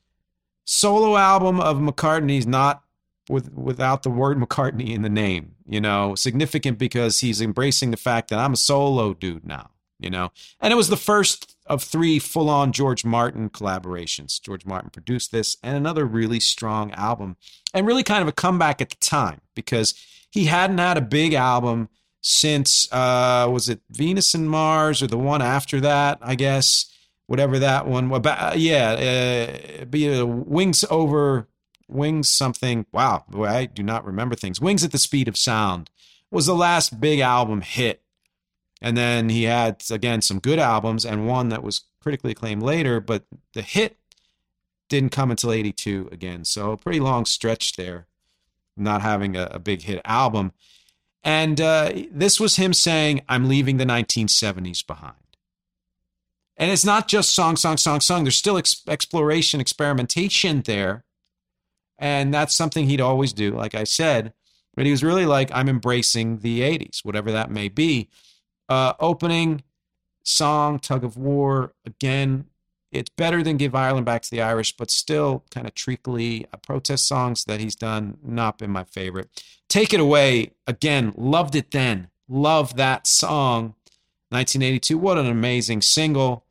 solo 0.65 1.17
album 1.17 1.61
of 1.61 1.77
McCartney's 1.77 2.49
not 2.49 2.83
with 3.29 3.53
without 3.55 4.03
the 4.03 4.11
word 4.11 4.39
McCartney 4.39 4.93
in 4.93 5.03
the 5.03 5.09
name, 5.09 5.55
you 5.69 5.81
know, 5.81 6.17
significant 6.17 6.79
because 6.79 7.21
he's 7.21 7.41
embracing 7.41 7.93
the 7.93 7.97
fact 7.97 8.31
that 8.31 8.41
I'm 8.41 8.55
a 8.55 8.57
solo 8.57 9.15
dude 9.15 9.47
now 9.47 9.71
you 9.99 10.11
know? 10.11 10.31
And 10.61 10.73
it 10.73 10.77
was 10.77 10.89
the 10.89 10.97
first 10.97 11.57
of 11.67 11.83
three 11.83 12.19
full-on 12.19 12.73
george 12.73 13.05
martin 13.05 13.51
collaborations. 13.51 14.41
George 14.41 14.65
martin 14.65 14.91
produced 14.91 15.33
this 15.33 15.57
and 15.63 15.77
another 15.77 16.05
really 16.05 16.41
strong 16.41 16.93
album 16.93 17.37
and 17.75 17.87
really 17.87 18.03
kind 18.03 18.23
of 18.23 18.29
a 18.29 18.33
comeback 18.33 18.81
at 18.81 18.91
the 18.91 18.97
time 18.97 19.41
because 19.55 19.95
he 20.31 20.45
hadn't 20.47 20.79
had 20.79 20.97
a 20.97 21.03
big 21.03 21.33
album 21.35 21.89
since 22.21 22.93
uh 22.93 23.49
was 23.51 23.69
it 23.69 23.81
venus 23.91 24.35
and 24.35 24.51
mars 24.51 25.03
or 25.03 25.07
the 25.07 25.19
one 25.19 25.43
after 25.43 25.81
that 25.81 26.19
i 26.21 26.35
guess? 26.35 26.93
Whatever 27.29 27.59
that 27.59 27.89
one 27.89 28.09
was 28.09 28.23
yeah 28.57 29.51
uh, 29.81 29.85
be 29.85 30.23
wings 30.23 30.85
over 30.91 31.49
wings 31.89 32.29
something 32.29 32.87
wow 32.93 33.25
boy, 33.29 33.47
i 33.47 33.67
do 33.67 33.83
not 33.83 34.05
remember 34.05 34.37
things. 34.37 34.61
Wings 34.61 34.85
at 34.85 34.93
the 34.93 34.99
speed 34.99 35.27
of 35.27 35.37
sound 35.37 35.91
was 36.31 36.47
the 36.47 36.55
last 36.55 37.01
big 37.01 37.19
album 37.21 37.63
hit 37.63 38.03
and 38.83 38.97
then 38.97 39.29
he 39.29 39.45
had, 39.45 39.83
again, 39.91 40.23
some 40.23 40.39
good 40.39 40.59
albums 40.59 41.05
and 41.05 41.27
one 41.27 41.49
that 41.49 41.63
was 41.63 41.83
critically 42.01 42.33
acclaimed 42.33 42.63
later, 42.63 43.01
but 43.01 43.25
the 43.55 43.63
hit 43.63 43.97
didn't 44.89 45.13
come 45.13 45.31
until 45.31 45.53
82 45.53 46.09
again. 46.13 46.45
So 46.45 46.73
a 46.73 46.77
pretty 46.77 47.01
long 47.01 47.25
stretch 47.25 47.77
there, 47.77 48.07
not 48.77 49.03
having 49.03 49.37
a, 49.37 49.49
a 49.51 49.59
big 49.59 49.83
hit 49.83 50.01
album. 50.05 50.53
And 51.25 51.61
uh, 51.61 51.93
this 52.11 52.39
was 52.39 52.57
him 52.57 52.73
saying, 52.73 53.23
I'm 53.29 53.49
leaving 53.49 53.79
the 53.79 53.85
1970s 53.85 54.87
behind. 54.87 55.15
And 56.57 56.71
it's 56.71 56.85
not 56.85 57.09
just 57.09 57.35
song, 57.35 57.57
song, 57.57 57.77
song, 57.77 58.01
song. 58.01 58.25
There's 58.25 58.37
still 58.37 58.57
ex- 58.57 58.83
exploration, 58.89 59.61
experimentation 59.61 60.63
there. 60.63 61.05
And 61.99 62.33
that's 62.33 62.55
something 62.55 62.87
he'd 62.87 63.01
always 63.01 63.33
do, 63.33 63.51
like 63.51 63.75
I 63.75 63.85
said. 63.85 64.33
But 64.75 64.85
he 64.85 64.91
was 64.91 65.03
really 65.03 65.27
like, 65.27 65.51
I'm 65.53 65.69
embracing 65.69 66.39
the 66.39 66.61
80s, 66.61 67.05
whatever 67.05 67.33
that 67.33 67.51
may 67.51 67.69
be. 67.69 68.09
Uh, 68.69 68.93
opening 69.01 69.63
song, 70.23 70.79
Tug 70.79 71.05
of 71.05 71.17
War, 71.17 71.73
again, 71.85 72.47
It's 72.93 73.11
better 73.11 73.43
than 73.43 73.57
Give 73.59 73.75
Ireland 73.75 74.07
Back 74.07 74.23
to 74.23 74.31
the 74.31 74.41
Irish, 74.41 74.77
but 74.77 74.91
still 74.91 75.45
kind 75.51 75.67
of 75.67 75.75
treacly. 75.75 76.47
Uh, 76.53 76.57
protest 76.59 77.07
songs 77.07 77.45
that 77.45 77.61
he's 77.61 77.77
done, 77.77 78.19
not 78.23 78.59
been 78.59 78.71
my 78.71 78.85
favorite. 78.85 79.29
Take 79.69 79.93
It 79.93 80.01
Away, 80.01 80.53
again, 80.67 81.13
loved 81.17 81.55
it 81.55 81.71
then. 81.71 82.09
Love 82.29 82.77
that 82.77 83.07
song. 83.07 83.75
1982, 84.31 84.99
what 84.99 85.19
an 85.19 85.27
amazing 85.27 85.83
single. 85.83 86.45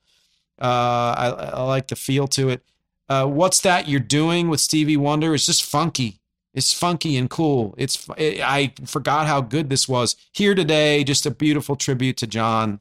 Uh, 0.61 1.13
I, 1.17 1.27
I 1.53 1.63
like 1.63 1.87
the 1.87 1.95
feel 1.95 2.27
to 2.29 2.49
it. 2.49 2.63
Uh, 3.09 3.25
What's 3.25 3.59
That 3.61 3.87
You're 3.87 3.99
Doing 3.99 4.47
with 4.49 4.61
Stevie 4.61 4.97
Wonder 4.97 5.33
is 5.33 5.45
just 5.45 5.63
funky. 5.63 6.19
It's 6.55 6.71
funky 6.71 7.17
and 7.17 7.29
cool. 7.29 7.75
It's 7.77 8.07
it, 8.17 8.39
I 8.41 8.73
forgot 8.85 9.27
how 9.27 9.41
good 9.41 9.69
this 9.69 9.89
was. 9.89 10.15
Here 10.31 10.55
today, 10.55 11.03
just 11.03 11.25
a 11.25 11.31
beautiful 11.31 11.75
tribute 11.75 12.15
to 12.17 12.27
John. 12.27 12.79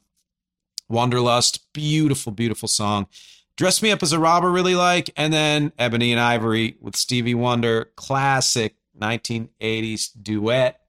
Wanderlust, 0.87 1.71
beautiful, 1.73 2.31
beautiful 2.31 2.69
song. 2.69 3.07
Dress 3.57 3.81
Me 3.81 3.91
Up 3.91 4.01
as 4.01 4.13
a 4.13 4.19
Robber, 4.19 4.51
really 4.51 4.75
like, 4.75 5.09
and 5.17 5.33
then 5.33 5.73
Ebony 5.77 6.11
and 6.11 6.21
Ivory 6.21 6.77
with 6.79 6.95
Stevie 6.95 7.35
Wonder, 7.35 7.91
classic 7.95 8.75
1980s 8.99 10.11
duet. 10.21 10.79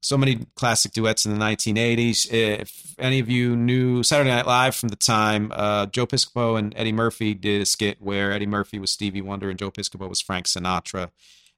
So 0.00 0.16
many 0.16 0.46
classic 0.54 0.92
duets 0.92 1.26
in 1.26 1.36
the 1.36 1.44
1980s. 1.44 2.32
If 2.32 2.94
any 2.98 3.18
of 3.18 3.28
you 3.28 3.56
knew 3.56 4.04
Saturday 4.04 4.30
Night 4.30 4.46
Live 4.46 4.76
from 4.76 4.90
the 4.90 4.96
time, 4.96 5.50
uh, 5.54 5.86
Joe 5.86 6.06
Piscopo 6.06 6.56
and 6.56 6.72
Eddie 6.76 6.92
Murphy 6.92 7.34
did 7.34 7.62
a 7.62 7.66
skit 7.66 8.00
where 8.00 8.30
Eddie 8.30 8.46
Murphy 8.46 8.78
was 8.78 8.92
Stevie 8.92 9.22
Wonder 9.22 9.50
and 9.50 9.58
Joe 9.58 9.72
Piscopo 9.72 10.08
was 10.08 10.20
Frank 10.20 10.46
Sinatra. 10.46 11.10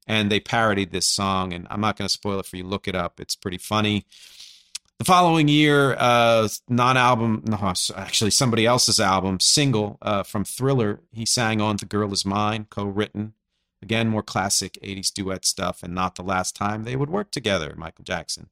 And 0.08 0.32
they 0.32 0.40
parodied 0.40 0.90
this 0.90 1.06
song, 1.06 1.52
and 1.52 1.68
I'm 1.70 1.80
not 1.80 1.96
going 1.96 2.06
to 2.06 2.12
spoil 2.12 2.40
it 2.40 2.46
for 2.46 2.56
you. 2.56 2.64
Look 2.64 2.88
it 2.88 2.96
up. 2.96 3.20
It's 3.20 3.36
pretty 3.36 3.58
funny. 3.58 4.06
The 4.98 5.04
following 5.04 5.46
year, 5.46 5.94
uh, 5.96 6.48
non-album, 6.68 7.44
no, 7.46 7.72
actually 7.94 8.32
somebody 8.32 8.66
else's 8.66 8.98
album, 8.98 9.38
single 9.38 9.96
uh, 10.02 10.24
from 10.24 10.44
Thriller, 10.44 11.00
he 11.12 11.24
sang 11.24 11.60
on 11.60 11.76
"The 11.76 11.86
Girl 11.86 12.12
Is 12.12 12.26
Mine," 12.26 12.66
co-written. 12.68 13.34
Again, 13.80 14.08
more 14.08 14.24
classic 14.24 14.76
'80s 14.82 15.12
duet 15.12 15.44
stuff, 15.44 15.84
and 15.84 15.94
not 15.94 16.16
the 16.16 16.24
last 16.24 16.56
time 16.56 16.82
they 16.82 16.96
would 16.96 17.10
work 17.10 17.30
together. 17.30 17.74
Michael 17.76 18.02
Jackson. 18.02 18.48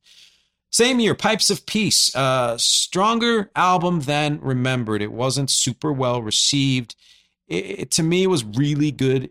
Same 0.71 1.01
year, 1.01 1.17
Pipes 1.17 1.51
of 1.51 1.67
Peace, 1.67 2.15
uh, 2.15 2.57
stronger 2.59 3.51
album 3.57 4.03
than 4.03 4.39
remembered. 4.41 5.03
It 5.03 5.11
wasn't 5.11 5.51
super 5.51 5.93
well 5.93 6.23
received. 6.23 6.95
It, 7.49 7.65
it 7.65 7.91
to 7.93 8.05
me 8.05 8.23
it 8.23 8.29
was 8.29 8.45
really 8.45 8.93
good 8.93 9.31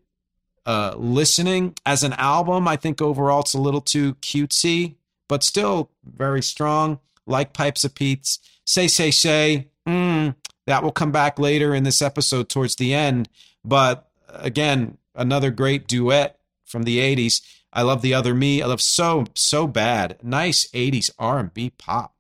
uh, 0.66 0.95
listening 0.97 1.76
as 1.86 2.03
an 2.03 2.13
album. 2.13 2.68
I 2.68 2.76
think 2.76 3.01
overall 3.01 3.41
it's 3.41 3.53
a 3.53 3.59
little 3.59 3.82
too 3.82 4.16
cutesy 4.16 4.95
but 5.28 5.43
still 5.43 5.91
very 6.03 6.43
strong, 6.43 6.99
like 7.26 7.53
Pipes 7.53 7.84
of 7.84 7.95
Peace. 7.95 8.39
Say, 8.66 8.88
say, 8.88 9.11
say, 9.11 9.68
mm, 9.88 10.36
that 10.66 10.84
will 10.84 10.91
come 10.91 11.11
back 11.11 11.39
later 11.39 11.74
in 11.74 11.84
this 11.84 12.01
episode 12.01 12.49
towards 12.49 12.76
the 12.76 12.93
end. 12.93 13.30
But 13.63 14.09
again, 14.30 14.97
another 15.13 15.51
great 15.51 15.88
duet 15.88 16.39
from 16.66 16.84
the 16.84 16.99
80s. 16.99 17.41
I 17.74 17.82
love 17.82 18.01
the 18.01 18.13
other 18.13 18.34
me. 18.34 18.61
I 18.61 18.68
love 18.68 18.82
so 18.82 19.26
so 19.34 19.68
bad. 19.68 20.18
Nice 20.24 20.68
80s 20.72 21.11
R&B 21.20 21.72
pop, 21.72 22.16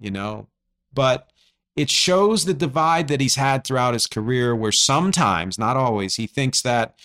you 0.00 0.10
know. 0.10 0.48
But 0.92 1.30
it 1.76 1.90
shows 1.90 2.44
the 2.44 2.54
divide 2.54 3.08
that 3.08 3.20
he's 3.20 3.36
had 3.36 3.64
throughout 3.64 3.94
his 3.94 4.06
career 4.06 4.56
where 4.56 4.72
sometimes, 4.72 5.58
not 5.58 5.76
always, 5.76 6.16
he 6.16 6.26
thinks 6.26 6.62
that 6.62 6.98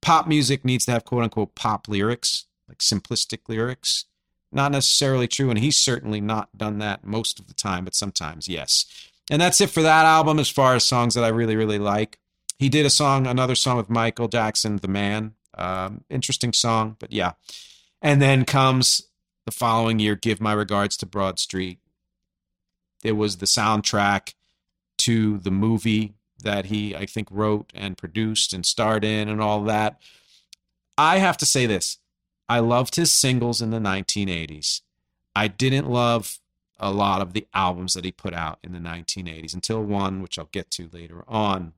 pop 0.00 0.26
music 0.26 0.64
needs 0.64 0.84
to 0.86 0.92
have 0.92 1.04
quote 1.04 1.24
unquote 1.24 1.54
pop 1.54 1.88
lyrics, 1.88 2.46
like 2.68 2.78
simplistic 2.78 3.40
lyrics. 3.48 4.04
Not 4.50 4.72
necessarily 4.72 5.28
true, 5.28 5.50
and 5.50 5.58
he's 5.58 5.76
certainly 5.76 6.20
not 6.20 6.56
done 6.56 6.78
that 6.78 7.04
most 7.04 7.38
of 7.38 7.48
the 7.48 7.54
time, 7.54 7.84
but 7.84 7.94
sometimes, 7.94 8.48
yes. 8.48 8.86
And 9.30 9.42
that's 9.42 9.60
it 9.60 9.68
for 9.68 9.82
that 9.82 10.06
album 10.06 10.38
as 10.38 10.48
far 10.48 10.74
as 10.74 10.84
songs 10.84 11.14
that 11.14 11.24
I 11.24 11.28
really, 11.28 11.54
really 11.54 11.78
like. 11.78 12.18
He 12.58 12.70
did 12.70 12.86
a 12.86 12.90
song, 12.90 13.26
another 13.26 13.54
song 13.54 13.76
with 13.76 13.90
Michael 13.90 14.28
Jackson, 14.28 14.78
The 14.78 14.88
Man. 14.88 15.34
Um, 15.56 16.04
interesting 16.08 16.52
song, 16.52 16.96
but 16.98 17.12
yeah. 17.12 17.32
And 18.00 18.22
then 18.22 18.44
comes 18.44 19.08
the 19.44 19.52
following 19.52 19.98
year, 19.98 20.14
Give 20.14 20.40
My 20.40 20.52
Regards 20.52 20.96
to 20.98 21.06
Broad 21.06 21.38
Street. 21.38 21.78
It 23.04 23.12
was 23.12 23.36
the 23.36 23.46
soundtrack 23.46 24.34
to 24.98 25.38
the 25.38 25.50
movie 25.50 26.14
that 26.42 26.66
he, 26.66 26.94
I 26.94 27.06
think, 27.06 27.28
wrote 27.30 27.70
and 27.74 27.98
produced 27.98 28.52
and 28.52 28.64
starred 28.64 29.04
in 29.04 29.28
and 29.28 29.40
all 29.40 29.62
that. 29.64 30.00
I 30.96 31.18
have 31.18 31.36
to 31.38 31.46
say 31.46 31.66
this 31.66 31.98
I 32.48 32.60
loved 32.60 32.96
his 32.96 33.12
singles 33.12 33.60
in 33.60 33.70
the 33.70 33.78
1980s. 33.78 34.82
I 35.34 35.48
didn't 35.48 35.88
love 35.88 36.38
a 36.80 36.90
lot 36.90 37.20
of 37.20 37.32
the 37.32 37.46
albums 37.52 37.94
that 37.94 38.04
he 38.04 38.12
put 38.12 38.34
out 38.34 38.58
in 38.62 38.72
the 38.72 38.78
1980s 38.78 39.54
until 39.54 39.82
one, 39.82 40.22
which 40.22 40.38
I'll 40.38 40.48
get 40.52 40.70
to 40.72 40.88
later 40.92 41.24
on. 41.26 41.72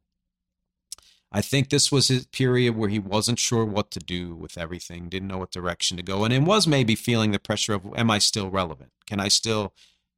I 1.33 1.41
think 1.41 1.69
this 1.69 1.93
was 1.93 2.09
his 2.09 2.27
period 2.27 2.77
where 2.77 2.89
he 2.89 2.99
wasn't 2.99 3.39
sure 3.39 3.65
what 3.65 3.91
to 3.93 4.01
do 4.01 4.35
with 4.35 4.59
everything, 4.59 5.09
didn't 5.09 5.29
know 5.29 5.39
what 5.39 5.53
direction 5.53 5.97
to 5.97 6.03
go, 6.03 6.25
and 6.25 6.35
it 6.35 6.43
was 6.43 6.67
maybe 6.67 6.95
feeling 6.97 7.31
the 7.31 7.39
pressure 7.39 7.73
of, 7.73 7.87
am 7.97 8.11
I 8.11 8.19
still 8.19 8.51
relevant? 8.51 8.91
Can 9.07 9.21
I 9.21 9.29
still 9.29 9.73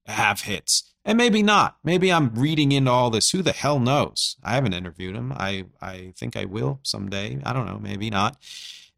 have 0.06 0.42
hits? 0.42 0.91
And 1.04 1.18
maybe 1.18 1.42
not. 1.42 1.78
Maybe 1.82 2.12
I'm 2.12 2.32
reading 2.34 2.70
into 2.70 2.90
all 2.90 3.10
this. 3.10 3.30
Who 3.30 3.42
the 3.42 3.52
hell 3.52 3.80
knows? 3.80 4.36
I 4.44 4.54
haven't 4.54 4.74
interviewed 4.74 5.16
him. 5.16 5.32
I, 5.32 5.64
I 5.80 6.12
think 6.16 6.36
I 6.36 6.44
will 6.44 6.78
someday. 6.82 7.40
I 7.44 7.52
don't 7.52 7.66
know. 7.66 7.80
Maybe 7.80 8.08
not. 8.08 8.36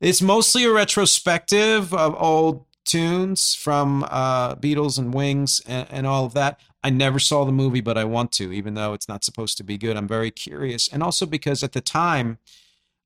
It's 0.01 0.21
mostly 0.21 0.65
a 0.65 0.73
retrospective 0.73 1.95
of 1.95 2.15
old 2.21 2.67
tunes 2.85 3.55
from 3.55 4.05
uh, 4.11 4.55
Beatles 4.57 4.99
and 4.99 5.15
Wings 5.15 5.63
and, 5.67 5.87
and, 5.91 6.07
all 6.07 6.27
of 6.27 6.35
that. 6.35 6.61
I 6.83 6.91
never 6.91 7.19
saw 7.19 7.45
the 7.45 7.53
movie, 7.53 7.81
but 7.81 7.97
I 7.97 8.05
want 8.05 8.31
to, 8.33 8.53
even 8.53 8.75
though 8.75 8.93
it's 8.93 9.09
not 9.09 9.25
supposed 9.25 9.57
to 9.57 9.65
be 9.65 9.79
good. 9.79 9.97
I'm 9.97 10.09
very 10.09 10.31
curious. 10.31 10.89
And 10.89 11.03
also 11.03 11.25
because 11.25 11.63
at 11.63 11.73
the 11.73 11.81
time, 11.81 12.39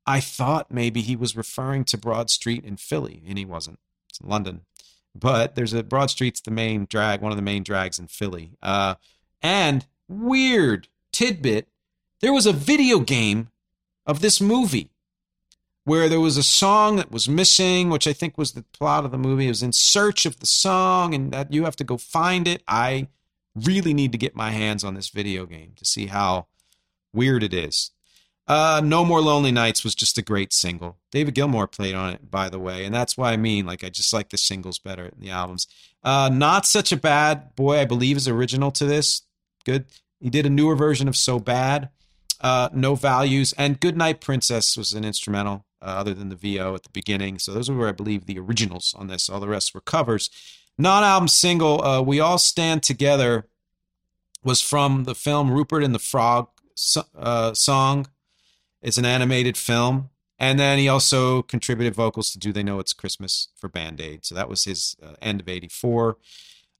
I 0.07 0.21
thought 0.21 0.73
maybe 0.73 1.03
he 1.03 1.15
was 1.15 1.37
referring 1.37 1.85
to 1.85 1.99
Broad 1.99 2.31
Street 2.31 2.65
in 2.65 2.77
Philly, 2.77 3.23
and 3.29 3.39
he 3.39 3.45
wasn't. 3.45 3.79
It's 4.09 4.21
London. 4.21 4.63
But 5.19 5.55
there's 5.55 5.73
a 5.73 5.83
Broad 5.83 6.11
Street's 6.11 6.41
the 6.41 6.51
main 6.51 6.87
drag, 6.89 7.21
one 7.21 7.33
of 7.33 7.37
the 7.37 7.43
main 7.43 7.62
drags 7.62 7.99
in 7.99 8.07
Philly. 8.07 8.53
Uh, 8.62 8.95
and 9.43 9.87
weird 10.09 10.89
tidbit 11.12 11.69
there 12.21 12.33
was 12.33 12.47
a 12.47 12.53
video 12.53 13.01
game 13.01 13.49
of 14.07 14.21
this 14.21 14.41
movie 14.41 14.91
where 15.85 16.09
there 16.09 16.21
was 16.21 16.37
a 16.37 16.43
song 16.43 16.97
that 16.97 17.11
was 17.11 17.29
missing, 17.29 17.89
which 17.89 18.07
I 18.07 18.12
think 18.12 18.37
was 18.37 18.53
the 18.53 18.62
plot 18.62 19.05
of 19.05 19.11
the 19.11 19.19
movie. 19.19 19.47
It 19.47 19.51
was 19.51 19.62
in 19.62 19.73
search 19.73 20.27
of 20.27 20.41
the 20.41 20.47
song, 20.47 21.14
and 21.14 21.33
that 21.33 21.53
you 21.53 21.64
have 21.64 21.77
to 21.77 21.85
go 21.85 21.97
find 21.97 22.47
it. 22.47 22.62
I 22.69 23.09
really 23.55 23.95
need 23.95 24.12
to 24.12 24.19
get 24.19 24.37
my 24.37 24.51
hands 24.51 24.85
on 24.85 24.95
this 24.95 25.09
video 25.09 25.47
game 25.47 25.73
to 25.77 25.85
see 25.85 26.07
how 26.07 26.47
weird 27.12 27.43
it 27.43 27.55
is. 27.55 27.93
Uh, 28.49 28.81
no 28.83 29.05
More 29.05 29.21
Lonely 29.21 29.53
Nights 29.53 29.85
was 29.85 29.95
just 29.95 30.17
a 30.17 30.23
great 30.23 30.55
single. 30.55 30.97
David 31.13 31.35
Gilmour 31.35 31.67
played 31.67 31.95
on 31.95 32.15
it, 32.15 32.31
by 32.31 32.49
the 32.49 32.59
way, 32.59 32.87
and 32.87 32.95
that's 32.95 33.17
why 33.17 33.33
I 33.33 33.37
mean, 33.37 33.67
like, 33.67 33.85
I 33.85 33.91
just 33.91 34.13
like 34.13 34.31
the 34.31 34.39
singles 34.39 34.79
better 34.79 35.11
than 35.11 35.21
the 35.21 35.31
albums. 35.31 35.67
Uh, 36.03 36.31
Not 36.33 36.65
Such 36.65 36.91
a 36.91 36.97
Bad 36.97 37.55
Boy, 37.57 37.79
I 37.79 37.85
believe, 37.85 38.17
is 38.17 38.27
original 38.27 38.71
to 38.73 38.87
this. 38.87 39.23
Good. 39.65 39.85
He 40.19 40.31
did 40.31 40.47
a 40.47 40.51
newer 40.51 40.75
version 40.75 41.09
of 41.09 41.17
So 41.17 41.39
Bad. 41.39 41.91
Uh, 42.41 42.69
no 42.73 42.95
Values, 42.95 43.53
and 43.59 43.81
Good 43.81 43.97
Night 43.97 44.21
Princess 44.21 44.77
was 44.77 44.93
an 44.93 45.05
instrumental 45.05 45.67
uh, 45.83 45.87
other 45.87 46.15
than 46.15 46.29
the 46.29 46.37
VO 46.37 46.75
at 46.75 46.85
the 46.85 46.91
beginning. 46.91 47.39
So 47.41 47.53
those 47.53 47.69
were, 47.69 47.89
I 47.89 47.93
believe, 47.93 48.27
the 48.27 48.39
originals 48.39 48.95
on 48.97 49.09
this. 49.09 49.29
All 49.29 49.41
the 49.41 49.49
rest 49.49 49.75
were 49.75 49.81
covers. 49.81 50.31
Non 50.79 51.03
album 51.03 51.27
single, 51.27 51.83
uh, 51.83 52.01
We 52.01 52.21
All 52.21 52.39
Stand 52.39 52.85
Together, 52.85 53.49
was 54.45 54.63
from 54.63 55.03
the 55.03 55.17
film 55.17 55.51
Rupert 55.51 55.83
and 55.83 55.95
the 55.95 55.99
Frog 55.99 56.49
uh, 57.17 57.55
song. 57.55 58.07
It's 58.83 58.99
an 58.99 59.05
animated 59.05 59.57
film. 59.57 60.11
And 60.39 60.59
then 60.59 60.79
he 60.79 60.89
also 60.89 61.43
contributed 61.43 61.95
vocals 61.95 62.31
to 62.31 62.39
Do 62.39 62.53
They 62.53 62.62
Know 62.62 62.79
It's 62.79 62.93
Christmas 62.93 63.49
for 63.57 63.68
Band 63.68 64.01
Aid. 64.01 64.24
So 64.24 64.35
that 64.37 64.49
was 64.49 64.64
his 64.64 64.97
uh, 65.03 65.14
end 65.20 65.41
of 65.41 65.49
84. 65.49 66.16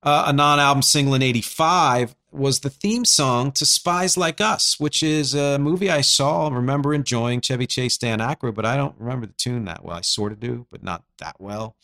Uh, 0.01 0.25
a 0.29 0.33
non 0.33 0.61
album 0.61 0.83
single 0.83 1.15
in 1.15 1.23
85 1.23 2.15
was 2.31 2.61
the 2.61 2.71
theme 2.71 3.05
song 3.05 3.51
to 3.53 3.67
Spies 3.67 4.17
Like 4.17 4.41
Us, 4.41 4.79
which 4.79 5.03
is 5.03 5.35
a 5.35 5.59
movie 5.59 5.91
I 5.91 6.03
saw, 6.03 6.47
and 6.47 6.55
remember 6.55 6.95
enjoying 6.95 7.41
Chevy 7.41 7.67
Chase, 7.67 7.99
Dan 7.99 8.21
Aykroyd, 8.21 8.55
but 8.55 8.67
I 8.67 8.77
don't 8.77 8.95
remember 8.99 9.27
the 9.27 9.33
tune 9.33 9.65
that 9.65 9.85
well. 9.85 9.97
I 9.97 10.03
sort 10.03 10.31
of 10.31 10.39
do, 10.39 10.67
but 10.71 10.85
not 10.85 11.03
that 11.19 11.41
well. 11.41 11.75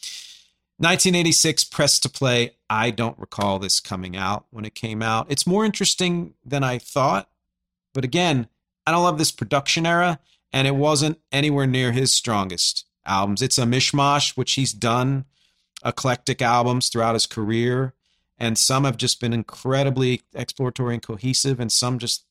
1986, 0.78 1.64
Press 1.64 1.98
to 2.00 2.08
Play. 2.08 2.52
I 2.68 2.90
don't 2.90 3.18
recall 3.18 3.58
this 3.58 3.80
coming 3.80 4.16
out 4.16 4.46
when 4.50 4.64
it 4.64 4.74
came 4.74 5.02
out. 5.02 5.26
It's 5.28 5.46
more 5.46 5.64
interesting 5.64 6.34
than 6.44 6.62
I 6.62 6.78
thought, 6.78 7.28
but 7.92 8.04
again, 8.04 8.48
I 8.86 8.92
don't 8.92 9.02
love 9.02 9.18
this 9.18 9.32
production 9.32 9.86
era, 9.86 10.18
and 10.52 10.66
it 10.66 10.76
wasn't 10.76 11.18
anywhere 11.32 11.66
near 11.66 11.92
his 11.92 12.12
strongest 12.12 12.86
albums. 13.06 13.42
It's 13.42 13.58
a 13.58 13.64
mishmash, 13.64 14.36
which 14.36 14.52
he's 14.52 14.72
done 14.72 15.24
eclectic 15.84 16.40
albums 16.40 16.88
throughout 16.88 17.14
his 17.14 17.26
career 17.26 17.94
and 18.38 18.58
some 18.58 18.84
have 18.84 18.96
just 18.96 19.20
been 19.20 19.32
incredibly 19.32 20.22
exploratory 20.34 20.94
and 20.94 21.02
cohesive, 21.02 21.60
and 21.60 21.70
some 21.70 21.98
just 21.98 22.24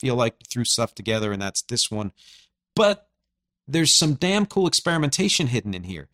feel 0.00 0.16
like 0.16 0.34
threw 0.48 0.64
stuff 0.64 0.94
together, 0.94 1.32
and 1.32 1.42
that's 1.42 1.62
this 1.62 1.90
one. 1.90 2.12
But 2.74 3.08
there's 3.68 3.94
some 3.94 4.14
damn 4.14 4.46
cool 4.46 4.66
experimentation 4.66 5.48
hidden 5.48 5.74
in 5.74 5.84
here. 5.84 6.08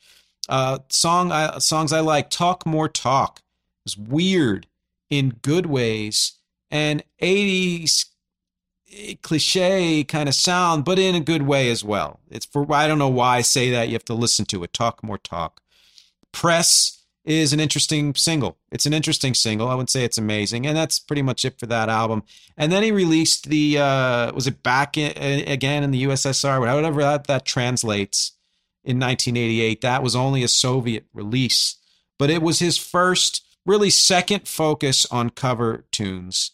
Uh, 0.48 0.78
song 0.90 1.30
I, 1.30 1.58
songs 1.58 1.92
I 1.92 2.00
like, 2.00 2.30
"Talk 2.30 2.66
More 2.66 2.88
Talk" 2.88 3.42
was 3.84 3.96
weird 3.96 4.66
in 5.08 5.38
good 5.42 5.66
ways, 5.66 6.32
and 6.70 7.04
'80s 7.22 8.06
cliche 9.22 10.04
kind 10.04 10.28
of 10.28 10.34
sound, 10.34 10.84
but 10.84 10.98
in 10.98 11.14
a 11.14 11.20
good 11.20 11.42
way 11.42 11.70
as 11.70 11.84
well. 11.84 12.20
It's 12.30 12.46
for 12.46 12.66
I 12.72 12.86
don't 12.86 12.98
know 12.98 13.08
why 13.08 13.36
I 13.36 13.40
say 13.42 13.70
that. 13.70 13.88
You 13.88 13.94
have 13.94 14.04
to 14.06 14.14
listen 14.14 14.44
to 14.46 14.62
it. 14.64 14.72
Talk 14.72 15.02
more 15.02 15.18
talk. 15.18 15.60
Press 16.32 17.04
is 17.24 17.52
an 17.52 17.60
interesting 17.60 18.14
single. 18.14 18.56
It's 18.72 18.86
an 18.86 18.94
interesting 18.94 19.34
single. 19.34 19.68
I 19.68 19.74
would 19.74 19.90
say 19.90 20.04
it's 20.04 20.18
amazing, 20.18 20.66
and 20.66 20.76
that's 20.76 20.98
pretty 20.98 21.22
much 21.22 21.44
it 21.44 21.58
for 21.58 21.66
that 21.66 21.88
album. 21.88 22.22
And 22.56 22.72
then 22.72 22.82
he 22.82 22.90
released 22.90 23.48
the 23.48 23.78
uh, 23.78 24.32
was 24.32 24.46
it 24.46 24.62
back 24.62 24.96
in, 24.96 25.46
again 25.46 25.82
in 25.82 25.90
the 25.90 26.04
USSR, 26.04 26.60
whatever 26.60 27.02
that, 27.02 27.26
that 27.26 27.44
translates 27.44 28.32
in 28.84 28.98
1988. 28.98 29.82
That 29.82 30.02
was 30.02 30.16
only 30.16 30.42
a 30.42 30.48
Soviet 30.48 31.04
release, 31.12 31.76
but 32.18 32.30
it 32.30 32.40
was 32.40 32.60
his 32.60 32.78
first, 32.78 33.44
really 33.66 33.90
second 33.90 34.48
focus 34.48 35.06
on 35.10 35.30
cover 35.30 35.84
tunes 35.92 36.52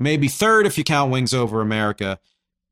maybe 0.00 0.26
third 0.26 0.66
if 0.66 0.76
you 0.76 0.82
count 0.82 1.12
Wings 1.12 1.32
Over 1.32 1.60
America. 1.60 2.18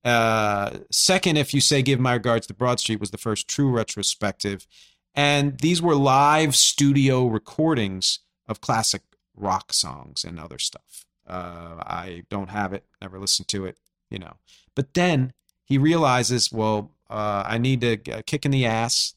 Uh, 0.05 0.79
second, 0.91 1.37
if 1.37 1.53
you 1.53 1.61
say 1.61 1.83
Give 1.83 2.01
My 2.01 2.15
Regards 2.15 2.47
to 2.49 2.55
Broad 2.55 2.81
Street 2.81 2.99
was 2.99 3.11
the 3.11 3.19
first 3.19 3.47
true 3.47 3.71
retrospective. 3.71 4.67
And 5.15 5.59
these 5.59 5.83
were 5.83 5.95
live 5.95 6.57
studio 6.57 7.27
recordings 7.27 8.21
of 8.47 8.61
classic 8.61 9.03
rock 9.37 9.73
songs 9.73 10.25
and 10.25 10.41
other 10.41 10.59
stuff. 10.59 11.05
Uh, 11.27 11.83
I 11.87 12.25
don't 12.31 12.51
have 12.51 12.73
it, 12.73 12.85
never 13.03 13.19
listened 13.19 13.49
to 13.49 13.67
it, 13.67 13.79
you 14.11 14.19
know. 14.19 14.35
But 14.75 14.95
then 14.95 15.33
he 15.65 15.77
realizes, 15.77 16.51
well, 16.51 16.93
uh, 17.11 17.43
I 17.47 17.59
need 17.59 17.81
to 17.83 17.97
kick 18.23 18.47
in 18.47 18.51
the 18.51 18.65
ass. 18.65 19.15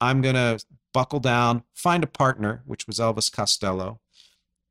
I'm 0.00 0.20
going 0.22 0.34
to 0.34 0.64
buckle 0.92 1.20
down, 1.20 1.62
find 1.74 2.02
a 2.02 2.08
partner, 2.08 2.62
which 2.66 2.86
was 2.86 2.98
Elvis 2.98 3.30
Costello 3.30 4.00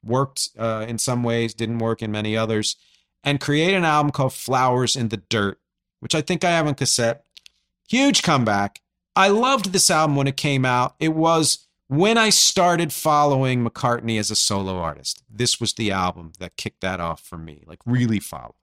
worked 0.07 0.49
uh, 0.57 0.85
in 0.87 0.97
some 0.97 1.23
ways, 1.23 1.53
didn't 1.53 1.79
work 1.79 2.01
in 2.01 2.11
many 2.11 2.35
others, 2.35 2.75
and 3.23 3.39
create 3.39 3.73
an 3.73 3.85
album 3.85 4.11
called 4.11 4.33
Flowers 4.33 4.95
in 4.95 5.09
the 5.09 5.17
Dirt, 5.17 5.59
which 5.99 6.15
I 6.15 6.21
think 6.21 6.43
I 6.43 6.51
have 6.51 6.67
on 6.67 6.75
cassette. 6.75 7.23
Huge 7.89 8.23
comeback. 8.23 8.81
I 9.15 9.29
loved 9.29 9.71
this 9.71 9.89
album 9.89 10.15
when 10.15 10.27
it 10.27 10.37
came 10.37 10.65
out. 10.65 10.95
It 10.99 11.13
was 11.13 11.67
when 11.87 12.17
I 12.17 12.29
started 12.29 12.91
following 12.91 13.65
McCartney 13.65 14.19
as 14.19 14.29
a 14.29 14.35
solo 14.35 14.77
artist. 14.77 15.23
This 15.29 15.59
was 15.59 15.73
the 15.73 15.91
album 15.91 16.33
that 16.39 16.57
kicked 16.57 16.81
that 16.81 16.99
off 16.99 17.21
for 17.21 17.37
me, 17.37 17.63
like 17.65 17.79
really 17.85 18.19
following. 18.19 18.53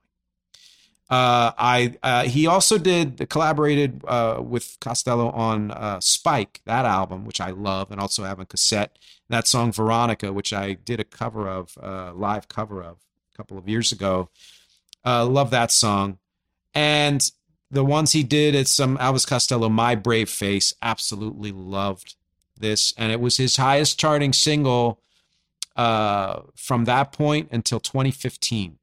Uh, 1.10 1.52
I 1.58 1.94
uh, 2.02 2.24
he 2.24 2.46
also 2.46 2.78
did 2.78 3.28
collaborated 3.28 4.02
uh, 4.08 4.40
with 4.40 4.78
Costello 4.80 5.30
on 5.30 5.70
uh, 5.70 6.00
Spike, 6.00 6.62
that 6.64 6.86
album, 6.86 7.26
which 7.26 7.40
I 7.40 7.50
love, 7.50 7.90
and 7.90 8.00
also 8.00 8.24
have 8.24 8.40
on 8.40 8.46
cassette. 8.46 8.98
That 9.28 9.46
song 9.46 9.70
Veronica, 9.70 10.32
which 10.32 10.52
I 10.52 10.74
did 10.74 11.00
a 11.00 11.04
cover 11.04 11.48
of, 11.48 11.76
uh, 11.82 12.12
live 12.14 12.48
cover 12.48 12.82
of 12.82 12.96
a 13.32 13.36
couple 13.36 13.58
of 13.58 13.68
years 13.68 13.92
ago. 13.92 14.30
Uh, 15.04 15.26
love 15.26 15.50
that 15.50 15.70
song, 15.70 16.18
and 16.74 17.30
the 17.70 17.84
ones 17.84 18.12
he 18.12 18.22
did 18.22 18.54
at 18.54 18.68
some 18.68 18.96
Elvis 18.96 19.26
Costello, 19.26 19.68
My 19.68 19.94
Brave 19.94 20.30
Face, 20.30 20.74
absolutely 20.80 21.52
loved 21.52 22.14
this, 22.58 22.94
and 22.96 23.12
it 23.12 23.20
was 23.20 23.36
his 23.36 23.56
highest 23.56 23.98
charting 23.98 24.32
single 24.32 25.00
from 25.76 26.84
that 26.86 27.12
point 27.12 27.48
until 27.52 27.80
2015. 27.80 28.78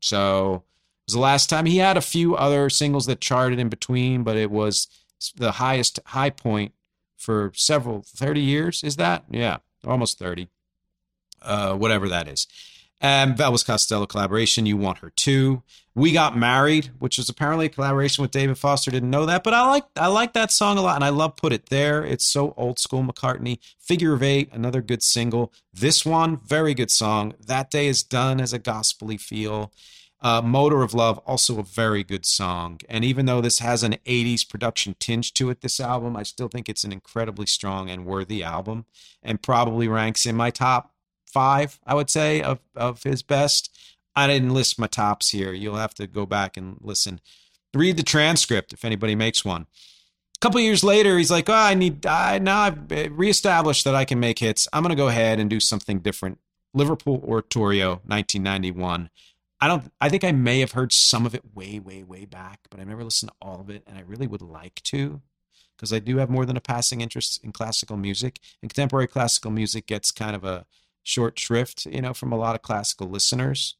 So 0.00 0.64
was 1.12 1.16
the 1.16 1.20
last 1.20 1.50
time 1.50 1.66
he 1.66 1.76
had 1.76 1.98
a 1.98 2.00
few 2.02 2.34
other 2.34 2.70
singles 2.70 3.04
that 3.06 3.20
charted 3.20 3.58
in 3.58 3.68
between, 3.68 4.22
but 4.22 4.36
it 4.36 4.50
was 4.50 4.88
the 5.36 5.52
highest 5.52 6.00
high 6.06 6.30
point 6.30 6.72
for 7.18 7.52
several 7.54 8.02
30 8.02 8.40
years. 8.40 8.82
Is 8.82 8.96
that? 8.96 9.24
Yeah, 9.30 9.58
almost 9.86 10.18
30. 10.18 10.48
Uh, 11.42 11.74
whatever 11.74 12.08
that 12.08 12.28
is. 12.28 12.46
And 13.00 13.36
that 13.36 13.52
was 13.52 13.64
Costello 13.64 14.06
collaboration. 14.06 14.64
You 14.64 14.76
want 14.76 14.98
her 14.98 15.10
too. 15.10 15.62
We 15.94 16.12
got 16.12 16.36
married, 16.36 16.92
which 16.98 17.18
was 17.18 17.28
apparently 17.28 17.66
a 17.66 17.68
collaboration 17.68 18.22
with 18.22 18.30
David 18.30 18.56
Foster. 18.56 18.90
Didn't 18.90 19.10
know 19.10 19.26
that, 19.26 19.44
but 19.44 19.52
I 19.52 19.68
like 19.68 19.84
I 19.96 20.06
like 20.06 20.32
that 20.32 20.52
song 20.52 20.78
a 20.78 20.82
lot, 20.82 20.94
and 20.94 21.04
I 21.04 21.10
love 21.10 21.36
Put 21.36 21.52
It 21.52 21.66
There. 21.68 22.02
It's 22.04 22.24
so 22.24 22.54
old 22.56 22.78
school 22.78 23.02
McCartney. 23.02 23.58
Figure 23.78 24.14
of 24.14 24.22
Eight, 24.22 24.50
another 24.52 24.80
good 24.80 25.02
single. 25.02 25.52
This 25.74 26.06
one, 26.06 26.38
very 26.38 26.72
good 26.74 26.90
song. 26.90 27.34
That 27.44 27.70
Day 27.70 27.88
Is 27.88 28.02
Done 28.02 28.40
as 28.40 28.52
a 28.52 28.58
gospely 28.58 29.18
feel. 29.18 29.72
Uh, 30.22 30.40
Motor 30.40 30.82
of 30.82 30.94
Love, 30.94 31.18
also 31.18 31.58
a 31.58 31.64
very 31.64 32.04
good 32.04 32.24
song. 32.24 32.80
And 32.88 33.04
even 33.04 33.26
though 33.26 33.40
this 33.40 33.58
has 33.58 33.82
an 33.82 33.96
80s 34.06 34.48
production 34.48 34.94
tinge 35.00 35.34
to 35.34 35.50
it, 35.50 35.62
this 35.62 35.80
album, 35.80 36.16
I 36.16 36.22
still 36.22 36.46
think 36.46 36.68
it's 36.68 36.84
an 36.84 36.92
incredibly 36.92 37.46
strong 37.46 37.90
and 37.90 38.06
worthy 38.06 38.42
album 38.42 38.86
and 39.20 39.42
probably 39.42 39.88
ranks 39.88 40.24
in 40.24 40.36
my 40.36 40.50
top 40.50 40.94
five, 41.26 41.80
I 41.84 41.94
would 41.94 42.08
say, 42.08 42.40
of, 42.40 42.60
of 42.76 43.02
his 43.02 43.22
best. 43.24 43.76
I 44.14 44.28
didn't 44.28 44.54
list 44.54 44.78
my 44.78 44.86
tops 44.86 45.30
here. 45.30 45.52
You'll 45.52 45.76
have 45.76 45.94
to 45.94 46.06
go 46.06 46.24
back 46.24 46.56
and 46.56 46.76
listen. 46.80 47.20
Read 47.74 47.96
the 47.96 48.02
transcript 48.04 48.72
if 48.72 48.84
anybody 48.84 49.16
makes 49.16 49.44
one. 49.44 49.62
A 49.62 50.40
couple 50.40 50.60
years 50.60 50.84
later, 50.84 51.18
he's 51.18 51.30
like, 51.30 51.48
"Oh, 51.48 51.54
I 51.54 51.74
need. 51.74 52.04
I 52.04 52.38
now 52.38 52.60
I've 52.60 52.90
reestablished 52.90 53.84
that 53.84 53.94
I 53.94 54.04
can 54.04 54.20
make 54.20 54.40
hits. 54.40 54.68
I'm 54.72 54.82
going 54.82 54.90
to 54.90 54.96
go 54.96 55.08
ahead 55.08 55.38
and 55.38 55.48
do 55.48 55.60
something 55.60 56.00
different." 56.00 56.38
Liverpool 56.74 57.22
Oratorio, 57.26 58.00
1991. 58.06 59.10
I 59.62 59.68
don't. 59.68 59.92
I 60.00 60.08
think 60.08 60.24
I 60.24 60.32
may 60.32 60.58
have 60.58 60.72
heard 60.72 60.92
some 60.92 61.24
of 61.24 61.36
it 61.36 61.54
way, 61.54 61.78
way, 61.78 62.02
way 62.02 62.24
back, 62.24 62.58
but 62.68 62.80
I've 62.80 62.88
never 62.88 63.04
listened 63.04 63.30
to 63.30 63.36
all 63.40 63.60
of 63.60 63.70
it, 63.70 63.84
and 63.86 63.96
I 63.96 64.00
really 64.00 64.26
would 64.26 64.42
like 64.42 64.82
to, 64.86 65.22
because 65.76 65.92
I 65.92 66.00
do 66.00 66.16
have 66.16 66.28
more 66.28 66.44
than 66.44 66.56
a 66.56 66.60
passing 66.60 67.00
interest 67.00 67.40
in 67.44 67.52
classical 67.52 67.96
music. 67.96 68.40
And 68.60 68.68
contemporary 68.68 69.06
classical 69.06 69.52
music 69.52 69.86
gets 69.86 70.10
kind 70.10 70.34
of 70.34 70.42
a 70.42 70.66
short 71.04 71.38
shrift, 71.38 71.86
you 71.86 72.02
know, 72.02 72.12
from 72.12 72.32
a 72.32 72.36
lot 72.36 72.56
of 72.56 72.62
classical 72.62 73.08
listeners, 73.08 73.76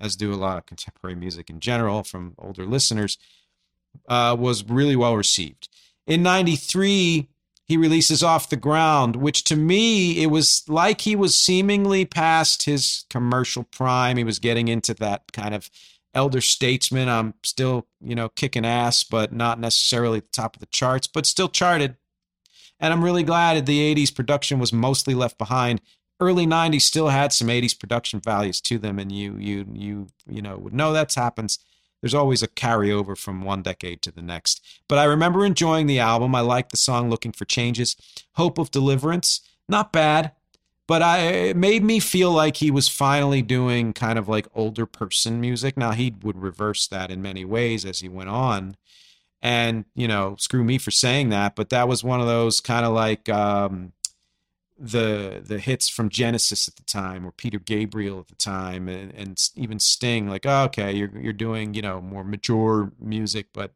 as 0.00 0.16
do 0.16 0.32
a 0.32 0.34
lot 0.34 0.58
of 0.58 0.66
contemporary 0.66 1.14
music 1.14 1.48
in 1.48 1.60
general 1.60 2.02
from 2.02 2.34
older 2.36 2.66
listeners. 2.66 3.16
Uh, 4.08 4.36
was 4.36 4.64
really 4.64 4.96
well 4.96 5.16
received. 5.16 5.68
In 6.08 6.24
'93, 6.24 7.28
he 7.70 7.76
releases 7.76 8.20
off 8.20 8.48
the 8.48 8.56
ground 8.56 9.14
which 9.14 9.44
to 9.44 9.54
me 9.54 10.20
it 10.20 10.26
was 10.26 10.64
like 10.66 11.02
he 11.02 11.14
was 11.14 11.36
seemingly 11.36 12.04
past 12.04 12.64
his 12.64 13.04
commercial 13.08 13.62
prime. 13.62 14.16
He 14.16 14.24
was 14.24 14.40
getting 14.40 14.66
into 14.66 14.92
that 14.94 15.30
kind 15.32 15.54
of 15.54 15.70
elder 16.12 16.40
statesman. 16.40 17.08
I'm 17.08 17.34
still 17.44 17.86
you 18.00 18.16
know 18.16 18.28
kicking 18.28 18.66
ass 18.66 19.04
but 19.04 19.32
not 19.32 19.60
necessarily 19.60 20.18
at 20.18 20.24
the 20.24 20.42
top 20.42 20.56
of 20.56 20.60
the 20.60 20.66
charts 20.66 21.06
but 21.06 21.26
still 21.26 21.48
charted. 21.48 21.96
And 22.80 22.92
i'm 22.92 23.04
really 23.04 23.22
glad 23.22 23.64
the 23.66 23.94
80s 23.94 24.12
production 24.12 24.58
was 24.58 24.72
mostly 24.72 25.14
left 25.14 25.38
behind. 25.38 25.80
Early 26.18 26.48
90s 26.48 26.82
still 26.82 27.10
had 27.10 27.32
some 27.32 27.46
80s 27.46 27.78
production 27.78 28.18
values 28.18 28.60
to 28.62 28.78
them 28.78 28.98
and 28.98 29.12
you 29.12 29.36
you 29.38 29.64
you 29.72 30.08
you 30.28 30.42
know 30.42 30.58
would 30.58 30.74
know 30.74 30.92
that's 30.92 31.14
happens 31.14 31.60
there's 32.00 32.14
always 32.14 32.42
a 32.42 32.48
carryover 32.48 33.16
from 33.16 33.42
one 33.42 33.62
decade 33.62 34.02
to 34.02 34.10
the 34.10 34.22
next. 34.22 34.64
But 34.88 34.98
I 34.98 35.04
remember 35.04 35.44
enjoying 35.44 35.86
the 35.86 35.98
album. 35.98 36.34
I 36.34 36.40
liked 36.40 36.70
the 36.70 36.76
song 36.76 37.10
Looking 37.10 37.32
for 37.32 37.44
Changes. 37.44 37.96
Hope 38.34 38.58
of 38.58 38.70
Deliverance, 38.70 39.40
not 39.68 39.92
bad, 39.92 40.32
but 40.86 41.02
I, 41.02 41.18
it 41.20 41.56
made 41.56 41.84
me 41.84 42.00
feel 42.00 42.32
like 42.32 42.56
he 42.56 42.70
was 42.70 42.88
finally 42.88 43.42
doing 43.42 43.92
kind 43.92 44.18
of 44.18 44.28
like 44.28 44.48
older 44.54 44.86
person 44.86 45.40
music. 45.40 45.76
Now, 45.76 45.92
he 45.92 46.14
would 46.22 46.40
reverse 46.40 46.88
that 46.88 47.10
in 47.10 47.22
many 47.22 47.44
ways 47.44 47.84
as 47.84 48.00
he 48.00 48.08
went 48.08 48.30
on. 48.30 48.76
And, 49.42 49.84
you 49.94 50.08
know, 50.08 50.36
screw 50.38 50.64
me 50.64 50.78
for 50.78 50.90
saying 50.90 51.28
that, 51.30 51.54
but 51.54 51.70
that 51.70 51.88
was 51.88 52.04
one 52.04 52.20
of 52.20 52.26
those 52.26 52.60
kind 52.60 52.84
of 52.84 52.92
like, 52.92 53.28
um, 53.28 53.92
the 54.80 55.42
the 55.44 55.58
hits 55.58 55.90
from 55.90 56.08
Genesis 56.08 56.66
at 56.66 56.76
the 56.76 56.82
time 56.84 57.26
or 57.26 57.32
Peter 57.32 57.58
Gabriel 57.58 58.18
at 58.18 58.28
the 58.28 58.34
time 58.34 58.88
and, 58.88 59.12
and 59.14 59.38
even 59.54 59.78
Sting 59.78 60.26
like 60.26 60.46
oh, 60.46 60.64
okay 60.64 60.92
you're 60.92 61.10
you're 61.18 61.34
doing 61.34 61.74
you 61.74 61.82
know 61.82 62.00
more 62.00 62.24
mature 62.24 62.90
music 62.98 63.48
but 63.52 63.72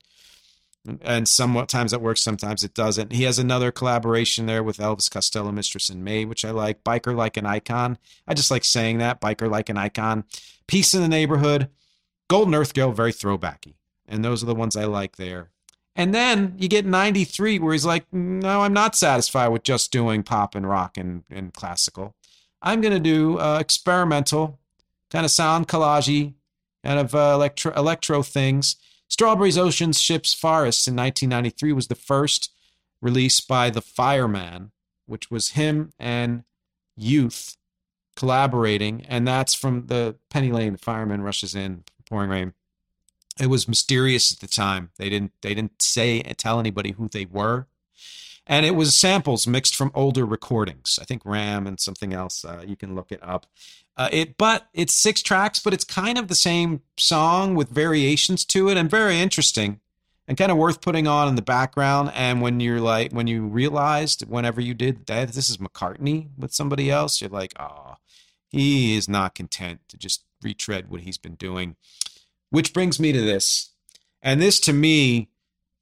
and 1.03 1.29
somewhat 1.29 1.69
times 1.69 1.91
that 1.91 2.01
works 2.01 2.23
sometimes 2.23 2.63
it 2.63 2.75
doesn't. 2.75 3.13
He 3.13 3.23
has 3.25 3.39
another 3.39 3.71
collaboration 3.71 4.47
there 4.47 4.63
with 4.63 4.79
Elvis 4.79 5.11
Costello 5.11 5.53
Mistress 5.53 5.91
and 5.91 6.03
Maid 6.03 6.29
which 6.29 6.45
I 6.45 6.51
like. 6.51 6.85
Biker 6.85 7.15
like 7.15 7.37
an 7.37 7.47
icon. 7.47 7.99
I 8.27 8.35
just 8.35 8.51
like 8.51 8.65
saying 8.65 8.99
that 8.99 9.21
Biker 9.21 9.51
like 9.51 9.69
an 9.69 9.79
icon. 9.79 10.25
Peace 10.67 10.95
in 10.95 11.03
the 11.03 11.09
Neighborhood. 11.09 11.69
Golden 12.29 12.55
Earth 12.55 12.73
Girl 12.73 12.93
very 12.93 13.13
throwbacky 13.13 13.75
and 14.09 14.25
those 14.25 14.43
are 14.43 14.47
the 14.47 14.55
ones 14.55 14.75
I 14.75 14.85
like 14.85 15.17
there 15.17 15.51
and 15.97 16.15
then 16.15 16.55
you 16.59 16.69
get 16.69 16.85
93 16.85 17.59
where 17.61 17.73
he's 17.73 17.87
like, 17.87 18.05
no, 18.13 18.63
I'm 18.63 18.73
not 18.73 18.97
satisfied 18.97 19.49
with 19.49 19.63
just 19.63 19.93
doing 19.93 20.23
pop 20.23 20.55
and 20.55 20.69
rock 20.69 20.97
and, 20.97 21.23
and 21.31 21.53
classical. 21.55 22.15
I'm 22.61 22.81
going 22.81 22.95
to 22.95 23.01
do 23.01 23.39
uh, 23.39 23.59
experimental, 23.61 24.59
kind 25.11 25.25
of 25.25 25.31
sound 25.31 25.69
collagey, 25.69 26.35
kind 26.83 26.99
of 26.99 27.15
uh, 27.15 27.33
electro, 27.35 27.73
electro 27.75 28.23
things. 28.23 28.77
Strawberries, 29.09 29.59
Oceans, 29.59 30.01
Ships, 30.01 30.35
Forests 30.35 30.89
in 30.89 30.97
1993 30.97 31.73
was 31.73 31.87
the 31.87 31.95
first 31.95 32.53
release 33.01 33.41
by 33.41 33.71
The 33.71 33.83
Fireman, 33.83 34.73
which 35.07 35.31
was 35.31 35.51
him 35.51 35.93
and 35.99 36.43
Youth 36.97 37.57
collaborating. 38.17 39.05
And 39.09 39.29
that's 39.29 39.55
from 39.55 39.87
the 39.87 40.17
Penny 40.31 40.51
Lane, 40.51 40.73
The 40.73 40.79
Fireman 40.79 41.23
Rushes 41.23 41.55
In, 41.55 41.85
Pouring 42.09 42.31
Rain 42.31 42.55
it 43.41 43.49
was 43.49 43.69
mysterious 43.69 44.33
at 44.33 44.41
the 44.41 44.47
time. 44.47 44.91
They 44.99 45.09
didn't 45.11 45.33
they 45.43 45.55
didn't 45.55 45.83
say 45.83 46.23
tell 46.37 46.61
anybody 46.61 46.93
who 46.93 47.09
they 47.09 47.27
were. 47.27 47.67
and 48.47 48.67
it 48.67 48.75
was 48.75 48.95
samples 48.95 49.47
mixed 49.47 49.75
from 49.75 49.91
older 49.95 50.25
recordings. 50.27 50.99
I 51.01 51.05
think 51.05 51.23
Ram 51.25 51.67
and 51.67 51.81
something 51.81 52.13
else. 52.13 52.45
Uh, 52.45 52.63
you 52.67 52.77
can 52.77 52.95
look 52.95 53.11
it 53.11 53.21
up. 53.23 53.47
Uh, 53.97 54.09
it, 54.13 54.37
but 54.37 54.69
it's 54.75 54.93
six 54.93 55.23
tracks, 55.23 55.59
but 55.61 55.73
it's 55.73 55.85
kind 55.85 56.19
of 56.19 56.29
the 56.29 56.35
same 56.35 56.83
song 56.97 57.55
with 57.55 57.69
variations 57.69 58.45
to 58.47 58.69
it, 58.69 58.77
and 58.77 58.91
very 58.91 59.21
interesting, 59.21 59.81
and 60.27 60.37
kind 60.37 60.51
of 60.51 60.59
worth 60.59 60.81
putting 60.81 61.07
on 61.07 61.29
in 61.29 61.37
the 61.37 61.43
background. 61.43 62.11
And 62.15 62.43
when 62.43 62.59
you're 62.61 62.81
like, 62.81 63.13
when 63.13 63.29
you 63.29 63.47
realized 63.47 64.27
whenever 64.29 64.61
you 64.61 64.75
did 64.75 65.07
that, 65.07 65.29
this 65.29 65.49
is 65.49 65.59
McCartney 65.59 66.29
with 66.37 66.53
somebody 66.53 66.91
else, 66.91 67.21
you're 67.21 67.31
like, 67.31 67.55
oh, 67.59 67.95
he 68.49 68.97
is 68.97 69.09
not 69.09 69.35
content 69.35 69.81
to 69.89 69.97
just 69.97 70.25
retread 70.43 70.91
what 70.91 71.03
he's 71.03 71.19
been 71.19 71.37
doing. 71.37 71.77
Which 72.55 72.73
brings 72.73 73.01
me 73.01 73.13
to 73.13 73.21
this, 73.21 73.73
and 74.23 74.41
this 74.41 74.61
to 74.61 74.73
me, 74.73 75.29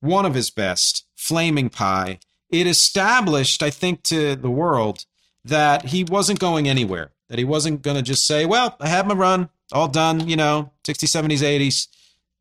one 0.01 0.25
of 0.25 0.35
his 0.35 0.51
best, 0.51 1.07
Flaming 1.15 1.69
Pie. 1.69 2.19
It 2.51 2.67
established, 2.67 3.63
I 3.63 3.71
think, 3.71 4.03
to 4.05 4.37
the 4.37 4.51
world 4.51 5.07
that 5.45 5.87
he 5.87 6.05
wasn't 6.05 6.39
going 6.39 6.69
anywhere 6.69 7.13
that 7.33 7.39
he 7.39 7.45
wasn't 7.47 7.81
going 7.81 7.97
to 7.97 8.03
just 8.03 8.27
say, 8.27 8.45
well, 8.45 8.77
I 8.79 8.89
have 8.89 9.07
my 9.07 9.15
run, 9.15 9.49
all 9.73 9.89
done, 9.89 10.29
you 10.29 10.37
know, 10.37 10.71
60s, 10.85 11.09
70s, 11.09 11.39
80s. 11.39 11.89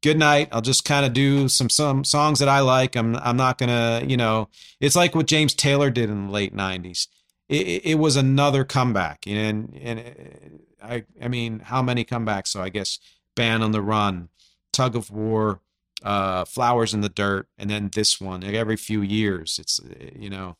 Good 0.03 0.19
night. 0.19 0.49
I'll 0.51 0.61
just 0.61 0.83
kind 0.83 1.05
of 1.05 1.13
do 1.13 1.47
some 1.47 1.69
some 1.69 2.03
songs 2.03 2.39
that 2.39 2.49
I 2.49 2.59
like. 2.59 2.97
I'm 2.97 3.15
I'm 3.17 3.37
not 3.37 3.59
gonna, 3.59 4.03
you 4.05 4.17
know, 4.17 4.49
it's 4.79 4.95
like 4.95 5.13
what 5.13 5.27
James 5.27 5.53
Taylor 5.53 5.91
did 5.91 6.09
in 6.09 6.25
the 6.25 6.31
late 6.31 6.55
'90s. 6.55 7.07
It, 7.47 7.85
it 7.85 7.99
was 7.99 8.15
another 8.15 8.63
comeback, 8.63 9.27
and 9.27 9.77
and 9.79 9.99
uh, 9.99 10.85
I 10.85 11.03
I 11.21 11.27
mean, 11.27 11.59
how 11.59 11.83
many 11.83 12.03
comebacks? 12.03 12.47
So 12.47 12.63
I 12.63 12.69
guess 12.69 12.97
Band 13.35 13.63
on 13.63 13.71
the 13.71 13.81
Run, 13.81 14.29
Tug 14.71 14.95
of 14.95 15.11
War, 15.11 15.59
uh, 16.03 16.45
Flowers 16.45 16.93
in 16.93 17.01
the 17.01 17.09
Dirt, 17.09 17.47
and 17.57 17.69
then 17.69 17.89
this 17.93 18.19
one. 18.19 18.43
Every 18.43 18.77
few 18.77 19.01
years, 19.01 19.59
it's 19.59 19.79
you 20.15 20.29
know, 20.29 20.57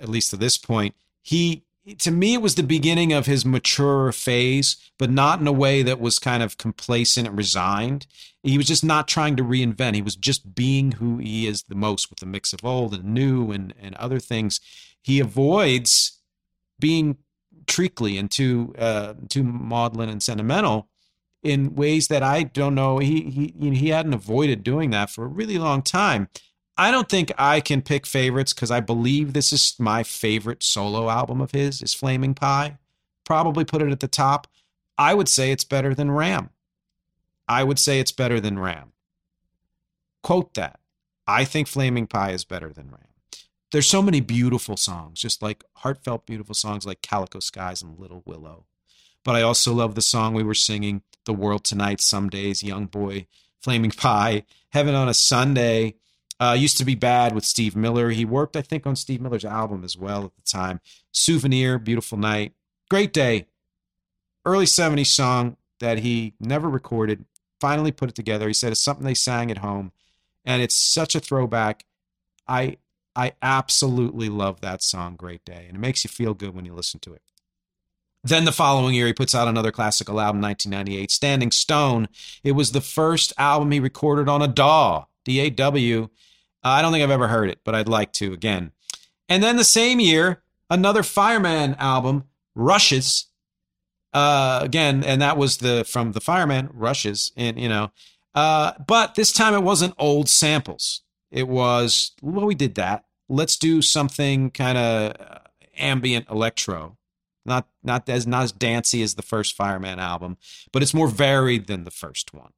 at 0.00 0.08
least 0.08 0.30
to 0.30 0.36
this 0.36 0.58
point, 0.58 0.94
he 1.22 1.64
to 1.98 2.10
me 2.10 2.34
it 2.34 2.42
was 2.42 2.56
the 2.56 2.62
beginning 2.62 3.12
of 3.12 3.26
his 3.26 3.44
mature 3.44 4.10
phase 4.10 4.76
but 4.98 5.10
not 5.10 5.40
in 5.40 5.46
a 5.46 5.52
way 5.52 5.82
that 5.82 6.00
was 6.00 6.18
kind 6.18 6.42
of 6.42 6.58
complacent 6.58 7.28
and 7.28 7.36
resigned 7.36 8.06
he 8.42 8.56
was 8.56 8.66
just 8.66 8.84
not 8.84 9.06
trying 9.06 9.36
to 9.36 9.44
reinvent 9.44 9.94
he 9.94 10.02
was 10.02 10.16
just 10.16 10.54
being 10.54 10.92
who 10.92 11.18
he 11.18 11.46
is 11.46 11.62
the 11.64 11.74
most 11.74 12.10
with 12.10 12.20
a 12.22 12.26
mix 12.26 12.52
of 12.52 12.64
old 12.64 12.92
and 12.92 13.04
new 13.04 13.52
and, 13.52 13.72
and 13.80 13.94
other 13.96 14.18
things 14.18 14.60
he 15.00 15.20
avoids 15.20 16.18
being 16.80 17.16
treacly 17.66 18.18
and 18.18 18.30
too 18.30 18.74
uh, 18.78 19.14
too 19.28 19.44
maudlin 19.44 20.08
and 20.08 20.22
sentimental 20.22 20.88
in 21.46 21.74
ways 21.74 22.08
that 22.08 22.22
I 22.22 22.42
don't 22.42 22.74
know 22.74 22.98
he 22.98 23.52
he 23.58 23.70
he 23.70 23.88
hadn't 23.90 24.14
avoided 24.14 24.62
doing 24.62 24.90
that 24.90 25.10
for 25.10 25.24
a 25.24 25.28
really 25.28 25.58
long 25.58 25.82
time 25.82 26.28
I 26.78 26.90
don't 26.90 27.08
think 27.08 27.32
I 27.38 27.60
can 27.60 27.80
pick 27.80 28.06
favorites 28.06 28.52
because 28.52 28.70
I 28.70 28.80
believe 28.80 29.32
this 29.32 29.52
is 29.52 29.76
my 29.78 30.02
favorite 30.02 30.62
solo 30.62 31.08
album 31.08 31.40
of 31.40 31.52
his 31.52 31.80
is 31.80 31.94
Flaming 31.94 32.34
Pie. 32.34 32.76
Probably 33.24 33.64
put 33.64 33.80
it 33.80 33.90
at 33.90 34.00
the 34.00 34.08
top. 34.08 34.46
I 34.98 35.14
would 35.14 35.28
say 35.28 35.50
it's 35.50 35.64
better 35.64 35.94
than 35.94 36.10
Ram. 36.10 36.50
I 37.48 37.64
would 37.64 37.78
say 37.78 37.98
it's 37.98 38.12
better 38.12 38.40
than 38.40 38.58
Ram. 38.58 38.92
Quote 40.22 40.54
that. 40.54 40.80
I 41.26 41.44
think 41.44 41.66
Flaming 41.66 42.06
Pie 42.06 42.32
is 42.32 42.44
better 42.44 42.72
than 42.72 42.90
Ram. 42.90 43.08
There's 43.72 43.88
so 43.88 44.02
many 44.02 44.20
beautiful 44.20 44.76
songs, 44.76 45.20
just 45.20 45.42
like 45.42 45.64
heartfelt, 45.76 46.26
beautiful 46.26 46.54
songs 46.54 46.86
like 46.86 47.02
Calico 47.02 47.40
Skies 47.40 47.82
and 47.82 47.98
Little 47.98 48.22
Willow. 48.26 48.66
But 49.26 49.34
I 49.34 49.42
also 49.42 49.74
love 49.74 49.96
the 49.96 50.02
song 50.02 50.34
we 50.34 50.44
were 50.44 50.54
singing, 50.54 51.02
The 51.24 51.32
World 51.32 51.64
Tonight, 51.64 52.00
Some 52.00 52.30
Days, 52.30 52.62
Young 52.62 52.86
Boy, 52.86 53.26
Flaming 53.60 53.90
Pie, 53.90 54.44
Heaven 54.70 54.94
on 54.94 55.08
a 55.08 55.14
Sunday, 55.14 55.96
uh, 56.38 56.54
used 56.56 56.78
to 56.78 56.84
be 56.84 56.94
bad 56.94 57.34
with 57.34 57.44
Steve 57.44 57.74
Miller. 57.74 58.10
He 58.10 58.24
worked, 58.24 58.54
I 58.54 58.62
think, 58.62 58.86
on 58.86 58.94
Steve 58.94 59.20
Miller's 59.20 59.44
album 59.44 59.82
as 59.82 59.96
well 59.96 60.26
at 60.26 60.36
the 60.36 60.42
time. 60.42 60.80
Souvenir, 61.10 61.76
Beautiful 61.80 62.18
Night, 62.18 62.52
Great 62.88 63.12
Day, 63.12 63.46
early 64.44 64.64
70s 64.64 65.08
song 65.08 65.56
that 65.80 65.98
he 65.98 66.34
never 66.38 66.70
recorded, 66.70 67.24
finally 67.60 67.90
put 67.90 68.08
it 68.08 68.14
together. 68.14 68.46
He 68.46 68.54
said 68.54 68.70
it's 68.70 68.80
something 68.80 69.04
they 69.04 69.14
sang 69.14 69.50
at 69.50 69.58
home, 69.58 69.90
and 70.44 70.62
it's 70.62 70.76
such 70.76 71.16
a 71.16 71.20
throwback. 71.20 71.84
I 72.46 72.76
I 73.16 73.32
absolutely 73.42 74.28
love 74.28 74.60
that 74.60 74.84
song, 74.84 75.16
Great 75.16 75.44
Day, 75.44 75.64
and 75.66 75.78
it 75.78 75.80
makes 75.80 76.04
you 76.04 76.08
feel 76.10 76.32
good 76.32 76.54
when 76.54 76.64
you 76.64 76.74
listen 76.74 77.00
to 77.00 77.12
it. 77.12 77.22
Then 78.26 78.44
the 78.44 78.52
following 78.52 78.94
year, 78.94 79.06
he 79.06 79.12
puts 79.12 79.34
out 79.34 79.48
another 79.48 79.70
classical 79.70 80.20
album, 80.20 80.40
1998, 80.40 81.10
Standing 81.10 81.50
Stone. 81.50 82.08
It 82.42 82.52
was 82.52 82.72
the 82.72 82.80
first 82.80 83.32
album 83.38 83.70
he 83.70 83.80
recorded 83.80 84.28
on 84.28 84.42
a 84.42 84.48
DAW, 84.48 85.04
D 85.24 85.40
A 85.40 85.50
W, 85.50 86.08
uh, 86.66 86.70
I 86.70 86.82
don't 86.82 86.90
think 86.90 87.04
I've 87.04 87.12
ever 87.12 87.28
heard 87.28 87.48
it, 87.48 87.60
but 87.62 87.76
I'd 87.76 87.88
like 87.88 88.12
to 88.14 88.32
again. 88.32 88.72
And 89.28 89.40
then 89.40 89.56
the 89.56 89.62
same 89.62 90.00
year, 90.00 90.42
another 90.68 91.04
Fireman 91.04 91.76
album, 91.78 92.24
Rushes. 92.56 93.26
Uh, 94.12 94.60
again, 94.62 95.04
and 95.04 95.22
that 95.22 95.36
was 95.36 95.58
the 95.58 95.84
from 95.84 96.10
the 96.10 96.20
Fireman 96.20 96.70
Rushes, 96.72 97.30
and 97.36 97.56
you 97.56 97.68
know, 97.68 97.92
uh, 98.34 98.72
but 98.84 99.14
this 99.14 99.30
time 99.30 99.54
it 99.54 99.62
wasn't 99.62 99.94
old 99.96 100.28
samples. 100.28 101.02
It 101.30 101.46
was 101.46 102.12
well, 102.20 102.46
we 102.46 102.56
did 102.56 102.74
that. 102.74 103.04
Let's 103.28 103.56
do 103.56 103.80
something 103.80 104.50
kind 104.50 104.78
of 104.78 105.42
ambient 105.76 106.28
electro, 106.28 106.96
not 107.46 107.68
not 107.82 108.08
as 108.08 108.26
not 108.26 108.42
as 108.42 108.52
dancey 108.52 109.02
as 109.02 109.14
the 109.14 109.22
first 109.22 109.54
Fireman 109.54 109.98
album, 109.98 110.36
but 110.72 110.82
it's 110.82 110.94
more 110.94 111.08
varied 111.08 111.66
than 111.66 111.84
the 111.84 111.90
first 111.90 112.34
one. 112.34 112.52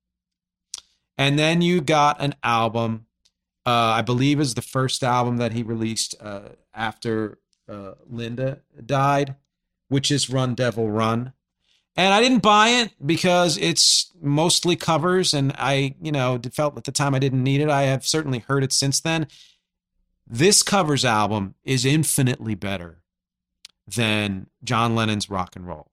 And 1.16 1.38
then 1.38 1.62
you 1.62 1.80
got 1.80 2.20
an 2.20 2.34
album 2.42 3.06
uh, 3.68 3.96
I 3.98 4.00
believe 4.00 4.40
is 4.40 4.54
the 4.54 4.62
first 4.62 5.04
album 5.04 5.36
that 5.36 5.52
he 5.52 5.62
released 5.62 6.14
uh, 6.22 6.50
after 6.72 7.38
uh, 7.68 7.92
Linda 8.08 8.60
died, 8.86 9.36
which 9.88 10.10
is 10.10 10.30
Run 10.30 10.54
Devil 10.54 10.90
Run. 10.90 11.34
And 11.94 12.14
I 12.14 12.22
didn't 12.22 12.38
buy 12.38 12.68
it 12.68 12.92
because 13.04 13.58
it's 13.58 14.10
mostly 14.22 14.74
covers, 14.74 15.34
and 15.34 15.52
I, 15.58 15.96
you 16.00 16.10
know, 16.10 16.40
felt 16.50 16.78
at 16.78 16.84
the 16.84 16.92
time 16.92 17.14
I 17.14 17.18
didn't 17.18 17.42
need 17.42 17.60
it. 17.60 17.68
I 17.68 17.82
have 17.82 18.06
certainly 18.06 18.38
heard 18.38 18.64
it 18.64 18.72
since 18.72 19.00
then. 19.00 19.26
This 20.26 20.62
covers 20.62 21.04
album 21.04 21.54
is 21.62 21.84
infinitely 21.84 22.54
better 22.54 23.02
than 23.96 24.48
John 24.62 24.94
Lennon's 24.94 25.30
rock 25.30 25.56
and 25.56 25.66
roll. 25.66 25.90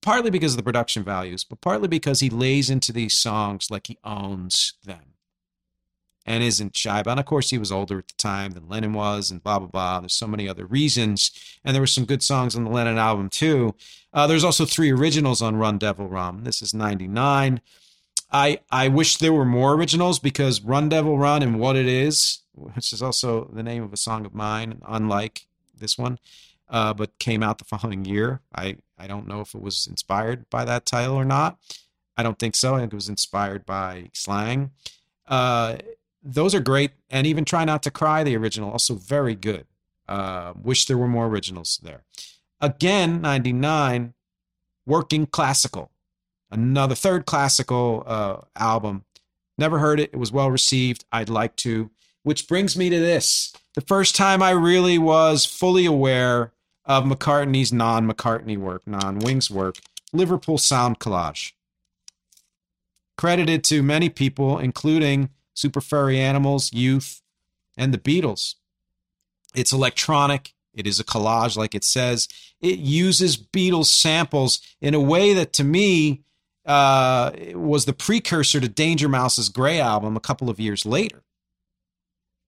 Partly 0.00 0.30
because 0.30 0.52
of 0.52 0.56
the 0.56 0.62
production 0.62 1.02
values, 1.02 1.44
but 1.44 1.60
partly 1.60 1.88
because 1.88 2.20
he 2.20 2.30
lays 2.30 2.70
into 2.70 2.92
these 2.92 3.16
songs 3.16 3.70
like 3.70 3.88
he 3.88 3.98
owns 4.04 4.74
them 4.84 5.14
and 6.24 6.42
isn't 6.42 6.76
shy 6.76 7.00
about. 7.00 7.18
Of 7.18 7.24
course, 7.24 7.50
he 7.50 7.58
was 7.58 7.72
older 7.72 7.98
at 7.98 8.08
the 8.08 8.14
time 8.16 8.52
than 8.52 8.68
Lennon 8.68 8.92
was, 8.92 9.30
and 9.30 9.42
blah 9.42 9.58
blah 9.58 9.68
blah. 9.68 10.00
There's 10.00 10.14
so 10.14 10.26
many 10.26 10.48
other 10.48 10.66
reasons, 10.66 11.32
and 11.64 11.74
there 11.74 11.82
were 11.82 11.86
some 11.86 12.04
good 12.04 12.22
songs 12.22 12.54
on 12.54 12.64
the 12.64 12.70
Lennon 12.70 12.98
album 12.98 13.28
too. 13.28 13.74
Uh, 14.12 14.26
there's 14.26 14.44
also 14.44 14.64
three 14.64 14.92
originals 14.92 15.42
on 15.42 15.56
Run 15.56 15.78
Devil 15.78 16.08
Run. 16.08 16.44
This 16.44 16.62
is 16.62 16.72
'99. 16.72 17.60
I 18.30 18.60
I 18.70 18.88
wish 18.88 19.16
there 19.16 19.32
were 19.32 19.44
more 19.44 19.72
originals 19.72 20.18
because 20.18 20.60
Run 20.60 20.88
Devil 20.88 21.18
Run 21.18 21.42
and 21.42 21.58
What 21.58 21.76
It 21.76 21.86
Is, 21.86 22.42
which 22.54 22.92
is 22.92 23.02
also 23.02 23.50
the 23.52 23.62
name 23.62 23.82
of 23.82 23.92
a 23.92 23.96
song 23.96 24.26
of 24.26 24.34
mine, 24.34 24.80
unlike 24.86 25.46
this 25.76 25.96
one, 25.96 26.18
uh, 26.70 26.94
but 26.94 27.18
came 27.18 27.42
out 27.42 27.58
the 27.58 27.64
following 27.64 28.04
year. 28.04 28.40
I 28.54 28.76
I 28.98 29.06
don't 29.06 29.26
know 29.26 29.40
if 29.40 29.54
it 29.54 29.62
was 29.62 29.86
inspired 29.86 30.48
by 30.50 30.64
that 30.64 30.86
title 30.86 31.14
or 31.14 31.24
not. 31.24 31.58
I 32.16 32.22
don't 32.22 32.38
think 32.38 32.56
so. 32.56 32.74
I 32.74 32.80
think 32.80 32.92
it 32.92 32.96
was 32.96 33.08
inspired 33.08 33.64
by 33.64 34.10
slang. 34.12 34.72
Uh, 35.26 35.76
those 36.22 36.54
are 36.54 36.60
great. 36.60 36.90
And 37.08 37.26
even 37.26 37.44
Try 37.44 37.64
Not 37.64 37.82
to 37.84 37.90
Cry, 37.92 38.24
the 38.24 38.36
original, 38.36 38.72
also 38.72 38.94
very 38.94 39.36
good. 39.36 39.66
Uh, 40.08 40.52
wish 40.60 40.86
there 40.86 40.98
were 40.98 41.06
more 41.06 41.26
originals 41.26 41.78
there. 41.82 42.02
Again, 42.60 43.20
99, 43.20 44.14
Working 44.84 45.26
Classical, 45.26 45.92
another 46.50 46.96
third 46.96 47.24
classical 47.24 48.02
uh, 48.04 48.38
album. 48.56 49.04
Never 49.56 49.78
heard 49.78 50.00
it. 50.00 50.10
It 50.12 50.18
was 50.18 50.32
well 50.32 50.50
received. 50.50 51.04
I'd 51.12 51.28
like 51.28 51.54
to. 51.56 51.90
Which 52.24 52.48
brings 52.48 52.76
me 52.76 52.90
to 52.90 52.98
this 52.98 53.52
the 53.74 53.80
first 53.82 54.16
time 54.16 54.42
I 54.42 54.50
really 54.50 54.98
was 54.98 55.44
fully 55.44 55.86
aware 55.86 56.52
of 56.88 57.04
McCartney's 57.04 57.72
non 57.72 58.10
McCartney 58.10 58.56
work, 58.56 58.82
non 58.86 59.18
Wings 59.18 59.50
work, 59.50 59.76
Liverpool 60.12 60.58
Sound 60.58 60.98
Collage. 60.98 61.52
Credited 63.16 63.62
to 63.64 63.82
many 63.82 64.08
people, 64.08 64.58
including 64.58 65.28
Super 65.52 65.80
Furry 65.80 66.18
Animals, 66.18 66.72
Youth, 66.72 67.20
and 67.76 67.92
the 67.92 67.98
Beatles. 67.98 68.54
It's 69.54 69.72
electronic. 69.72 70.54
It 70.74 70.86
is 70.86 71.00
a 71.00 71.04
collage, 71.04 71.56
like 71.56 71.74
it 71.74 71.84
says. 71.84 72.28
It 72.60 72.78
uses 72.78 73.36
Beatles 73.36 73.86
samples 73.86 74.60
in 74.80 74.94
a 74.94 75.00
way 75.00 75.34
that, 75.34 75.52
to 75.54 75.64
me, 75.64 76.22
uh, 76.64 77.32
was 77.54 77.84
the 77.84 77.92
precursor 77.92 78.60
to 78.60 78.68
Danger 78.68 79.08
Mouse's 79.08 79.48
Grey 79.48 79.80
album 79.80 80.16
a 80.16 80.20
couple 80.20 80.48
of 80.48 80.60
years 80.60 80.86
later. 80.86 81.22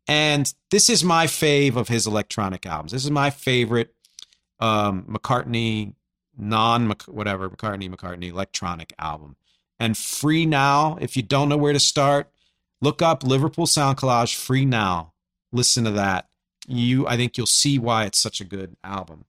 And 0.06 0.52
this 0.70 0.88
is 0.88 1.02
my 1.02 1.26
fave 1.26 1.76
of 1.76 1.88
his 1.88 2.06
electronic 2.06 2.66
albums. 2.66 2.92
This 2.92 3.04
is 3.04 3.10
my 3.10 3.30
favorite 3.30 3.94
um, 4.60 5.02
McCartney, 5.04 5.94
non 6.36 6.94
whatever 7.06 7.50
McCartney 7.50 7.92
McCartney 7.92 8.30
electronic 8.30 8.92
album. 8.98 9.36
And 9.78 9.96
free 9.96 10.46
now, 10.46 10.98
if 11.00 11.16
you 11.16 11.22
don't 11.22 11.48
know 11.48 11.56
where 11.56 11.72
to 11.72 11.80
start, 11.80 12.30
Look 12.82 13.02
up 13.02 13.22
Liverpool 13.22 13.66
Sound 13.66 13.98
Collage 13.98 14.34
free 14.34 14.64
now. 14.64 15.12
Listen 15.52 15.84
to 15.84 15.90
that. 15.92 16.28
you 16.66 17.06
I 17.06 17.16
think 17.16 17.36
you'll 17.36 17.46
see 17.46 17.78
why 17.78 18.04
it's 18.04 18.18
such 18.18 18.40
a 18.40 18.44
good 18.44 18.76
album. 18.84 19.24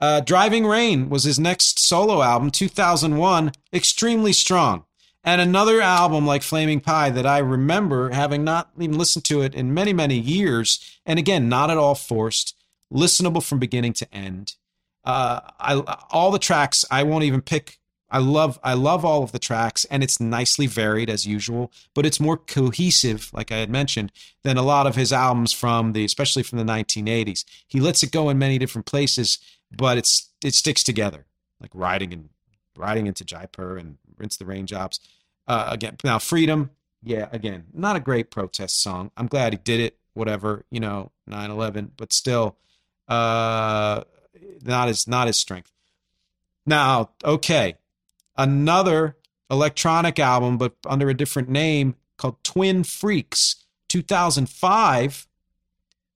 Uh, 0.00 0.20
Driving 0.20 0.66
Rain 0.66 1.08
was 1.08 1.22
his 1.22 1.38
next 1.38 1.78
solo 1.78 2.22
album, 2.22 2.50
2001, 2.50 3.52
extremely 3.72 4.32
strong. 4.32 4.84
And 5.22 5.40
another 5.40 5.80
album 5.80 6.26
like 6.26 6.42
Flaming 6.42 6.80
Pie 6.80 7.10
that 7.10 7.26
I 7.26 7.38
remember 7.38 8.10
having 8.10 8.42
not 8.42 8.70
even 8.76 8.98
listened 8.98 9.24
to 9.26 9.42
it 9.42 9.54
in 9.54 9.72
many, 9.72 9.92
many 9.92 10.18
years. 10.18 10.98
And 11.06 11.20
again, 11.20 11.48
not 11.48 11.70
at 11.70 11.78
all 11.78 11.94
forced, 11.94 12.56
listenable 12.92 13.42
from 13.42 13.58
beginning 13.58 13.92
to 13.94 14.14
end. 14.14 14.54
Uh, 15.04 15.40
I 15.58 15.74
all 16.10 16.30
the 16.30 16.38
tracks 16.38 16.84
I 16.90 17.02
won't 17.02 17.24
even 17.24 17.40
pick. 17.40 17.78
I 18.10 18.18
love 18.18 18.58
I 18.62 18.74
love 18.74 19.04
all 19.04 19.22
of 19.22 19.32
the 19.32 19.38
tracks, 19.38 19.84
and 19.86 20.04
it's 20.04 20.20
nicely 20.20 20.66
varied 20.66 21.08
as 21.08 21.26
usual. 21.26 21.72
But 21.94 22.06
it's 22.06 22.20
more 22.20 22.36
cohesive, 22.36 23.30
like 23.32 23.50
I 23.50 23.56
had 23.56 23.70
mentioned, 23.70 24.12
than 24.44 24.58
a 24.58 24.62
lot 24.62 24.86
of 24.86 24.96
his 24.96 25.12
albums 25.12 25.52
from 25.52 25.92
the, 25.92 26.04
especially 26.04 26.42
from 26.42 26.58
the 26.58 26.64
1980s. 26.64 27.44
He 27.66 27.80
lets 27.80 28.02
it 28.02 28.12
go 28.12 28.28
in 28.28 28.38
many 28.38 28.58
different 28.58 28.86
places, 28.86 29.38
but 29.76 29.96
it's 29.96 30.30
it 30.44 30.54
sticks 30.54 30.82
together, 30.82 31.26
like 31.58 31.70
riding 31.74 32.12
and 32.12 32.28
riding 32.76 33.06
into 33.06 33.24
Jaipur 33.24 33.76
and 33.78 33.98
rinse 34.18 34.36
the 34.36 34.44
raindrops. 34.44 35.00
Uh, 35.48 35.68
again, 35.70 35.96
now 36.04 36.18
freedom, 36.18 36.70
yeah, 37.02 37.28
again, 37.32 37.64
not 37.72 37.96
a 37.96 38.00
great 38.00 38.30
protest 38.30 38.80
song. 38.80 39.10
I'm 39.16 39.26
glad 39.26 39.52
he 39.52 39.58
did 39.58 39.80
it. 39.80 39.98
Whatever, 40.14 40.66
you 40.70 40.78
know, 40.78 41.10
9/11, 41.28 41.92
but 41.96 42.12
still, 42.12 42.58
uh, 43.12 44.04
not 44.62 44.88
his 44.88 45.06
not 45.06 45.26
his 45.26 45.36
strength. 45.36 45.70
Now, 46.64 47.10
okay, 47.24 47.76
another 48.36 49.16
electronic 49.50 50.18
album, 50.18 50.58
but 50.58 50.74
under 50.86 51.08
a 51.08 51.14
different 51.14 51.48
name 51.48 51.96
called 52.16 52.42
Twin 52.44 52.84
Freaks, 52.84 53.64
2005, 53.88 55.26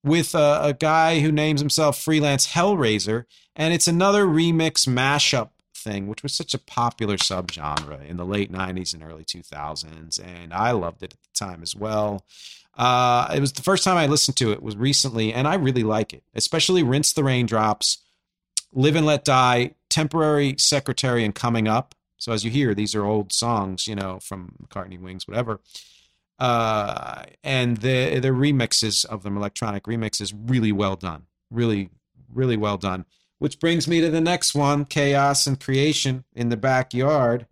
with 0.04 0.34
a, 0.34 0.60
a 0.62 0.72
guy 0.72 1.20
who 1.20 1.32
names 1.32 1.60
himself 1.60 1.98
Freelance 1.98 2.52
Hellraiser, 2.52 3.24
and 3.56 3.74
it's 3.74 3.88
another 3.88 4.24
remix 4.24 4.86
mashup 4.86 5.50
thing, 5.74 6.06
which 6.06 6.22
was 6.22 6.34
such 6.34 6.54
a 6.54 6.58
popular 6.58 7.16
subgenre 7.16 8.06
in 8.08 8.16
the 8.16 8.24
late 8.24 8.52
90s 8.52 8.94
and 8.94 9.02
early 9.02 9.24
2000s. 9.24 10.20
And 10.24 10.52
I 10.52 10.70
loved 10.72 11.02
it 11.02 11.14
at 11.14 11.22
the 11.22 11.44
time 11.44 11.62
as 11.62 11.74
well. 11.74 12.24
Uh, 12.76 13.32
it 13.34 13.40
was 13.40 13.52
the 13.52 13.62
first 13.62 13.84
time 13.84 13.96
I 13.96 14.06
listened 14.06 14.36
to 14.38 14.52
it 14.52 14.62
was 14.62 14.76
recently, 14.76 15.32
and 15.32 15.48
I 15.48 15.54
really 15.54 15.82
like 15.82 16.12
it, 16.12 16.22
especially 16.34 16.82
Rinse 16.82 17.12
the 17.12 17.24
Raindrops, 17.24 17.98
Live 18.72 18.96
and 18.96 19.06
Let 19.06 19.24
Die, 19.24 19.70
Temporary 19.88 20.56
Secretary, 20.58 21.24
and 21.24 21.34
Coming 21.34 21.68
Up. 21.68 21.94
So 22.18 22.32
as 22.32 22.44
you 22.44 22.50
hear, 22.50 22.74
these 22.74 22.94
are 22.94 23.04
old 23.04 23.32
songs, 23.32 23.86
you 23.86 23.94
know, 23.94 24.18
from 24.20 24.54
McCartney 24.62 25.00
Wings, 25.00 25.26
whatever. 25.26 25.60
Uh, 26.38 27.24
and 27.42 27.78
the 27.78 28.18
the 28.18 28.28
remixes 28.28 29.06
of 29.06 29.22
them, 29.22 29.36
electronic 29.36 29.84
remixes, 29.84 30.34
really 30.46 30.72
well 30.72 30.96
done. 30.96 31.22
Really, 31.50 31.88
really 32.32 32.56
well 32.56 32.76
done. 32.76 33.06
Which 33.38 33.58
brings 33.58 33.86
me 33.88 34.00
to 34.00 34.10
the 34.10 34.20
next 34.20 34.54
one, 34.54 34.84
Chaos 34.84 35.46
and 35.46 35.58
Creation 35.58 36.24
in 36.34 36.48
the 36.50 36.56
Backyard. 36.56 37.46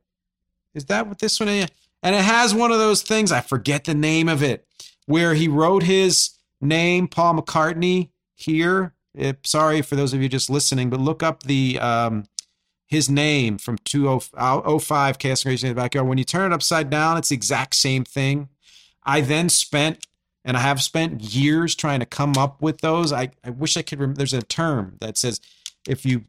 Is 0.74 0.86
that 0.86 1.06
what 1.06 1.18
this 1.18 1.40
one 1.40 1.48
is? 1.48 1.68
And 2.02 2.14
it 2.14 2.22
has 2.22 2.54
one 2.54 2.72
of 2.72 2.78
those 2.78 3.02
things, 3.02 3.32
I 3.32 3.40
forget 3.40 3.84
the 3.84 3.94
name 3.94 4.28
of 4.28 4.42
it, 4.42 4.66
where 5.06 5.34
he 5.34 5.48
wrote 5.48 5.82
his 5.82 6.30
name, 6.60 7.08
Paul 7.08 7.34
McCartney, 7.34 8.10
here. 8.34 8.94
It, 9.14 9.46
sorry 9.46 9.80
for 9.82 9.94
those 9.96 10.12
of 10.12 10.22
you 10.22 10.28
just 10.28 10.50
listening, 10.50 10.90
but 10.90 11.00
look 11.00 11.22
up 11.22 11.44
the 11.44 11.78
um, 11.78 12.24
his 12.86 13.08
name 13.08 13.58
from 13.58 13.78
205 13.78 15.18
Chaos 15.18 15.40
and 15.40 15.48
Creation 15.48 15.68
in 15.68 15.74
the 15.74 15.80
Backyard. 15.80 16.08
When 16.08 16.18
you 16.18 16.24
turn 16.24 16.50
it 16.50 16.54
upside 16.54 16.90
down, 16.90 17.16
it's 17.16 17.28
the 17.28 17.36
exact 17.36 17.76
same 17.76 18.04
thing. 18.04 18.48
I 19.04 19.20
then 19.20 19.48
spent 19.48 20.06
and 20.44 20.56
I 20.56 20.60
have 20.60 20.82
spent 20.82 21.22
years 21.22 21.74
trying 21.74 22.00
to 22.00 22.06
come 22.06 22.36
up 22.36 22.60
with 22.60 22.80
those. 22.80 23.12
I, 23.12 23.30
I 23.42 23.50
wish 23.50 23.76
I 23.76 23.82
could 23.82 23.98
remember. 23.98 24.18
There's 24.18 24.34
a 24.34 24.42
term 24.42 24.96
that 25.00 25.16
says 25.16 25.40
if 25.88 26.04
you 26.04 26.24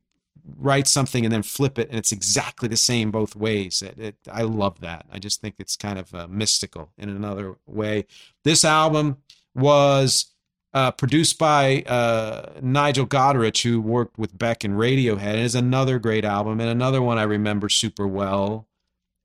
write 0.58 0.88
something 0.88 1.26
and 1.26 1.34
then 1.34 1.44
flip 1.44 1.80
it 1.80 1.90
and 1.90 1.98
it's 1.98 2.12
exactly 2.12 2.68
the 2.68 2.78
same 2.78 3.12
both 3.12 3.36
ways. 3.36 3.82
It, 3.82 4.00
it, 4.00 4.16
I 4.32 4.44
love 4.44 4.80
that. 4.82 5.06
I 5.12 5.20
just 5.20 5.42
think 5.42 5.56
it's 5.60 5.76
kind 5.76 5.98
of 5.98 6.14
uh, 6.14 6.28
mystical 6.30 6.92
in 6.98 7.10
another 7.10 7.56
way. 7.66 8.06
This 8.44 8.64
album 8.64 9.18
was 9.54 10.34
uh, 10.74 10.92
produced 10.92 11.40
by 11.40 11.84
uh, 11.84 12.52
Nigel 12.62 13.08
Godrich, 13.08 13.64
who 13.64 13.80
worked 13.80 14.20
with 14.20 14.38
Beck 14.38 14.64
and 14.64 14.76
Radiohead, 14.76 15.22
and 15.22 15.40
is 15.40 15.56
another 15.56 16.00
great 16.00 16.26
album 16.26 16.60
and 16.60 16.70
another 16.70 17.02
one 17.02 17.18
I 17.18 17.24
remember 17.24 17.70
super 17.70 18.06
well 18.06 18.68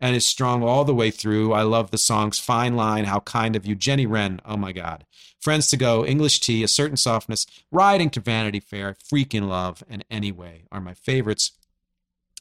and 0.01 0.17
is 0.17 0.27
strong 0.27 0.63
all 0.63 0.85
the 0.85 0.95
way 0.95 1.11
through. 1.11 1.53
I 1.53 1.63
love 1.63 1.91
the 1.91 1.99
songs 1.99 2.39
Fine 2.39 2.75
Line, 2.75 3.05
How 3.05 3.21
Kind 3.21 3.55
of 3.55 3.67
You, 3.67 3.75
Jenny 3.75 4.07
Wren, 4.07 4.41
oh 4.45 4.57
my 4.57 4.73
God. 4.73 5.05
Friends 5.41 5.69
to 5.69 5.77
Go, 5.77 6.05
English 6.05 6.41
Tea, 6.41 6.63
A 6.63 6.69
Certain 6.69 6.97
Softness, 6.97 7.47
Riding 7.71 8.11
to 8.11 8.21
Vanity 8.21 8.61
Fair, 8.61 8.95
Freaking 8.95 9.49
Love, 9.49 9.83
and 9.89 10.05
Anyway 10.11 10.65
are 10.71 10.81
my 10.81 10.95
favorites. 10.95 11.53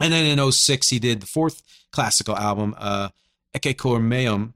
And 0.02 0.14
then 0.14 0.26
in 0.26 0.52
06, 0.52 0.90
he 0.90 1.00
did 1.00 1.22
the 1.22 1.28
fourth 1.28 1.62
classical 1.92 2.38
album, 2.38 2.76
uh, 2.78 3.10
Ecce 3.54 3.78
Cor 3.78 4.00
Meum, 4.00 4.54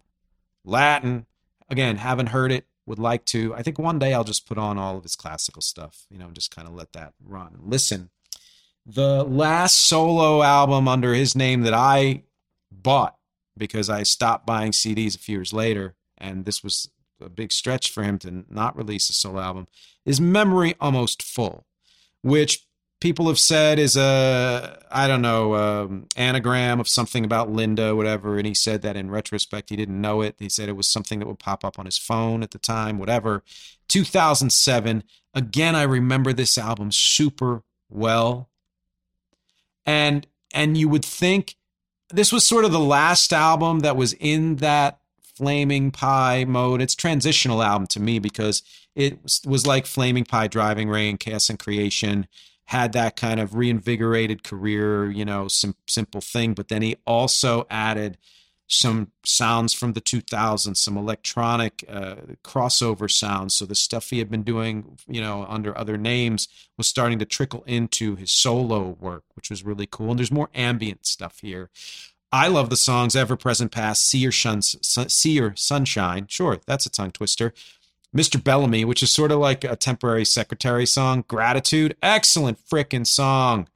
Latin. 0.63 1.25
Again, 1.69 1.97
haven't 1.97 2.27
heard 2.27 2.51
it, 2.51 2.65
would 2.85 2.99
like 2.99 3.25
to. 3.25 3.53
I 3.55 3.63
think 3.63 3.79
one 3.79 3.99
day 3.99 4.13
I'll 4.13 4.23
just 4.23 4.47
put 4.47 4.57
on 4.57 4.77
all 4.77 4.97
of 4.97 5.03
his 5.03 5.15
classical 5.15 5.61
stuff, 5.61 6.05
you 6.09 6.17
know, 6.17 6.29
just 6.31 6.55
kind 6.55 6.67
of 6.67 6.73
let 6.73 6.93
that 6.93 7.13
run. 7.23 7.59
Listen, 7.61 8.09
the 8.85 9.23
last 9.23 9.75
solo 9.75 10.43
album 10.43 10.87
under 10.87 11.13
his 11.13 11.35
name 11.35 11.61
that 11.61 11.73
I 11.73 12.23
bought 12.81 13.17
because 13.57 13.89
I 13.89 14.03
stopped 14.03 14.45
buying 14.45 14.71
CDs 14.71 15.15
a 15.15 15.19
few 15.19 15.37
years 15.37 15.53
later, 15.53 15.95
and 16.17 16.45
this 16.45 16.63
was 16.63 16.89
a 17.21 17.29
big 17.29 17.51
stretch 17.51 17.91
for 17.91 18.03
him 18.03 18.17
to 18.19 18.45
not 18.49 18.75
release 18.75 19.09
a 19.09 19.13
solo 19.13 19.39
album, 19.39 19.67
is 20.05 20.19
Memory 20.19 20.75
Almost 20.79 21.21
Full, 21.21 21.65
which 22.21 22.65
people 23.03 23.27
have 23.27 23.37
said 23.37 23.79
is 23.79 23.97
a 23.97 24.79
I 24.89 25.09
don't 25.09 25.21
know 25.21 25.55
um, 25.55 26.07
anagram 26.15 26.79
of 26.79 26.87
something 26.87 27.25
about 27.25 27.51
Linda, 27.51 27.93
whatever. 27.93 28.37
And 28.37 28.47
he 28.47 28.53
said 28.53 28.81
that 28.83 28.95
in 28.95 29.11
retrospect 29.11 29.69
he 29.69 29.75
didn't 29.75 29.99
know 29.99 30.21
it. 30.21 30.35
He 30.39 30.47
said 30.47 30.69
it 30.69 30.77
was 30.77 30.87
something 30.87 31.19
that 31.19 31.27
would 31.27 31.37
pop 31.37 31.65
up 31.65 31.77
on 31.77 31.85
his 31.85 31.97
phone 31.97 32.43
at 32.43 32.51
the 32.51 32.59
time, 32.59 32.97
whatever. 32.97 33.43
2007. 33.89 35.03
Again, 35.33 35.75
I 35.75 35.83
remember 35.83 36.31
this 36.31 36.57
album 36.57 36.93
super 36.93 37.63
well, 37.89 38.49
and 39.85 40.25
and 40.53 40.77
you 40.77 40.87
would 40.87 41.03
think 41.03 41.55
this 42.13 42.31
was 42.31 42.45
sort 42.45 42.65
of 42.65 42.71
the 42.71 42.79
last 42.79 43.33
album 43.33 43.79
that 43.79 43.97
was 43.97 44.13
in 44.13 44.57
that 44.57 44.99
flaming 45.35 45.91
pie 45.91 46.45
mode. 46.45 46.81
It's 46.81 46.95
transitional 46.95 47.63
album 47.63 47.87
to 47.87 47.99
me 47.99 48.19
because 48.19 48.61
it 48.95 49.19
was, 49.45 49.65
like 49.65 49.87
flaming 49.87 50.23
pie, 50.23 50.47
driving 50.47 50.89
rain, 50.89 51.17
chaos 51.17 51.49
and 51.49 51.57
creation 51.57 52.27
had 52.65 52.93
that 52.93 53.15
kind 53.15 53.39
of 53.39 53.55
reinvigorated 53.55 54.43
career, 54.43 55.09
you 55.09 55.25
know, 55.25 55.47
sim- 55.47 55.75
simple 55.87 56.21
thing. 56.21 56.53
But 56.53 56.67
then 56.67 56.81
he 56.81 56.97
also 57.05 57.65
added 57.69 58.17
some 58.67 59.11
sounds 59.23 59.73
from 59.73 59.93
the 59.93 60.01
2000s, 60.01 60.77
some 60.77 60.97
electronic 60.97 61.83
uh, 61.87 62.15
crossover 62.43 63.11
sounds. 63.11 63.55
So 63.55 63.65
the 63.65 63.75
stuff 63.75 64.09
he 64.09 64.19
had 64.19 64.29
been 64.29 64.43
doing, 64.43 64.97
you 65.07 65.21
know, 65.21 65.45
under 65.47 65.77
other 65.77 65.97
names 65.97 66.47
was 66.77 66.87
starting 66.87 67.19
to 67.19 67.25
trickle 67.25 67.63
into 67.67 68.15
his 68.15 68.31
solo 68.31 68.97
work, 68.99 69.23
which 69.35 69.49
was 69.49 69.63
really 69.63 69.87
cool. 69.89 70.11
And 70.11 70.19
there's 70.19 70.31
more 70.31 70.49
ambient 70.55 71.05
stuff 71.05 71.39
here. 71.41 71.69
I 72.31 72.47
love 72.47 72.71
the 72.71 72.77
songs 72.77 73.15
Ever 73.15 73.35
Present 73.35 73.71
Past, 73.71 74.07
See 74.07 74.17
Your, 74.17 74.31
Shun- 74.31 74.63
See 74.63 75.31
Your 75.31 75.53
Sunshine. 75.55 76.25
Sure, 76.27 76.59
that's 76.65 76.85
a 76.87 76.89
tongue 76.89 77.11
twister. 77.11 77.53
Mr. 78.15 78.43
Bellamy, 78.43 78.85
which 78.85 79.03
is 79.03 79.11
sort 79.11 79.31
of 79.31 79.39
like 79.39 79.63
a 79.63 79.75
temporary 79.75 80.25
secretary 80.25 80.85
song. 80.85 81.25
Gratitude, 81.27 81.95
excellent 82.01 82.59
freaking 82.65 83.05
song. 83.05 83.67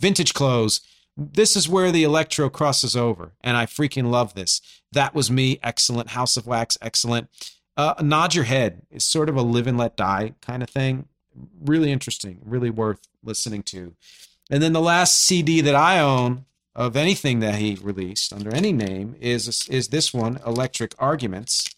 Vintage 0.00 0.34
Clothes, 0.34 0.80
this 1.16 1.56
is 1.56 1.68
where 1.68 1.92
the 1.92 2.02
electro 2.02 2.48
crosses 2.48 2.96
over, 2.96 3.32
and 3.42 3.56
I 3.56 3.66
freaking 3.66 4.10
love 4.10 4.34
this. 4.34 4.60
That 4.92 5.14
was 5.14 5.30
me, 5.30 5.58
excellent. 5.62 6.10
House 6.10 6.36
of 6.36 6.46
Wax, 6.46 6.76
excellent. 6.82 7.28
Uh, 7.76 7.94
Nod 8.00 8.34
Your 8.34 8.44
Head 8.44 8.82
is 8.90 9.04
sort 9.04 9.28
of 9.28 9.36
a 9.36 9.42
live 9.42 9.66
and 9.66 9.78
let 9.78 9.96
die 9.96 10.34
kind 10.40 10.62
of 10.62 10.70
thing. 10.70 11.08
Really 11.60 11.90
interesting, 11.90 12.40
really 12.44 12.70
worth 12.70 13.06
listening 13.22 13.62
to. 13.64 13.94
And 14.50 14.62
then 14.62 14.72
the 14.72 14.80
last 14.80 15.16
CD 15.16 15.60
that 15.60 15.74
I 15.74 15.98
own 15.98 16.44
of 16.76 16.96
anything 16.96 17.40
that 17.40 17.56
he 17.56 17.78
released 17.80 18.32
under 18.32 18.52
any 18.52 18.72
name 18.72 19.16
is 19.20 19.68
is 19.68 19.88
this 19.88 20.12
one, 20.12 20.40
Electric 20.44 20.94
Arguments, 20.98 21.72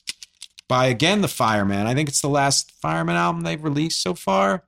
by 0.68 0.87
again 0.87 1.20
the 1.20 1.28
Fireman. 1.28 1.87
I 1.87 1.95
think 1.95 2.09
it's 2.09 2.22
the 2.22 2.28
last 2.28 2.72
Fireman 2.72 3.16
album 3.16 3.43
they've 3.43 3.62
released 3.62 4.03
so 4.03 4.14
far. 4.14 4.64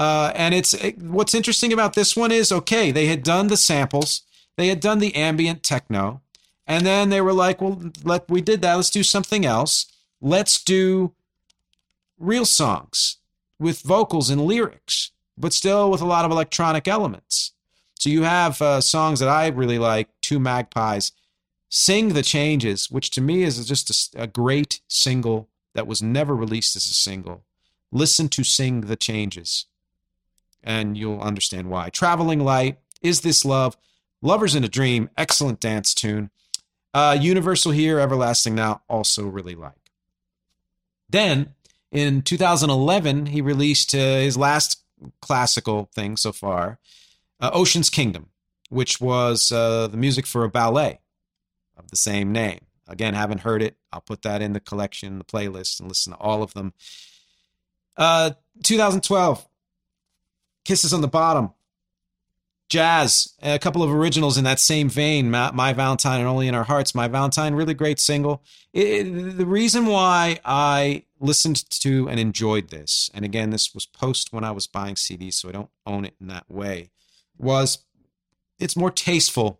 Uh, 0.00 0.32
and 0.34 0.54
it's 0.54 0.72
it, 0.72 0.96
what's 0.96 1.34
interesting 1.34 1.74
about 1.74 1.92
this 1.92 2.16
one 2.16 2.32
is 2.32 2.50
okay, 2.50 2.90
they 2.90 3.04
had 3.04 3.22
done 3.22 3.48
the 3.48 3.56
samples, 3.56 4.22
they 4.56 4.68
had 4.68 4.80
done 4.80 4.98
the 4.98 5.14
ambient 5.14 5.62
techno, 5.62 6.22
and 6.66 6.86
then 6.86 7.10
they 7.10 7.20
were 7.20 7.34
like, 7.34 7.60
well, 7.60 7.92
let 8.02 8.26
we 8.30 8.40
did 8.40 8.62
that. 8.62 8.76
Let's 8.76 8.88
do 8.88 9.02
something 9.02 9.44
else. 9.44 9.92
Let's 10.18 10.64
do 10.64 11.12
real 12.18 12.46
songs 12.46 13.18
with 13.58 13.82
vocals 13.82 14.30
and 14.30 14.40
lyrics, 14.40 15.10
but 15.36 15.52
still 15.52 15.90
with 15.90 16.00
a 16.00 16.06
lot 16.06 16.24
of 16.24 16.30
electronic 16.30 16.88
elements. 16.88 17.52
So 17.98 18.08
you 18.08 18.22
have 18.22 18.62
uh, 18.62 18.80
songs 18.80 19.20
that 19.20 19.28
I 19.28 19.48
really 19.48 19.78
like. 19.78 20.08
Two 20.22 20.40
Magpies, 20.40 21.12
"Sing 21.68 22.14
the 22.14 22.22
Changes," 22.22 22.90
which 22.90 23.10
to 23.10 23.20
me 23.20 23.42
is 23.42 23.62
just 23.66 24.14
a, 24.14 24.22
a 24.22 24.26
great 24.26 24.80
single 24.88 25.50
that 25.74 25.86
was 25.86 26.02
never 26.02 26.34
released 26.34 26.74
as 26.74 26.86
a 26.86 26.94
single 26.94 27.44
Listen 27.92 28.28
to 28.30 28.44
Sing 28.44 28.82
the 28.82 28.96
Changes, 28.96 29.66
and 30.62 30.96
you'll 30.96 31.20
understand 31.20 31.68
why. 31.68 31.90
Traveling 31.90 32.44
Light, 32.44 32.78
Is 33.02 33.20
This 33.22 33.44
Love, 33.44 33.76
Lovers 34.22 34.54
in 34.54 34.64
a 34.64 34.68
Dream, 34.68 35.10
excellent 35.16 35.60
dance 35.60 35.94
tune. 35.94 36.30
Uh, 36.92 37.16
Universal 37.20 37.72
Here, 37.72 37.98
Everlasting 37.98 38.54
Now, 38.54 38.82
also 38.88 39.26
really 39.26 39.54
like. 39.54 39.92
Then 41.08 41.54
in 41.92 42.22
2011, 42.22 43.26
he 43.26 43.40
released 43.40 43.94
uh, 43.94 43.98
his 43.98 44.36
last 44.36 44.82
classical 45.20 45.88
thing 45.94 46.16
so 46.16 46.32
far, 46.32 46.78
uh, 47.40 47.50
Ocean's 47.52 47.90
Kingdom, 47.90 48.30
which 48.68 49.00
was 49.00 49.50
uh, 49.50 49.88
the 49.88 49.96
music 49.96 50.26
for 50.26 50.44
a 50.44 50.50
ballet 50.50 51.00
of 51.76 51.90
the 51.90 51.96
same 51.96 52.32
name. 52.32 52.60
Again, 52.86 53.14
haven't 53.14 53.40
heard 53.40 53.62
it. 53.62 53.76
I'll 53.92 54.00
put 54.00 54.22
that 54.22 54.42
in 54.42 54.52
the 54.52 54.60
collection, 54.60 55.18
the 55.18 55.24
playlist, 55.24 55.80
and 55.80 55.88
listen 55.88 56.12
to 56.12 56.18
all 56.18 56.42
of 56.42 56.54
them. 56.54 56.74
Uh, 57.96 58.32
2012, 58.64 59.46
Kisses 60.70 60.92
on 60.92 61.00
the 61.00 61.08
Bottom, 61.08 61.50
Jazz, 62.68 63.34
a 63.42 63.58
couple 63.58 63.82
of 63.82 63.90
originals 63.90 64.38
in 64.38 64.44
that 64.44 64.60
same 64.60 64.88
vein. 64.88 65.28
My, 65.28 65.50
My, 65.50 65.72
Valentine 65.72 66.20
and 66.20 66.28
Only 66.28 66.46
in 66.46 66.54
Our 66.54 66.62
Hearts. 66.62 66.94
My 66.94 67.08
Valentine, 67.08 67.56
really 67.56 67.74
great 67.74 67.98
single. 67.98 68.44
It, 68.72 68.86
it, 69.04 69.36
the 69.36 69.46
reason 69.46 69.86
why 69.86 70.38
I 70.44 71.06
listened 71.18 71.68
to 71.80 72.08
and 72.08 72.20
enjoyed 72.20 72.68
this, 72.68 73.10
and 73.12 73.24
again, 73.24 73.50
this 73.50 73.74
was 73.74 73.84
post 73.84 74.32
when 74.32 74.44
I 74.44 74.52
was 74.52 74.68
buying 74.68 74.94
CDs, 74.94 75.34
so 75.34 75.48
I 75.48 75.52
don't 75.52 75.70
own 75.86 76.04
it 76.04 76.14
in 76.20 76.28
that 76.28 76.48
way, 76.48 76.90
was 77.36 77.78
it's 78.60 78.76
more 78.76 78.92
tasteful 78.92 79.58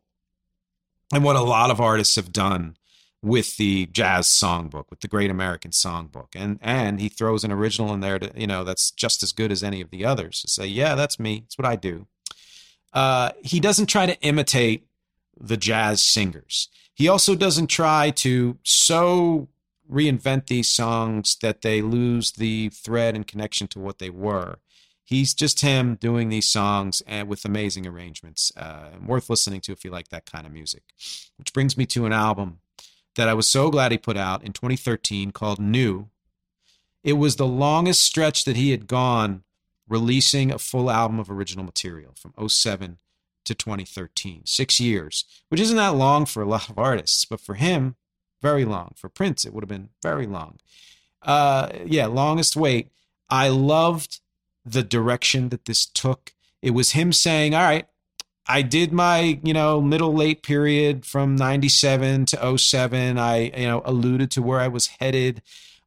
than 1.11 1.25
what 1.25 1.35
a 1.35 1.43
lot 1.43 1.73
of 1.73 1.81
artists 1.81 2.15
have 2.15 2.33
done 2.33 2.77
with 3.23 3.57
the 3.57 3.87
jazz 3.87 4.27
songbook, 4.27 4.87
with 4.89 5.01
the 5.01 5.09
Great 5.09 5.31
American 5.31 5.71
Songbook, 5.71 6.29
and 6.35 6.59
and 6.63 7.01
he 7.01 7.09
throws 7.09 7.45
an 7.45 7.53
original 7.53 7.93
in 7.93 8.01
there 8.01 8.19
to 8.19 8.33
you 8.35 8.47
know 8.47 8.65
that's 8.65 8.91
just 8.91 9.23
as 9.23 9.33
good 9.33 9.53
as 9.53 9.63
any 9.63 9.81
of 9.81 9.91
the 9.91 10.05
others 10.05 10.41
to 10.43 10.49
say, 10.49 10.67
yeah, 10.67 10.95
that's 10.95 11.19
me, 11.19 11.43
it's 11.45 11.59
what 11.59 11.67
I 11.67 11.77
do. 11.77 12.07
Uh, 12.93 13.31
he 13.43 13.61
doesn't 13.61 13.87
try 13.87 14.07
to 14.07 14.21
imitate 14.21 14.87
the 15.39 15.57
jazz 15.57 16.03
singers. 16.03 16.69
He 16.95 17.09
also 17.09 17.35
doesn't 17.35 17.69
try 17.69 18.11
to 18.11 18.59
so 18.63 19.49
reinvent 19.91 20.47
these 20.47 20.69
songs 20.69 21.37
that 21.43 21.63
they 21.63 21.83
lose 21.83 22.33
the 22.33 22.69
thread 22.71 23.15
and 23.15 23.27
connection 23.27 23.67
to 23.69 23.81
what 23.81 23.99
they 23.99 24.11
were. 24.11 24.59
He's 25.05 25.35
just 25.35 25.61
him 25.61 25.97
doing 25.97 26.29
these 26.29 26.49
songs 26.49 27.03
and 27.07 27.29
with 27.29 27.45
amazing 27.45 27.87
arrangements, 27.87 28.53
uh, 28.57 28.91
worth 29.05 29.29
listening 29.29 29.61
to 29.63 29.73
if 29.73 29.85
you 29.85 29.91
like 29.91 30.09
that 30.09 30.31
kind 30.31 30.47
of 30.47 30.53
music. 30.53 30.83
Which 31.37 31.53
brings 31.53 31.77
me 31.77 31.85
to 31.87 32.07
an 32.07 32.13
album 32.13 32.61
that 33.17 33.29
I 33.29 33.35
was 33.35 33.49
so 33.49 33.71
glad 33.71 33.93
he 33.93 33.99
put 33.99 34.17
out 34.17 34.45
in 34.45 34.53
2013 34.53 35.31
called 35.31 35.59
New. 35.59 36.09
It 37.03 37.15
was 37.15 37.37
the 37.37 37.47
longest 37.47 38.03
stretch 38.03 38.45
that 38.45 38.57
he 38.57 38.71
had 38.71 38.87
gone 38.87 39.43
releasing 39.89 40.53
a 40.53 40.59
full 40.59 40.91
album 40.91 41.19
of 41.19 41.31
original 41.31 41.65
material 41.65 42.15
from 42.15 42.49
07 42.49 42.99
to 43.45 43.55
2013. 43.55 44.43
Six 44.45 44.79
years, 44.81 45.25
which 45.49 45.61
isn't 45.61 45.77
that 45.77 45.95
long 45.95 46.27
for 46.27 46.43
a 46.43 46.49
lot 46.49 46.71
of 46.71 46.79
artists, 46.79 47.25
but 47.25 47.41
for 47.41 47.55
him, 47.55 47.97
very 48.41 48.65
long. 48.65 48.93
For 48.97 49.09
Prince, 49.09 49.45
it 49.45 49.53
would 49.53 49.63
have 49.63 49.69
been 49.69 49.91
very 50.03 50.27
long. 50.27 50.59
Uh, 51.23 51.69
yeah, 51.85 52.07
longest 52.07 52.57
wait. 52.57 52.91
I 53.29 53.49
loved 53.49 54.21
the 54.65 54.83
direction 54.83 55.49
that 55.51 55.65
this 55.65 55.85
took. 55.87 56.33
It 56.63 56.71
was 56.71 56.93
him 56.93 57.13
saying, 57.13 57.55
All 57.55 57.63
right, 57.63 57.87
I 58.51 58.63
did 58.63 58.93
my, 58.93 59.39
you 59.45 59.55
know, 59.55 59.81
middle 59.81 60.13
late 60.13 60.43
period 60.43 61.07
from 61.07 61.37
97 61.37 62.27
to 62.27 62.59
07. 62.59 63.17
I, 63.17 63.37
you 63.57 63.67
know, 63.67 63.81
alluded 63.85 64.33
to 64.33 64.43
where 64.43 64.59
I 64.59 64.67
was 64.67 64.89
headed 64.89 65.41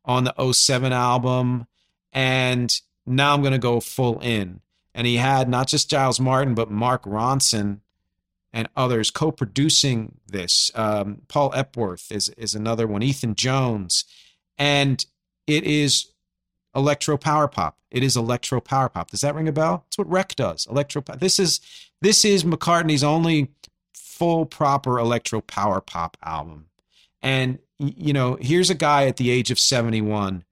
on 0.05 0.23
the 0.23 0.53
07 0.53 0.93
album. 0.93 1.67
And 2.13 2.73
now 3.05 3.33
I'm 3.33 3.41
going 3.41 3.51
to 3.51 3.59
go 3.59 3.81
full 3.81 4.17
in. 4.21 4.61
And 4.95 5.05
he 5.05 5.17
had 5.17 5.49
not 5.49 5.67
just 5.67 5.89
Giles 5.89 6.21
Martin, 6.21 6.55
but 6.55 6.71
Mark 6.71 7.03
Ronson 7.03 7.81
and 8.53 8.69
others 8.77 9.11
co-producing 9.11 10.19
this. 10.25 10.71
Um, 10.73 11.23
Paul 11.27 11.51
Epworth 11.53 12.11
is 12.11 12.29
is 12.29 12.55
another 12.55 12.87
one. 12.87 13.03
Ethan 13.03 13.35
Johns, 13.35 14.05
and 14.57 15.03
it 15.47 15.63
is 15.63 16.12
electro 16.75 17.17
power 17.17 17.47
pop. 17.47 17.77
It 17.91 18.03
is 18.03 18.17
electro 18.17 18.59
power 18.59 18.89
pop. 18.89 19.11
Does 19.11 19.21
that 19.21 19.35
ring 19.35 19.47
a 19.47 19.51
bell? 19.51 19.85
That's 19.85 19.97
what 19.97 20.09
Rec 20.09 20.35
does. 20.35 20.67
Electro. 20.67 21.03
This 21.17 21.39
is 21.39 21.59
this 22.01 22.25
is 22.25 22.43
McCartney's 22.43 23.03
only 23.03 23.49
full 23.93 24.45
proper 24.45 24.99
electro 24.99 25.41
power 25.41 25.81
pop 25.81 26.17
album. 26.23 26.67
And 27.21 27.59
you 27.79 28.13
know, 28.13 28.37
here's 28.39 28.69
a 28.69 28.75
guy 28.75 29.07
at 29.07 29.17
the 29.17 29.29
age 29.29 29.51
of 29.51 29.59
71 29.59 30.43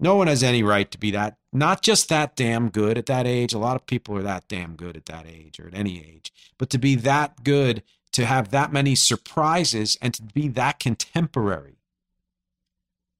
no 0.00 0.16
one 0.16 0.28
has 0.28 0.42
any 0.42 0.62
right 0.62 0.90
to 0.90 0.98
be 0.98 1.10
that, 1.10 1.36
not 1.52 1.82
just 1.82 2.08
that 2.08 2.34
damn 2.34 2.70
good 2.70 2.96
at 2.96 3.06
that 3.06 3.26
age. 3.26 3.52
A 3.52 3.58
lot 3.58 3.76
of 3.76 3.86
people 3.86 4.16
are 4.16 4.22
that 4.22 4.48
damn 4.48 4.74
good 4.74 4.96
at 4.96 5.04
that 5.06 5.26
age 5.26 5.60
or 5.60 5.68
at 5.68 5.74
any 5.74 6.00
age, 6.00 6.32
but 6.56 6.70
to 6.70 6.78
be 6.78 6.94
that 6.96 7.44
good, 7.44 7.82
to 8.12 8.24
have 8.24 8.50
that 8.50 8.72
many 8.72 8.94
surprises 8.94 9.98
and 10.00 10.14
to 10.14 10.22
be 10.22 10.48
that 10.48 10.80
contemporary. 10.80 11.76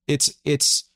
It's, 0.08 0.34
it's, 0.44 0.89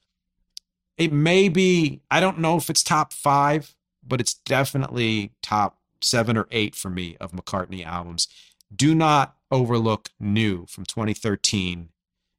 it 0.97 1.13
may 1.13 1.49
be, 1.49 2.01
I 2.11 2.21
don't 2.21 2.39
know 2.39 2.57
if 2.57 2.71
it's 2.71 2.83
top 2.83 3.13
five, 3.13 3.75
but 4.07 4.21
it's 4.21 4.35
definitely 4.35 5.33
top 5.43 5.79
seven 6.01 6.37
or 6.37 6.47
eight 6.51 6.75
for 6.75 6.91
me 6.91 7.17
of 7.21 7.33
McCartney 7.33 7.85
albums. 7.85 8.29
Do 8.75 8.95
not 8.95 9.37
overlook 9.51 10.11
New 10.21 10.67
from 10.67 10.85
2013. 10.85 11.91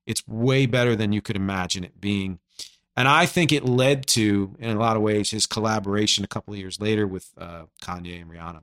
It's 0.06 0.28
way 0.28 0.66
better 0.66 0.95
than 0.95 1.12
you 1.12 1.22
could 1.22 1.36
imagine 1.36 1.84
it 1.84 1.99
being. 1.99 2.39
And 2.95 3.08
I 3.08 3.26
think 3.26 3.51
it 3.51 3.66
led 3.66 4.06
to, 4.08 4.56
in 4.60 4.76
a 4.76 4.80
lot 4.80 4.95
of 4.95 5.01
ways, 5.01 5.32
his 5.32 5.45
collaboration 5.45 6.24
a 6.24 6.28
couple 6.28 6.53
of 6.53 6.60
years 6.60 6.80
later 6.80 7.06
with 7.06 7.30
uh, 7.38 7.64
Kanye 7.82 8.22
and 8.22 8.32
Rihanna, 8.32 8.62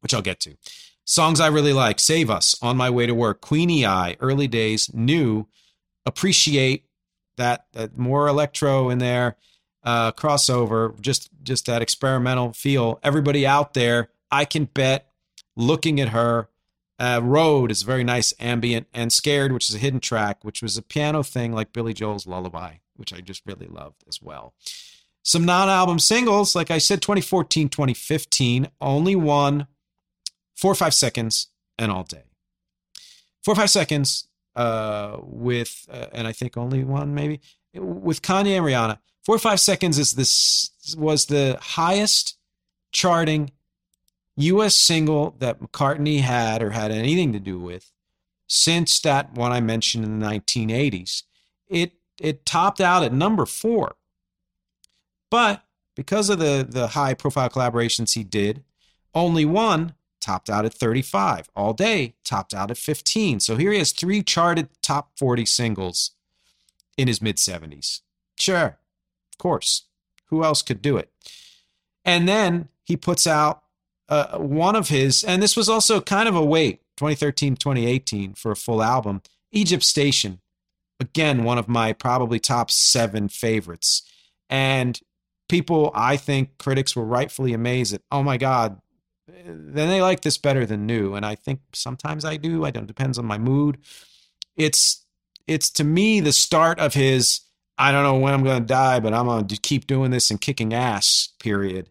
which 0.00 0.14
I'll 0.14 0.22
get 0.22 0.40
to. 0.40 0.56
Songs 1.04 1.40
I 1.40 1.48
really 1.48 1.72
like 1.72 1.98
Save 1.98 2.30
Us, 2.30 2.56
On 2.62 2.76
My 2.76 2.88
Way 2.88 3.06
to 3.06 3.14
Work, 3.14 3.40
Queenie 3.40 3.84
Eye, 3.84 4.16
Early 4.20 4.46
Days, 4.46 4.90
New, 4.94 5.48
Appreciate, 6.06 6.86
that, 7.36 7.66
that 7.72 7.96
more 7.98 8.28
electro 8.28 8.90
in 8.90 8.98
there, 8.98 9.36
uh, 9.82 10.12
crossover, 10.12 10.98
just, 11.00 11.30
just 11.42 11.66
that 11.66 11.82
experimental 11.82 12.52
feel. 12.52 12.98
Everybody 13.02 13.46
out 13.46 13.74
there, 13.74 14.10
I 14.30 14.44
can 14.44 14.66
bet, 14.66 15.08
looking 15.56 16.00
at 16.00 16.10
her, 16.10 16.48
uh, 16.98 17.20
Road 17.22 17.70
is 17.70 17.82
very 17.82 18.04
nice 18.04 18.32
ambient, 18.38 18.86
and 18.94 19.12
Scared, 19.12 19.52
which 19.52 19.68
is 19.68 19.74
a 19.74 19.78
hidden 19.78 19.98
track, 19.98 20.44
which 20.44 20.62
was 20.62 20.76
a 20.76 20.82
piano 20.82 21.22
thing 21.22 21.52
like 21.52 21.72
Billy 21.72 21.94
Joel's 21.94 22.26
Lullaby 22.26 22.74
which 22.96 23.12
I 23.12 23.20
just 23.20 23.42
really 23.46 23.66
loved 23.66 24.04
as 24.08 24.20
well. 24.22 24.54
Some 25.22 25.44
non 25.44 25.68
album 25.68 25.98
singles, 25.98 26.54
like 26.54 26.70
I 26.70 26.78
said, 26.78 27.00
2014, 27.02 27.68
2015, 27.68 28.68
only 28.80 29.16
one, 29.16 29.66
Four 30.56 30.72
or 30.72 30.76
Five 30.76 30.94
Seconds, 30.94 31.48
and 31.78 31.92
All 31.92 32.04
Day. 32.04 32.24
Four 33.44 33.52
or 33.52 33.56
Five 33.56 33.70
Seconds 33.70 34.28
uh, 34.54 35.18
with, 35.22 35.86
uh, 35.90 36.06
and 36.12 36.26
I 36.26 36.32
think 36.32 36.56
only 36.56 36.84
one 36.84 37.14
maybe, 37.14 37.40
with 37.74 38.22
Kanye 38.22 38.56
and 38.56 38.66
Rihanna. 38.66 38.98
Four 39.24 39.36
or 39.36 39.38
Five 39.38 39.60
Seconds 39.60 39.98
is 39.98 40.12
this 40.12 40.70
was 40.96 41.26
the 41.26 41.58
highest 41.60 42.36
charting 42.90 43.52
U.S. 44.36 44.74
single 44.74 45.36
that 45.38 45.60
McCartney 45.60 46.20
had 46.20 46.62
or 46.62 46.70
had 46.70 46.90
anything 46.90 47.32
to 47.32 47.40
do 47.40 47.58
with 47.58 47.92
since 48.46 49.00
that 49.00 49.32
one 49.34 49.52
I 49.52 49.60
mentioned 49.60 50.04
in 50.04 50.18
the 50.18 50.26
1980s. 50.26 51.22
It 51.68 51.92
it 52.20 52.44
topped 52.44 52.80
out 52.80 53.02
at 53.02 53.12
number 53.12 53.46
four. 53.46 53.96
But 55.30 55.64
because 55.96 56.28
of 56.28 56.38
the, 56.38 56.66
the 56.68 56.88
high 56.88 57.14
profile 57.14 57.48
collaborations 57.48 58.14
he 58.14 58.22
did, 58.22 58.62
only 59.14 59.44
one 59.44 59.94
topped 60.22 60.48
out 60.48 60.64
at 60.64 60.72
35. 60.72 61.50
All 61.54 61.74
Day 61.74 62.14
topped 62.24 62.54
out 62.54 62.70
at 62.70 62.78
15. 62.78 63.40
So 63.40 63.56
here 63.56 63.72
he 63.72 63.78
has 63.78 63.92
three 63.92 64.22
charted 64.22 64.68
top 64.80 65.10
40 65.18 65.44
singles 65.44 66.12
in 66.96 67.08
his 67.08 67.20
mid 67.20 67.36
70s. 67.36 68.00
Sure, 68.38 68.78
of 69.32 69.38
course. 69.38 69.84
Who 70.26 70.42
else 70.42 70.62
could 70.62 70.80
do 70.80 70.96
it? 70.96 71.10
And 72.04 72.26
then 72.26 72.68
he 72.84 72.96
puts 72.96 73.26
out 73.26 73.62
uh, 74.08 74.38
one 74.38 74.76
of 74.76 74.88
his, 74.88 75.22
and 75.22 75.42
this 75.42 75.56
was 75.56 75.68
also 75.68 76.00
kind 76.00 76.28
of 76.28 76.34
a 76.34 76.44
wait, 76.44 76.80
2013, 76.96 77.56
2018 77.56 78.34
for 78.34 78.50
a 78.50 78.56
full 78.56 78.82
album, 78.82 79.20
Egypt 79.52 79.82
Station 79.82 80.40
again, 81.02 81.44
one 81.44 81.58
of 81.58 81.68
my 81.68 81.92
probably 81.92 82.38
top 82.38 82.70
seven 82.70 83.28
favorites. 83.28 84.02
And 84.48 84.98
people, 85.48 85.90
I 85.94 86.16
think 86.16 86.56
critics 86.58 86.96
were 86.96 87.04
rightfully 87.04 87.52
amazed 87.52 87.92
at, 87.92 88.02
oh 88.10 88.22
my 88.22 88.38
God, 88.38 88.80
then 89.26 89.88
they 89.88 90.00
like 90.00 90.22
this 90.22 90.38
better 90.38 90.66
than 90.66 90.86
new. 90.86 91.14
And 91.14 91.24
I 91.24 91.34
think 91.34 91.60
sometimes 91.72 92.24
I 92.24 92.36
do. 92.36 92.64
I 92.64 92.70
don't, 92.70 92.86
depends 92.86 93.18
on 93.18 93.24
my 93.24 93.38
mood. 93.38 93.78
It's, 94.56 95.04
it's 95.46 95.70
to 95.70 95.84
me 95.84 96.20
the 96.20 96.32
start 96.32 96.78
of 96.78 96.94
his, 96.94 97.40
I 97.78 97.92
don't 97.92 98.04
know 98.04 98.18
when 98.18 98.34
I'm 98.34 98.44
going 98.44 98.62
to 98.62 98.66
die, 98.66 99.00
but 99.00 99.14
I'm 99.14 99.26
going 99.26 99.46
to 99.46 99.56
keep 99.56 99.86
doing 99.86 100.10
this 100.10 100.30
and 100.30 100.40
kicking 100.40 100.74
ass 100.74 101.30
period 101.40 101.88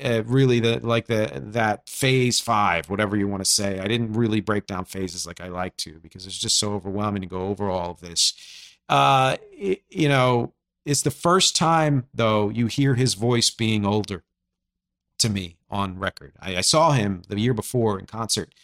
uh, 0.00 0.22
really 0.24 0.60
the 0.60 0.84
like 0.86 1.06
the 1.06 1.30
that 1.34 1.88
phase 1.88 2.40
five, 2.40 2.88
whatever 2.88 3.16
you 3.16 3.28
want 3.28 3.44
to 3.44 3.50
say. 3.50 3.78
I 3.78 3.86
didn't 3.88 4.14
really 4.14 4.40
break 4.40 4.66
down 4.66 4.84
phases 4.84 5.26
like 5.26 5.40
I 5.40 5.48
like 5.48 5.76
to 5.78 5.98
because 6.00 6.26
it's 6.26 6.38
just 6.38 6.58
so 6.58 6.72
overwhelming 6.72 7.22
to 7.22 7.28
go 7.28 7.48
over 7.48 7.68
all 7.68 7.90
of 7.90 8.00
this. 8.00 8.32
Uh, 8.88 9.36
it, 9.52 9.82
you 9.90 10.08
know, 10.08 10.54
it's 10.86 11.02
the 11.02 11.10
first 11.10 11.56
time 11.56 12.06
though 12.14 12.48
you 12.48 12.66
hear 12.66 12.94
his 12.94 13.14
voice 13.14 13.50
being 13.50 13.84
older 13.84 14.24
to 15.22 15.28
me 15.28 15.56
on 15.70 15.98
record. 15.98 16.32
I, 16.38 16.58
I 16.58 16.60
saw 16.60 16.92
him 16.92 17.22
the 17.28 17.40
year 17.40 17.54
before 17.54 17.98
in 17.98 18.06
concert, 18.06 18.54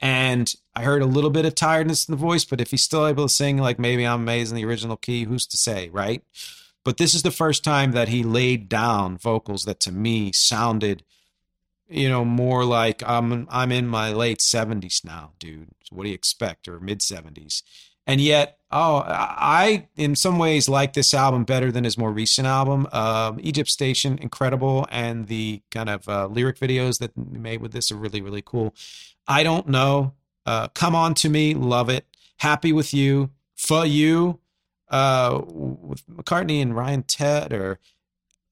and 0.00 0.54
I 0.76 0.82
heard 0.84 1.02
a 1.02 1.06
little 1.06 1.30
bit 1.30 1.46
of 1.46 1.54
tiredness 1.54 2.06
in 2.06 2.12
the 2.12 2.18
voice. 2.18 2.44
But 2.44 2.60
if 2.60 2.70
he's 2.70 2.82
still 2.82 3.06
able 3.06 3.24
to 3.24 3.34
sing 3.34 3.58
like 3.58 3.78
maybe 3.78 4.06
I'm 4.06 4.20
amazed 4.20 4.52
in 4.52 4.56
the 4.56 4.64
original 4.64 4.96
key, 4.96 5.24
who's 5.24 5.46
to 5.48 5.56
say, 5.56 5.88
right? 5.88 6.22
But 6.84 6.96
this 6.96 7.14
is 7.14 7.22
the 7.22 7.30
first 7.30 7.64
time 7.64 7.92
that 7.92 8.08
he 8.08 8.22
laid 8.22 8.68
down 8.68 9.18
vocals 9.18 9.64
that 9.64 9.80
to 9.80 9.92
me 9.92 10.32
sounded, 10.32 11.02
you 11.88 12.08
know, 12.08 12.24
more 12.24 12.64
like 12.64 13.02
I'm 13.06 13.46
I'm 13.50 13.72
in 13.72 13.86
my 13.86 14.12
late 14.12 14.40
seventies 14.40 15.02
now, 15.04 15.32
dude. 15.38 15.68
So 15.84 15.96
what 15.96 16.04
do 16.04 16.10
you 16.10 16.14
expect, 16.14 16.68
or 16.68 16.80
mid 16.80 17.02
seventies? 17.02 17.62
And 18.08 18.20
yet, 18.20 18.58
oh, 18.72 19.04
I 19.06 19.86
in 19.96 20.16
some 20.16 20.38
ways 20.38 20.68
like 20.68 20.94
this 20.94 21.14
album 21.14 21.44
better 21.44 21.70
than 21.70 21.84
his 21.84 21.98
more 21.98 22.10
recent 22.10 22.46
album. 22.46 22.88
Um, 22.90 23.38
Egypt 23.40 23.68
Station, 23.68 24.18
incredible, 24.18 24.86
and 24.90 25.28
the 25.28 25.62
kind 25.70 25.90
of 25.90 26.08
uh, 26.08 26.26
lyric 26.26 26.58
videos 26.58 26.98
that 26.98 27.16
made 27.16 27.60
with 27.60 27.72
this 27.72 27.92
are 27.92 27.96
really 27.96 28.22
really 28.22 28.42
cool. 28.42 28.74
I 29.28 29.42
don't 29.42 29.68
know. 29.68 30.14
Uh, 30.46 30.68
Come 30.68 30.94
on 30.94 31.12
to 31.16 31.28
me, 31.28 31.52
love 31.52 31.90
it. 31.90 32.06
Happy 32.38 32.72
with 32.72 32.94
you, 32.94 33.30
for 33.54 33.84
you 33.84 34.40
uh, 34.88 35.42
with 35.46 36.06
McCartney 36.06 36.62
and 36.62 36.74
Ryan 36.74 37.02
Tedder. 37.02 37.78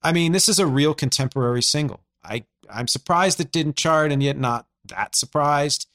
I 0.03 0.11
mean, 0.11 0.31
this 0.33 0.47
is 0.47 0.59
a 0.59 0.67
real 0.67 0.93
contemporary 0.93 1.63
single. 1.63 2.01
I 2.23 2.45
I'm 2.69 2.87
surprised 2.87 3.39
it 3.39 3.51
didn't 3.51 3.75
chart, 3.75 4.11
and 4.11 4.21
yet 4.21 4.37
not 4.37 4.67
that 4.85 5.15
surprised. 5.15 5.87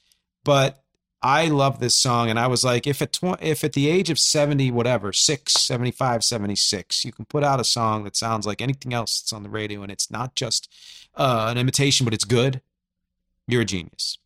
But 0.43 0.82
I 1.23 1.47
love 1.47 1.79
this 1.79 1.95
song, 1.95 2.29
and 2.29 2.37
I 2.37 2.47
was 2.47 2.65
like, 2.65 2.85
if 2.85 3.01
at 3.01 3.13
tw- 3.13 3.41
if 3.41 3.63
at 3.63 3.73
the 3.73 3.89
age 3.89 4.09
of 4.09 4.19
seventy, 4.19 4.69
whatever, 4.69 5.13
six, 5.13 5.53
75, 5.53 6.21
76, 6.21 7.05
you 7.05 7.13
can 7.13 7.23
put 7.23 7.45
out 7.45 7.61
a 7.61 7.63
song 7.63 8.03
that 8.03 8.17
sounds 8.17 8.45
like 8.45 8.61
anything 8.61 8.93
else 8.93 9.21
that's 9.21 9.31
on 9.31 9.43
the 9.43 9.49
radio, 9.49 9.83
and 9.83 9.91
it's 9.91 10.11
not 10.11 10.35
just 10.35 10.69
uh, 11.15 11.47
an 11.49 11.57
imitation, 11.57 12.03
but 12.03 12.13
it's 12.13 12.25
good. 12.25 12.61
You're 13.47 13.61
a 13.61 13.65
genius. 13.65 14.17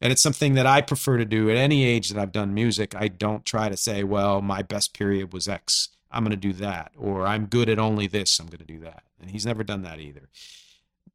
And 0.00 0.12
it's 0.12 0.22
something 0.22 0.54
that 0.54 0.66
I 0.66 0.80
prefer 0.80 1.18
to 1.18 1.24
do 1.24 1.50
at 1.50 1.56
any 1.56 1.84
age 1.84 2.08
that 2.10 2.20
I've 2.20 2.32
done 2.32 2.52
music. 2.52 2.94
I 2.94 3.08
don't 3.08 3.44
try 3.44 3.68
to 3.68 3.76
say, 3.76 4.02
well, 4.02 4.42
my 4.42 4.62
best 4.62 4.92
period 4.92 5.32
was 5.32 5.48
X. 5.48 5.90
I'm 6.10 6.24
going 6.24 6.30
to 6.30 6.36
do 6.36 6.52
that. 6.54 6.92
Or 6.96 7.26
I'm 7.26 7.46
good 7.46 7.68
at 7.68 7.78
only 7.78 8.06
this. 8.06 8.38
I'm 8.38 8.46
going 8.46 8.58
to 8.58 8.64
do 8.64 8.80
that. 8.80 9.04
And 9.20 9.30
he's 9.30 9.46
never 9.46 9.64
done 9.64 9.82
that 9.82 10.00
either. 10.00 10.28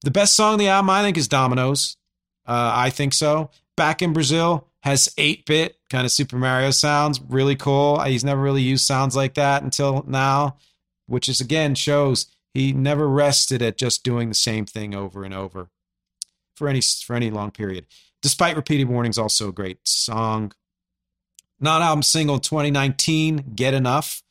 The 0.02 0.12
best 0.12 0.36
song 0.36 0.54
on 0.54 0.60
the 0.60 0.70
album, 0.70 0.90
I 0.90 1.04
think, 1.04 1.18
is 1.18 1.28
Dominoes. 1.28 1.98
Uh, 2.48 2.72
I 2.74 2.90
think 2.90 3.14
so. 3.14 3.52
Back 3.76 4.02
in 4.02 4.12
Brazil 4.12 4.69
has 4.84 5.14
8 5.18 5.46
bit 5.46 5.78
kind 5.90 6.06
of 6.06 6.12
Super 6.12 6.38
Mario 6.38 6.72
sounds. 6.72 7.20
Really 7.22 7.56
cool. 7.56 8.00
He's 8.02 8.24
never 8.24 8.42
really 8.42 8.62
used 8.62 8.86
sounds 8.86 9.16
like 9.16 9.34
that 9.34 9.64
until 9.64 10.04
now, 10.08 10.58
which 11.08 11.28
is 11.28 11.42
again 11.42 11.76
shows 11.76 12.28
he 12.54 12.74
never 12.74 13.08
rested 13.08 13.62
at 13.62 13.78
just 13.78 14.04
doing 14.04 14.30
the 14.30 14.36
same 14.36 14.66
thing 14.66 14.96
over 14.96 15.24
and 15.24 15.34
over 15.34 15.70
for 16.56 16.68
any 16.68 16.82
for 16.82 17.16
any 17.16 17.30
long 17.30 17.52
period. 17.52 17.86
Despite 18.22 18.56
repeated 18.56 18.90
warnings, 18.90 19.18
also 19.18 19.50
a 19.50 19.54
great 19.54 19.88
song. 19.88 20.54
Non 21.60 21.82
album 21.82 22.04
single 22.04 22.40
2019, 22.40 23.54
Get 23.56 23.74
Enough. 23.74 24.24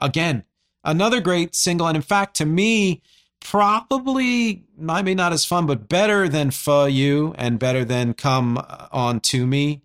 Again, 0.00 0.44
another 0.82 1.20
great 1.20 1.54
single. 1.54 1.86
And 1.86 1.96
in 1.96 2.02
fact, 2.02 2.36
to 2.36 2.46
me, 2.46 3.02
probably 3.40 4.64
I 4.88 5.02
maybe 5.02 5.14
not 5.14 5.32
as 5.32 5.44
fun, 5.44 5.66
but 5.66 5.88
better 5.88 6.28
than 6.28 6.50
For 6.50 6.88
You 6.88 7.34
and 7.38 7.58
better 7.58 7.84
than 7.84 8.14
Come 8.14 8.58
On 8.92 9.20
To 9.20 9.46
Me. 9.46 9.82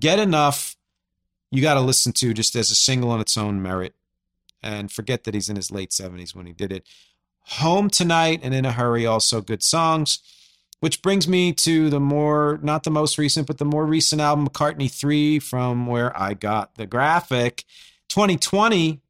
Get 0.00 0.18
Enough, 0.18 0.76
you 1.50 1.62
got 1.62 1.74
to 1.74 1.80
listen 1.80 2.12
to 2.14 2.34
just 2.34 2.54
as 2.54 2.70
a 2.70 2.74
single 2.74 3.10
on 3.10 3.20
its 3.20 3.36
own 3.36 3.62
merit. 3.62 3.94
And 4.62 4.90
forget 4.90 5.24
that 5.24 5.34
he's 5.34 5.48
in 5.48 5.56
his 5.56 5.70
late 5.70 5.90
70s 5.90 6.34
when 6.34 6.46
he 6.46 6.52
did 6.52 6.72
it. 6.72 6.84
Home 7.40 7.88
Tonight 7.88 8.40
and 8.42 8.54
In 8.54 8.64
a 8.64 8.72
Hurry, 8.72 9.06
also 9.06 9.40
good 9.40 9.62
songs. 9.62 10.20
Which 10.80 11.02
brings 11.02 11.26
me 11.26 11.52
to 11.54 11.90
the 11.90 11.98
more, 11.98 12.60
not 12.62 12.84
the 12.84 12.90
most 12.90 13.18
recent, 13.18 13.48
but 13.48 13.58
the 13.58 13.64
more 13.64 13.84
recent 13.84 14.20
album, 14.20 14.46
McCartney 14.48 14.88
3, 14.88 15.40
from 15.40 15.86
where 15.86 16.16
I 16.16 16.34
got 16.34 16.76
the 16.76 16.86
graphic. 16.86 17.64
2020, 18.08 19.00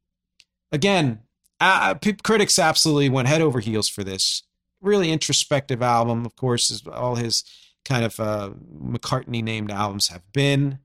again, 0.72 1.20
uh, 1.60 1.94
critics 2.22 2.58
absolutely 2.58 3.10
went 3.10 3.28
head 3.28 3.42
over 3.42 3.60
heels 3.60 3.88
for 3.88 4.02
this. 4.02 4.44
Really 4.80 5.10
introspective 5.10 5.82
album, 5.82 6.24
of 6.24 6.36
course, 6.36 6.70
is 6.70 6.86
all 6.86 7.16
his 7.16 7.44
kind 7.88 8.04
of 8.04 8.20
uh, 8.20 8.50
McCartney 8.80 9.42
named 9.42 9.70
albums 9.70 10.08
have 10.08 10.22
been. 10.32 10.78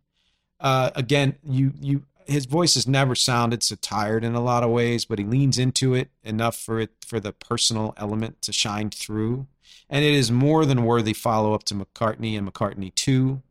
Uh, 0.59 0.91
again, 0.95 1.35
you 1.43 1.73
you 1.79 2.05
his 2.25 2.45
voice 2.45 2.75
has 2.75 2.87
never 2.87 3.15
sounded 3.15 3.63
so 3.63 3.75
tired 3.75 4.23
in 4.23 4.33
a 4.33 4.41
lot 4.41 4.63
of 4.63 4.69
ways, 4.69 5.03
but 5.03 5.19
he 5.19 5.25
leans 5.25 5.59
into 5.59 5.93
it 5.93 6.09
enough 6.23 6.55
for 6.55 6.79
it 6.79 6.91
for 7.05 7.19
the 7.19 7.33
personal 7.33 7.93
element 7.97 8.41
to 8.43 8.53
shine 8.53 8.89
through 8.89 9.47
and 9.89 10.03
it 10.03 10.13
is 10.13 10.31
more 10.31 10.65
than 10.65 10.85
worthy 10.85 11.13
follow 11.13 11.53
up 11.53 11.63
to 11.65 11.75
McCartney 11.75 12.37
and 12.37 12.51
McCartney 12.51 12.93
2. 12.95 13.41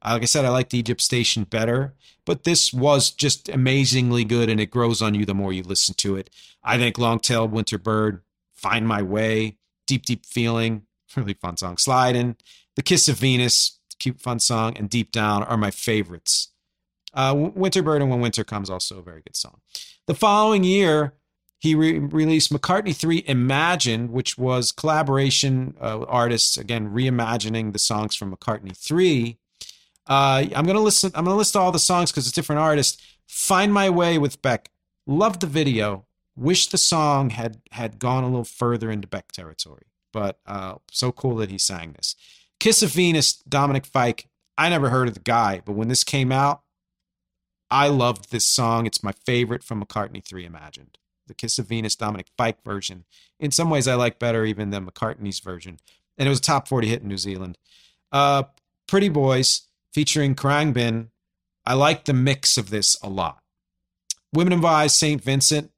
Uh, 0.00 0.10
like 0.12 0.22
I 0.22 0.24
said, 0.24 0.44
I 0.44 0.48
liked 0.48 0.74
Egypt 0.74 1.00
Station 1.00 1.44
better, 1.44 1.94
but 2.24 2.44
this 2.44 2.72
was 2.72 3.10
just 3.10 3.48
amazingly 3.48 4.24
good 4.24 4.48
and 4.48 4.58
it 4.58 4.70
grows 4.70 5.02
on 5.02 5.14
you 5.14 5.24
the 5.26 5.34
more 5.34 5.52
you 5.52 5.62
listen 5.62 5.94
to 5.98 6.16
it. 6.16 6.30
I 6.64 6.78
think 6.78 6.98
Long 6.98 7.20
Tailed 7.20 7.52
Winter 7.52 7.78
Bird, 7.78 8.22
Find 8.54 8.88
My 8.88 9.02
Way, 9.02 9.58
Deep 9.86 10.06
Deep 10.06 10.24
Feeling, 10.24 10.86
really 11.16 11.34
fun 11.34 11.58
song. 11.58 11.76
Sliding, 11.76 12.36
The 12.76 12.82
Kiss 12.82 13.08
of 13.08 13.18
Venus, 13.18 13.78
cute 13.98 14.20
fun 14.20 14.40
song, 14.40 14.76
and 14.76 14.88
Deep 14.88 15.12
Down 15.12 15.42
are 15.42 15.56
my 15.56 15.70
favorites. 15.70 16.48
Uh, 17.14 17.50
Winter 17.54 17.82
Bird 17.82 18.00
and 18.00 18.10
When 18.10 18.20
Winter 18.20 18.44
Comes, 18.44 18.70
also 18.70 18.98
a 18.98 19.02
very 19.02 19.20
good 19.20 19.36
song. 19.36 19.60
The 20.06 20.14
following 20.14 20.64
year, 20.64 21.14
he 21.58 21.74
re- 21.74 21.98
released 21.98 22.52
McCartney 22.52 22.96
3 22.96 23.24
Imagine, 23.26 24.10
which 24.10 24.36
was 24.36 24.72
collaboration 24.72 25.76
uh, 25.80 26.00
artists, 26.08 26.56
again, 26.56 26.90
reimagining 26.90 27.72
the 27.72 27.78
songs 27.78 28.16
from 28.16 28.34
McCartney 28.34 28.76
3. 28.76 29.38
Uh, 30.06 30.46
I'm 30.56 30.66
gonna 30.66 30.80
listen. 30.80 31.12
I'm 31.14 31.24
gonna 31.24 31.36
list 31.36 31.54
all 31.54 31.70
the 31.70 31.78
songs 31.78 32.10
because 32.10 32.26
it's 32.26 32.34
different 32.34 32.60
artists. 32.60 33.00
Find 33.28 33.72
My 33.72 33.88
Way 33.88 34.18
with 34.18 34.42
Beck. 34.42 34.70
Love 35.06 35.38
the 35.38 35.46
video. 35.46 36.06
Wish 36.34 36.66
the 36.66 36.78
song 36.78 37.30
had 37.30 37.60
had 37.70 38.00
gone 38.00 38.24
a 38.24 38.28
little 38.28 38.44
further 38.44 38.90
into 38.90 39.06
Beck 39.06 39.30
territory, 39.30 39.84
but 40.12 40.40
uh, 40.44 40.74
so 40.90 41.12
cool 41.12 41.36
that 41.36 41.50
he 41.50 41.58
sang 41.58 41.92
this. 41.92 42.16
Kiss 42.62 42.80
of 42.80 42.92
Venus, 42.92 43.32
Dominic 43.48 43.84
Fike. 43.84 44.28
I 44.56 44.68
never 44.68 44.88
heard 44.88 45.08
of 45.08 45.14
the 45.14 45.20
guy, 45.20 45.60
but 45.64 45.72
when 45.72 45.88
this 45.88 46.04
came 46.04 46.30
out, 46.30 46.62
I 47.72 47.88
loved 47.88 48.30
this 48.30 48.44
song. 48.44 48.86
It's 48.86 49.02
my 49.02 49.10
favorite 49.26 49.64
from 49.64 49.82
McCartney 49.82 50.24
3 50.24 50.44
Imagined 50.44 50.96
the 51.26 51.34
Kiss 51.34 51.58
of 51.58 51.66
Venus 51.66 51.96
Dominic 51.96 52.28
Fike 52.38 52.62
version. 52.62 53.04
In 53.40 53.50
some 53.50 53.68
ways, 53.68 53.88
I 53.88 53.94
like 53.94 54.20
better 54.20 54.44
even 54.44 54.70
than 54.70 54.86
McCartney's 54.86 55.40
version. 55.40 55.80
And 56.16 56.28
it 56.28 56.30
was 56.30 56.38
a 56.38 56.42
top 56.42 56.68
40 56.68 56.86
hit 56.86 57.02
in 57.02 57.08
New 57.08 57.18
Zealand. 57.18 57.58
Uh, 58.12 58.44
Pretty 58.86 59.08
Boys 59.08 59.62
featuring 59.92 60.36
Khruangbin. 60.36 61.08
I 61.66 61.74
like 61.74 62.04
the 62.04 62.12
mix 62.12 62.56
of 62.56 62.70
this 62.70 62.96
a 63.02 63.08
lot. 63.08 63.42
Women 64.32 64.52
and 64.52 64.62
Wives, 64.62 64.94
St. 64.94 65.20
Vincent. 65.20 65.72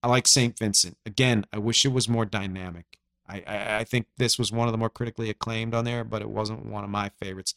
I 0.00 0.06
like 0.06 0.28
St. 0.28 0.56
Vincent. 0.56 0.96
Again, 1.04 1.44
I 1.52 1.58
wish 1.58 1.84
it 1.84 1.92
was 1.92 2.08
more 2.08 2.24
dynamic. 2.24 2.99
I, 3.30 3.78
I, 3.78 3.84
think 3.84 4.06
this 4.16 4.38
was 4.38 4.50
one 4.50 4.66
of 4.66 4.72
the 4.72 4.78
more 4.78 4.90
critically 4.90 5.30
acclaimed 5.30 5.74
on 5.74 5.84
there, 5.84 6.04
but 6.04 6.22
it 6.22 6.30
wasn't 6.30 6.66
one 6.66 6.84
of 6.84 6.90
my 6.90 7.10
favorites. 7.20 7.54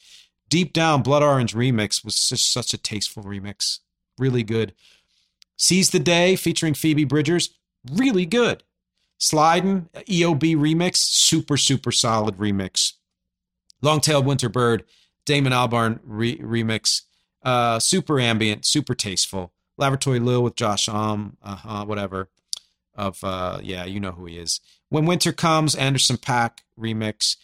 Deep 0.49 0.73
Down 0.73 1.01
Blood 1.01 1.23
Orange 1.23 1.55
remix 1.55 2.05
was 2.05 2.29
just 2.29 2.51
such 2.51 2.73
a 2.73 2.77
tasteful 2.77 3.23
remix. 3.23 3.79
Really 4.17 4.43
good. 4.43 4.73
Seize 5.57 5.89
the 5.89 5.99
Day 5.99 6.35
featuring 6.35 6.73
Phoebe 6.73 7.05
Bridgers, 7.05 7.51
really 7.91 8.25
good. 8.25 8.63
Sliding, 9.17 9.89
EOB 9.95 10.55
remix, 10.55 10.97
super, 10.97 11.57
super 11.57 11.91
solid 11.91 12.37
remix. 12.37 12.93
Long 13.81 13.99
Tailed 13.99 14.25
Winter 14.25 14.49
Bird, 14.49 14.83
Damon 15.25 15.53
Albarn 15.53 15.99
re- 16.03 16.37
remix, 16.37 17.01
uh, 17.43 17.79
super 17.79 18.19
ambient, 18.19 18.65
super 18.65 18.93
tasteful. 18.95 19.53
Lavatory 19.77 20.19
Lil 20.19 20.43
with 20.43 20.55
Josh 20.55 20.85
Homme, 20.87 21.37
uh-huh, 21.41 21.85
whatever. 21.85 22.29
Of 22.95 23.23
uh, 23.23 23.59
yeah, 23.63 23.85
you 23.85 23.99
know 23.99 24.11
who 24.11 24.25
he 24.25 24.37
is. 24.37 24.59
When 24.89 25.05
Winter 25.05 25.31
Comes, 25.31 25.75
Anderson 25.75 26.17
.Paak 26.17 26.59
remix. 26.79 27.37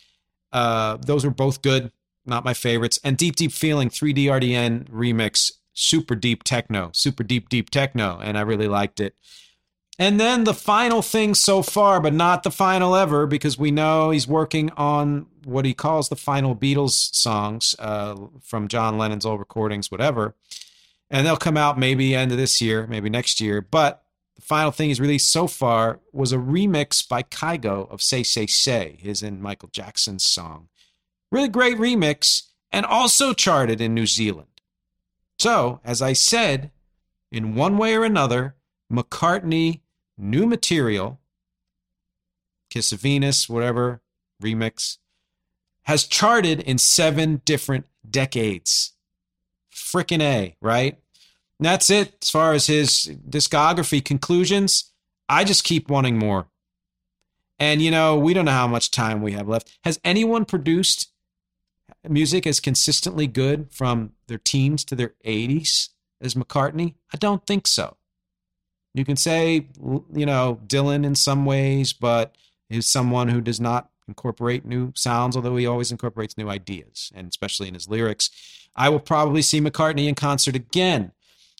Uh, 0.51 0.97
those 0.97 1.23
were 1.23 1.31
both 1.31 1.61
good, 1.61 1.91
not 2.25 2.43
my 2.43 2.53
favorites. 2.53 2.99
And 3.03 3.17
Deep 3.17 3.35
Deep 3.35 3.51
Feeling 3.51 3.89
3D 3.89 4.25
RDN 4.25 4.89
remix 4.89 5.51
super 5.73 6.15
deep 6.15 6.43
techno, 6.43 6.91
super 6.93 7.23
deep, 7.23 7.49
deep 7.49 7.69
techno, 7.69 8.19
and 8.21 8.37
I 8.37 8.41
really 8.41 8.67
liked 8.67 8.99
it. 8.99 9.15
And 9.97 10.19
then 10.19 10.45
the 10.45 10.53
final 10.53 11.01
thing 11.01 11.35
so 11.35 11.61
far, 11.61 11.99
but 11.99 12.13
not 12.13 12.43
the 12.43 12.51
final 12.51 12.95
ever, 12.95 13.27
because 13.27 13.57
we 13.57 13.69
know 13.69 14.11
he's 14.11 14.27
working 14.27 14.71
on 14.77 15.27
what 15.43 15.65
he 15.65 15.73
calls 15.73 16.07
the 16.07 16.15
final 16.15 16.55
Beatles 16.55 17.13
songs 17.13 17.75
uh, 17.79 18.15
from 18.41 18.69
John 18.69 18.97
Lennon's 18.97 19.25
old 19.25 19.39
recordings, 19.39 19.91
whatever. 19.91 20.35
And 21.09 21.25
they'll 21.25 21.37
come 21.37 21.57
out 21.57 21.77
maybe 21.77 22.15
end 22.15 22.31
of 22.31 22.37
this 22.37 22.61
year, 22.61 22.87
maybe 22.87 23.09
next 23.09 23.41
year. 23.41 23.61
But 23.61 24.03
the 24.39 24.45
final 24.45 24.71
thing 24.71 24.87
he's 24.87 25.01
released 25.01 25.31
so 25.31 25.47
far 25.47 25.99
was 26.13 26.31
a 26.31 26.37
remix 26.37 27.05
by 27.05 27.23
Kygo 27.23 27.91
of 27.91 28.01
Say 28.01 28.23
Say 28.23 28.47
Say, 28.47 28.97
his 29.01 29.21
and 29.21 29.41
Michael 29.41 29.67
Jackson's 29.69 30.23
song. 30.23 30.69
Really 31.29 31.49
great 31.49 31.77
remix, 31.77 32.43
and 32.71 32.85
also 32.85 33.33
charted 33.33 33.81
in 33.81 33.93
New 33.93 34.05
Zealand. 34.05 34.47
So, 35.39 35.81
as 35.83 36.01
I 36.01 36.13
said, 36.13 36.71
in 37.33 37.53
one 37.53 37.77
way 37.77 37.95
or 37.95 38.05
another, 38.05 38.55
McCartney 38.91 39.81
new 40.17 40.47
material, 40.47 41.19
Kiss 42.69 42.93
of 42.93 43.01
Venus, 43.01 43.49
whatever, 43.49 44.01
remix, 44.41 44.99
has 45.83 46.05
charted 46.05 46.61
in 46.61 46.77
seven 46.77 47.41
different 47.43 47.87
decades. 48.09 48.93
Frickin' 49.73 50.21
A, 50.21 50.55
right? 50.61 50.97
That's 51.59 51.89
it 51.89 52.15
as 52.21 52.29
far 52.29 52.53
as 52.53 52.67
his 52.67 53.11
discography 53.27 54.03
conclusions. 54.03 54.91
I 55.27 55.43
just 55.43 55.63
keep 55.63 55.89
wanting 55.89 56.17
more. 56.17 56.47
And, 57.59 57.81
you 57.81 57.91
know, 57.91 58.17
we 58.17 58.33
don't 58.33 58.45
know 58.45 58.51
how 58.51 58.67
much 58.67 58.91
time 58.91 59.21
we 59.21 59.33
have 59.33 59.47
left. 59.47 59.77
Has 59.83 59.99
anyone 60.03 60.45
produced 60.45 61.11
music 62.07 62.47
as 62.47 62.61
consistently 62.61 63.27
good 63.27 63.67
from 63.71 64.13
their 64.27 64.37
teens 64.37 64.85
to 64.85 64.95
their 64.95 65.15
80s 65.25 65.89
as 66.21 66.35
McCartney? 66.35 66.95
I 67.13 67.17
don't 67.17 67.45
think 67.45 67.67
so. 67.67 67.97
You 68.93 69.03
can 69.03 69.17
say, 69.17 69.67
you 70.13 70.25
know, 70.25 70.59
Dylan 70.65 71.05
in 71.05 71.15
some 71.15 71.45
ways, 71.45 71.91
but 71.91 72.35
is 72.69 72.87
someone 72.87 73.27
who 73.27 73.41
does 73.41 73.59
not 73.59 73.89
incorporate 74.07 74.65
new 74.65 74.93
sounds, 74.95 75.35
although 75.35 75.55
he 75.57 75.67
always 75.67 75.91
incorporates 75.91 76.37
new 76.37 76.49
ideas, 76.49 77.11
and 77.13 77.27
especially 77.27 77.67
in 77.67 77.73
his 77.73 77.87
lyrics. 77.87 78.29
I 78.75 78.89
will 78.89 78.99
probably 78.99 79.41
see 79.41 79.59
McCartney 79.59 80.07
in 80.07 80.15
concert 80.15 80.55
again. 80.55 81.11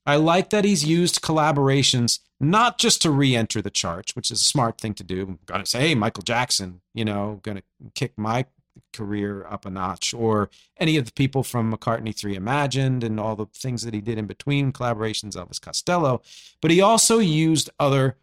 I 0.06 0.16
like 0.16 0.50
that 0.50 0.66
he's 0.66 0.84
used 0.84 1.22
collaborations 1.22 2.20
not 2.39 2.78
just 2.78 3.02
to 3.02 3.12
re-enter 3.12 3.62
the 3.62 3.70
charts, 3.70 4.16
which 4.16 4.32
is 4.32 4.41
a 4.41 4.45
smart 4.45 4.80
thing 4.80 4.93
to 4.95 5.04
do. 5.04 5.22
I'm 5.22 5.39
gonna 5.45 5.66
say, 5.66 5.89
hey, 5.89 5.95
Michael 5.95 6.24
Jackson, 6.24 6.82
you 6.93 7.06
know, 7.06 7.39
gonna 7.43 7.64
kick 7.95 8.14
my 8.18 8.45
career 8.93 9.45
up 9.45 9.66
a 9.66 9.70
notch, 9.70 10.14
or 10.14 10.50
any 10.78 10.95
of 10.97 11.06
the 11.06 11.12
people 11.12 11.43
from 11.43 11.72
McCartney 11.72 12.16
3 12.16 12.36
Imagined 12.36 13.04
and 13.04 13.20
all 13.20 13.36
the 13.36 13.45
things 13.47 13.84
that 13.84 13.93
he 13.93 14.02
did 14.02 14.18
in 14.18 14.26
between 14.26 14.72
collaborations, 14.72 15.36
Elvis 15.36 15.62
Costello. 15.62 16.22
But 16.62 16.72
he 16.72 16.82
also 16.82 17.20
used 17.20 17.70
other 17.80 18.16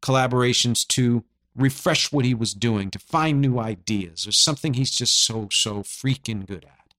collaborations 0.00 0.86
to 0.88 1.24
refresh 1.56 2.12
what 2.12 2.24
he 2.24 2.34
was 2.34 2.54
doing, 2.54 2.90
to 2.90 2.98
find 2.98 3.40
new 3.40 3.58
ideas. 3.58 4.24
There's 4.24 4.38
something 4.38 4.74
he's 4.74 4.92
just 4.92 5.24
so, 5.24 5.48
so 5.50 5.82
freaking 5.82 6.46
good 6.46 6.64
at. 6.64 6.94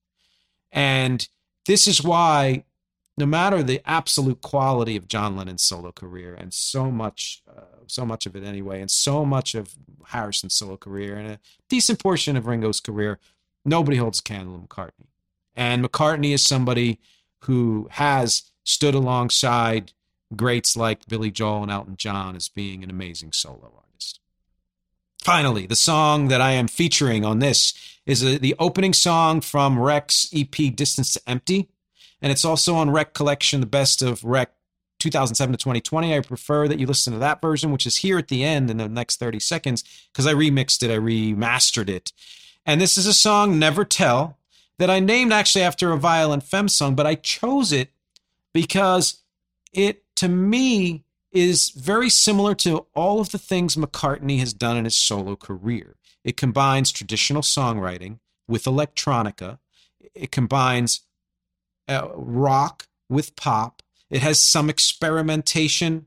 And 0.70 1.28
this 1.66 1.86
is 1.88 2.02
why 2.02 2.64
no 3.18 3.26
matter 3.26 3.62
the 3.62 3.80
absolute 3.86 4.42
quality 4.42 4.96
of 4.96 5.08
John 5.08 5.36
Lennon's 5.36 5.62
solo 5.62 5.90
career, 5.90 6.34
and 6.34 6.52
so 6.52 6.90
much, 6.90 7.42
uh, 7.48 7.62
so 7.86 8.04
much 8.04 8.26
of 8.26 8.36
it 8.36 8.44
anyway, 8.44 8.80
and 8.80 8.90
so 8.90 9.24
much 9.24 9.54
of 9.54 9.74
Harrison's 10.08 10.54
solo 10.54 10.76
career, 10.76 11.16
and 11.16 11.28
a 11.32 11.38
decent 11.68 11.98
portion 11.98 12.36
of 12.36 12.46
Ringo's 12.46 12.80
career, 12.80 13.18
nobody 13.64 13.96
holds 13.96 14.20
a 14.20 14.22
candle 14.22 14.58
to 14.58 14.66
McCartney. 14.66 15.08
And 15.54 15.82
McCartney 15.84 16.34
is 16.34 16.42
somebody 16.42 17.00
who 17.40 17.88
has 17.92 18.50
stood 18.64 18.94
alongside 18.94 19.92
greats 20.34 20.76
like 20.76 21.06
Billy 21.06 21.30
Joel 21.30 21.62
and 21.62 21.72
Elton 21.72 21.96
John 21.96 22.36
as 22.36 22.48
being 22.48 22.82
an 22.84 22.90
amazing 22.90 23.32
solo 23.32 23.72
artist. 23.74 24.20
Finally, 25.22 25.66
the 25.66 25.76
song 25.76 26.28
that 26.28 26.40
I 26.40 26.52
am 26.52 26.68
featuring 26.68 27.24
on 27.24 27.38
this 27.38 27.72
is 28.04 28.22
a, 28.22 28.38
the 28.38 28.54
opening 28.58 28.92
song 28.92 29.40
from 29.40 29.78
REC's 29.78 30.28
EP 30.34 30.74
Distance 30.74 31.14
to 31.14 31.20
Empty 31.26 31.68
and 32.22 32.32
it's 32.32 32.44
also 32.44 32.74
on 32.74 32.90
RECcollection, 32.90 33.60
the 33.60 33.66
best 33.66 34.02
of 34.02 34.24
Rec 34.24 34.52
2007 34.98 35.52
to 35.52 35.58
2020. 35.58 36.16
I 36.16 36.20
prefer 36.20 36.68
that 36.68 36.78
you 36.78 36.86
listen 36.86 37.12
to 37.12 37.18
that 37.18 37.40
version, 37.40 37.70
which 37.70 37.86
is 37.86 37.98
here 37.98 38.18
at 38.18 38.28
the 38.28 38.44
end 38.44 38.70
in 38.70 38.78
the 38.78 38.88
next 38.88 39.18
30 39.18 39.40
seconds, 39.40 39.84
because 40.12 40.26
I 40.26 40.32
remixed 40.32 40.82
it, 40.82 40.90
I 40.90 40.98
remastered 40.98 41.88
it. 41.88 42.12
And 42.64 42.80
this 42.80 42.96
is 42.98 43.06
a 43.06 43.14
song, 43.14 43.58
Never 43.58 43.84
Tell, 43.84 44.38
that 44.78 44.90
I 44.90 45.00
named 45.00 45.32
actually 45.32 45.62
after 45.62 45.92
a 45.92 45.98
Violent 45.98 46.42
Femme 46.42 46.68
song, 46.68 46.94
but 46.94 47.06
I 47.06 47.14
chose 47.14 47.72
it 47.72 47.90
because 48.52 49.22
it, 49.72 50.02
to 50.16 50.28
me, 50.28 51.04
is 51.32 51.70
very 51.70 52.08
similar 52.08 52.54
to 52.54 52.86
all 52.94 53.20
of 53.20 53.30
the 53.30 53.38
things 53.38 53.76
McCartney 53.76 54.38
has 54.38 54.54
done 54.54 54.76
in 54.76 54.84
his 54.84 54.96
solo 54.96 55.36
career. 55.36 55.96
It 56.24 56.36
combines 56.36 56.90
traditional 56.90 57.42
songwriting 57.42 58.18
with 58.48 58.64
electronica. 58.64 59.58
It 60.14 60.32
combines 60.32 61.02
uh, 61.88 62.08
rock 62.14 62.88
with 63.08 63.36
pop. 63.36 63.82
It 64.10 64.22
has 64.22 64.40
some 64.40 64.70
experimentation, 64.70 66.06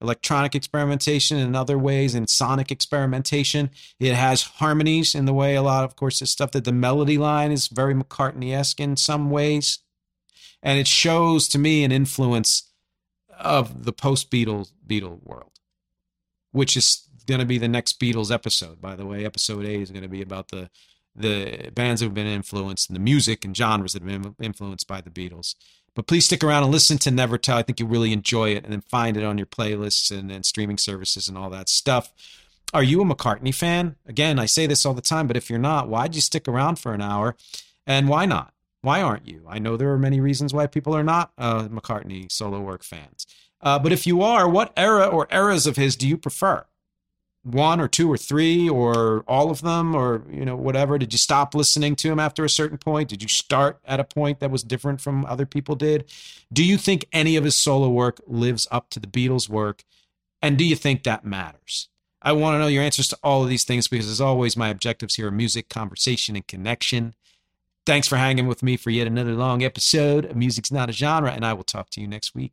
electronic 0.00 0.54
experimentation 0.54 1.38
in 1.38 1.54
other 1.54 1.78
ways, 1.78 2.14
and 2.14 2.28
sonic 2.28 2.70
experimentation. 2.70 3.70
It 3.98 4.14
has 4.14 4.42
harmonies 4.42 5.14
in 5.14 5.24
the 5.24 5.32
way 5.32 5.54
a 5.54 5.62
lot, 5.62 5.84
of 5.84 5.96
course, 5.96 6.20
this 6.20 6.30
stuff 6.30 6.52
that 6.52 6.64
the 6.64 6.72
melody 6.72 7.18
line 7.18 7.52
is 7.52 7.68
very 7.68 7.94
McCartney 7.94 8.54
esque 8.54 8.80
in 8.80 8.96
some 8.96 9.30
ways. 9.30 9.78
And 10.62 10.78
it 10.78 10.86
shows 10.86 11.48
to 11.48 11.58
me 11.58 11.84
an 11.84 11.92
influence 11.92 12.70
of 13.38 13.84
the 13.84 13.92
post 13.92 14.30
Beatles 14.30 14.72
Beatle 14.86 15.22
world, 15.24 15.58
which 16.52 16.76
is 16.76 17.08
going 17.26 17.40
to 17.40 17.46
be 17.46 17.58
the 17.58 17.68
next 17.68 17.98
Beatles 18.00 18.32
episode. 18.32 18.80
By 18.80 18.94
the 18.94 19.06
way, 19.06 19.24
episode 19.24 19.64
eight 19.64 19.80
is 19.80 19.90
going 19.90 20.02
to 20.02 20.08
be 20.08 20.22
about 20.22 20.48
the 20.48 20.70
the 21.14 21.70
bands 21.74 22.00
that 22.00 22.06
have 22.06 22.14
been 22.14 22.26
influenced 22.26 22.88
and 22.88 22.96
the 22.96 23.00
music 23.00 23.44
and 23.44 23.56
genres 23.56 23.92
that 23.92 24.02
have 24.02 24.22
been 24.22 24.34
influenced 24.40 24.86
by 24.86 25.00
the 25.00 25.10
Beatles. 25.10 25.54
But 25.94 26.06
please 26.06 26.24
stick 26.24 26.42
around 26.42 26.62
and 26.62 26.72
listen 26.72 26.98
to 26.98 27.10
Never 27.10 27.36
Tell. 27.36 27.58
I 27.58 27.62
think 27.62 27.78
you'll 27.78 27.88
really 27.88 28.12
enjoy 28.12 28.50
it 28.50 28.64
and 28.64 28.72
then 28.72 28.80
find 28.80 29.16
it 29.16 29.24
on 29.24 29.36
your 29.36 29.46
playlists 29.46 30.10
and, 30.16 30.30
and 30.30 30.44
streaming 30.46 30.78
services 30.78 31.28
and 31.28 31.36
all 31.36 31.50
that 31.50 31.68
stuff. 31.68 32.12
Are 32.72 32.82
you 32.82 33.02
a 33.02 33.04
McCartney 33.04 33.54
fan? 33.54 33.96
Again, 34.06 34.38
I 34.38 34.46
say 34.46 34.66
this 34.66 34.86
all 34.86 34.94
the 34.94 35.02
time, 35.02 35.26
but 35.26 35.36
if 35.36 35.50
you're 35.50 35.58
not, 35.58 35.88
why'd 35.88 36.14
you 36.14 36.22
stick 36.22 36.48
around 36.48 36.78
for 36.78 36.94
an 36.94 37.02
hour? 37.02 37.36
And 37.86 38.08
why 38.08 38.24
not? 38.24 38.54
Why 38.80 39.02
aren't 39.02 39.28
you? 39.28 39.44
I 39.46 39.58
know 39.58 39.76
there 39.76 39.92
are 39.92 39.98
many 39.98 40.20
reasons 40.20 40.54
why 40.54 40.66
people 40.66 40.96
are 40.96 41.04
not 41.04 41.32
uh, 41.36 41.68
McCartney 41.68 42.32
solo 42.32 42.60
work 42.60 42.82
fans. 42.82 43.26
Uh, 43.60 43.78
but 43.78 43.92
if 43.92 44.06
you 44.06 44.22
are, 44.22 44.48
what 44.48 44.72
era 44.76 45.06
or 45.06 45.28
eras 45.30 45.66
of 45.66 45.76
his 45.76 45.94
do 45.94 46.08
you 46.08 46.16
prefer? 46.16 46.64
One 47.42 47.80
or 47.80 47.88
two 47.88 48.10
or 48.10 48.16
three 48.16 48.68
or 48.68 49.24
all 49.26 49.50
of 49.50 49.62
them 49.62 49.94
or 49.94 50.24
you 50.30 50.44
know 50.44 50.56
whatever? 50.56 50.98
Did 50.98 51.12
you 51.12 51.18
stop 51.18 51.54
listening 51.54 51.96
to 51.96 52.10
him 52.10 52.20
after 52.20 52.44
a 52.44 52.50
certain 52.50 52.78
point? 52.78 53.08
Did 53.08 53.22
you 53.22 53.28
start 53.28 53.78
at 53.84 54.00
a 54.00 54.04
point 54.04 54.40
that 54.40 54.50
was 54.50 54.62
different 54.62 55.00
from 55.00 55.24
other 55.26 55.46
people 55.46 55.74
did? 55.74 56.10
Do 56.52 56.64
you 56.64 56.76
think 56.76 57.06
any 57.12 57.36
of 57.36 57.44
his 57.44 57.54
solo 57.54 57.88
work 57.88 58.20
lives 58.26 58.66
up 58.70 58.90
to 58.90 59.00
the 59.00 59.06
beatles 59.06 59.48
work? 59.48 59.82
And 60.40 60.58
do 60.58 60.64
you 60.64 60.76
think 60.76 61.02
that 61.02 61.24
matters? 61.24 61.88
I 62.20 62.32
want 62.32 62.54
to 62.54 62.58
know 62.60 62.68
your 62.68 62.84
answers 62.84 63.08
to 63.08 63.18
all 63.22 63.42
of 63.42 63.48
these 63.48 63.64
things 63.64 63.88
because 63.88 64.08
as 64.08 64.20
always 64.20 64.56
my 64.56 64.68
objectives 64.68 65.16
here 65.16 65.26
are 65.26 65.32
music 65.32 65.68
conversation 65.68 66.36
and 66.36 66.46
connection. 66.46 67.14
Thanks 67.84 68.06
for 68.06 68.16
hanging 68.16 68.46
with 68.46 68.62
me 68.62 68.76
for 68.76 68.90
yet 68.90 69.08
another 69.08 69.34
long 69.34 69.64
episode 69.64 70.36
music's 70.36 70.70
not 70.70 70.88
a 70.88 70.92
genre 70.92 71.32
and 71.32 71.44
i 71.44 71.52
will 71.52 71.64
talk 71.64 71.90
to 71.90 72.00
you 72.00 72.06
next 72.06 72.32
week 72.34 72.52